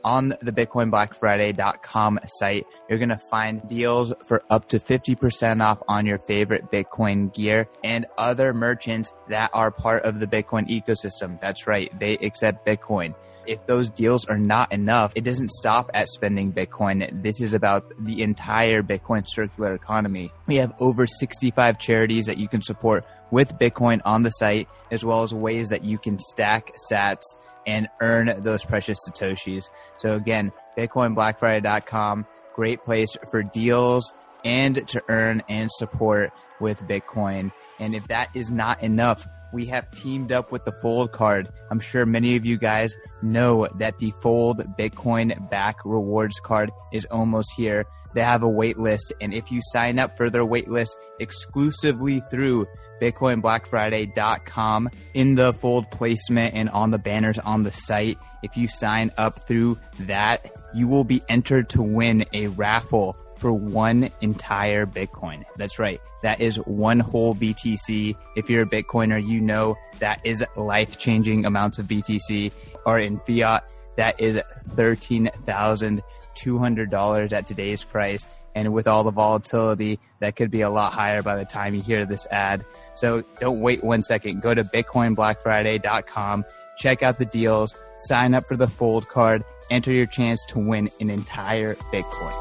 on 0.04 0.34
the 0.42 0.52
bitcoinblackfriday.com 0.52 2.20
site, 2.26 2.66
you're 2.88 2.98
going 2.98 3.08
to 3.08 3.16
find 3.16 3.66
deals 3.66 4.12
for 4.26 4.42
up 4.50 4.68
to 4.68 4.78
50% 4.78 5.64
off 5.64 5.82
on 5.88 6.04
your 6.04 6.18
favorite 6.18 6.70
Bitcoin 6.70 7.34
gear 7.34 7.66
and 7.82 8.04
other 8.18 8.52
merchants 8.52 9.14
that 9.30 9.50
are 9.54 9.70
part 9.70 10.04
of 10.04 10.20
the 10.20 10.26
Bitcoin 10.26 10.68
ecosystem. 10.68 11.40
That's 11.40 11.66
right. 11.66 11.90
They 11.98 12.18
accept 12.18 12.66
Bitcoin. 12.66 13.14
If 13.46 13.66
those 13.66 13.88
deals 13.90 14.24
are 14.26 14.38
not 14.38 14.72
enough, 14.72 15.12
it 15.14 15.24
doesn't 15.24 15.50
stop 15.50 15.90
at 15.94 16.08
spending 16.08 16.52
Bitcoin. 16.52 17.22
This 17.22 17.40
is 17.40 17.54
about 17.54 17.84
the 17.98 18.22
entire 18.22 18.82
Bitcoin 18.82 19.24
circular 19.26 19.74
economy. 19.74 20.32
We 20.46 20.56
have 20.56 20.74
over 20.80 21.06
65 21.06 21.78
charities 21.78 22.26
that 22.26 22.38
you 22.38 22.48
can 22.48 22.62
support 22.62 23.04
with 23.30 23.58
Bitcoin 23.58 24.00
on 24.04 24.22
the 24.22 24.30
site, 24.30 24.68
as 24.90 25.04
well 25.04 25.22
as 25.22 25.32
ways 25.32 25.68
that 25.68 25.84
you 25.84 25.98
can 25.98 26.18
stack 26.18 26.72
sats 26.90 27.22
and 27.66 27.88
earn 28.00 28.42
those 28.42 28.64
precious 28.64 28.98
Satoshis. 29.08 29.68
So 29.96 30.14
again, 30.14 30.52
BitcoinBlackFriday.com, 30.78 32.26
great 32.54 32.84
place 32.84 33.16
for 33.30 33.42
deals 33.42 34.14
and 34.44 34.86
to 34.88 35.02
earn 35.08 35.42
and 35.48 35.70
support 35.70 36.32
with 36.60 36.82
Bitcoin. 36.82 37.52
And 37.78 37.94
if 37.94 38.06
that 38.08 38.30
is 38.34 38.50
not 38.50 38.82
enough, 38.82 39.26
we 39.56 39.64
have 39.64 39.90
teamed 39.90 40.32
up 40.32 40.52
with 40.52 40.66
the 40.66 40.72
Fold 40.82 41.12
card. 41.12 41.48
I'm 41.70 41.80
sure 41.80 42.04
many 42.04 42.36
of 42.36 42.44
you 42.44 42.58
guys 42.58 42.94
know 43.22 43.66
that 43.76 43.98
the 43.98 44.10
Fold 44.20 44.58
Bitcoin 44.78 45.48
back 45.48 45.78
rewards 45.86 46.38
card 46.40 46.70
is 46.92 47.06
almost 47.06 47.54
here. 47.56 47.86
They 48.12 48.20
have 48.20 48.42
a 48.42 48.48
wait 48.50 48.78
list. 48.78 49.14
And 49.18 49.32
if 49.32 49.50
you 49.50 49.62
sign 49.72 49.98
up 49.98 50.14
for 50.14 50.28
their 50.28 50.44
wait 50.44 50.68
list 50.68 50.98
exclusively 51.20 52.20
through 52.20 52.66
bitcoinblackfriday.com 53.00 54.90
in 55.14 55.34
the 55.36 55.52
fold 55.54 55.90
placement 55.90 56.54
and 56.54 56.68
on 56.70 56.90
the 56.90 56.98
banners 56.98 57.38
on 57.38 57.62
the 57.62 57.72
site. 57.72 58.18
If 58.42 58.56
you 58.56 58.68
sign 58.68 59.10
up 59.16 59.46
through 59.46 59.78
that, 60.00 60.50
you 60.74 60.88
will 60.88 61.04
be 61.04 61.22
entered 61.28 61.70
to 61.70 61.82
win 61.82 62.26
a 62.32 62.48
raffle 62.48 63.16
for 63.36 63.52
one 63.52 64.10
entire 64.20 64.86
Bitcoin. 64.86 65.44
That's 65.56 65.78
right. 65.78 66.00
That 66.22 66.40
is 66.40 66.56
one 66.56 66.98
whole 67.00 67.34
BTC. 67.34 68.16
If 68.34 68.48
you're 68.50 68.62
a 68.62 68.66
Bitcoiner, 68.66 69.24
you 69.24 69.40
know 69.40 69.78
that 69.98 70.20
is 70.24 70.44
life 70.56 70.98
changing 70.98 71.46
amounts 71.46 71.78
of 71.78 71.86
BTC 71.86 72.50
or 72.84 72.98
in 72.98 73.20
fiat. 73.20 73.64
That 73.96 74.20
is 74.20 74.42
$13,200 74.70 77.32
at 77.32 77.46
today's 77.46 77.84
price. 77.84 78.26
And 78.54 78.72
with 78.72 78.88
all 78.88 79.04
the 79.04 79.10
volatility, 79.10 80.00
that 80.20 80.34
could 80.34 80.50
be 80.50 80.62
a 80.62 80.70
lot 80.70 80.94
higher 80.94 81.22
by 81.22 81.36
the 81.36 81.44
time 81.44 81.74
you 81.74 81.82
hear 81.82 82.06
this 82.06 82.26
ad. 82.30 82.64
So 82.94 83.22
don't 83.38 83.60
wait 83.60 83.84
one 83.84 84.02
second. 84.02 84.40
Go 84.40 84.54
to 84.54 84.64
BitcoinBlackFriday.com, 84.64 86.44
check 86.78 87.02
out 87.02 87.18
the 87.18 87.26
deals, 87.26 87.76
sign 87.98 88.34
up 88.34 88.48
for 88.48 88.56
the 88.56 88.66
Fold 88.66 89.08
card, 89.08 89.44
enter 89.70 89.92
your 89.92 90.06
chance 90.06 90.42
to 90.46 90.58
win 90.58 90.90
an 91.00 91.10
entire 91.10 91.74
Bitcoin. 91.92 92.32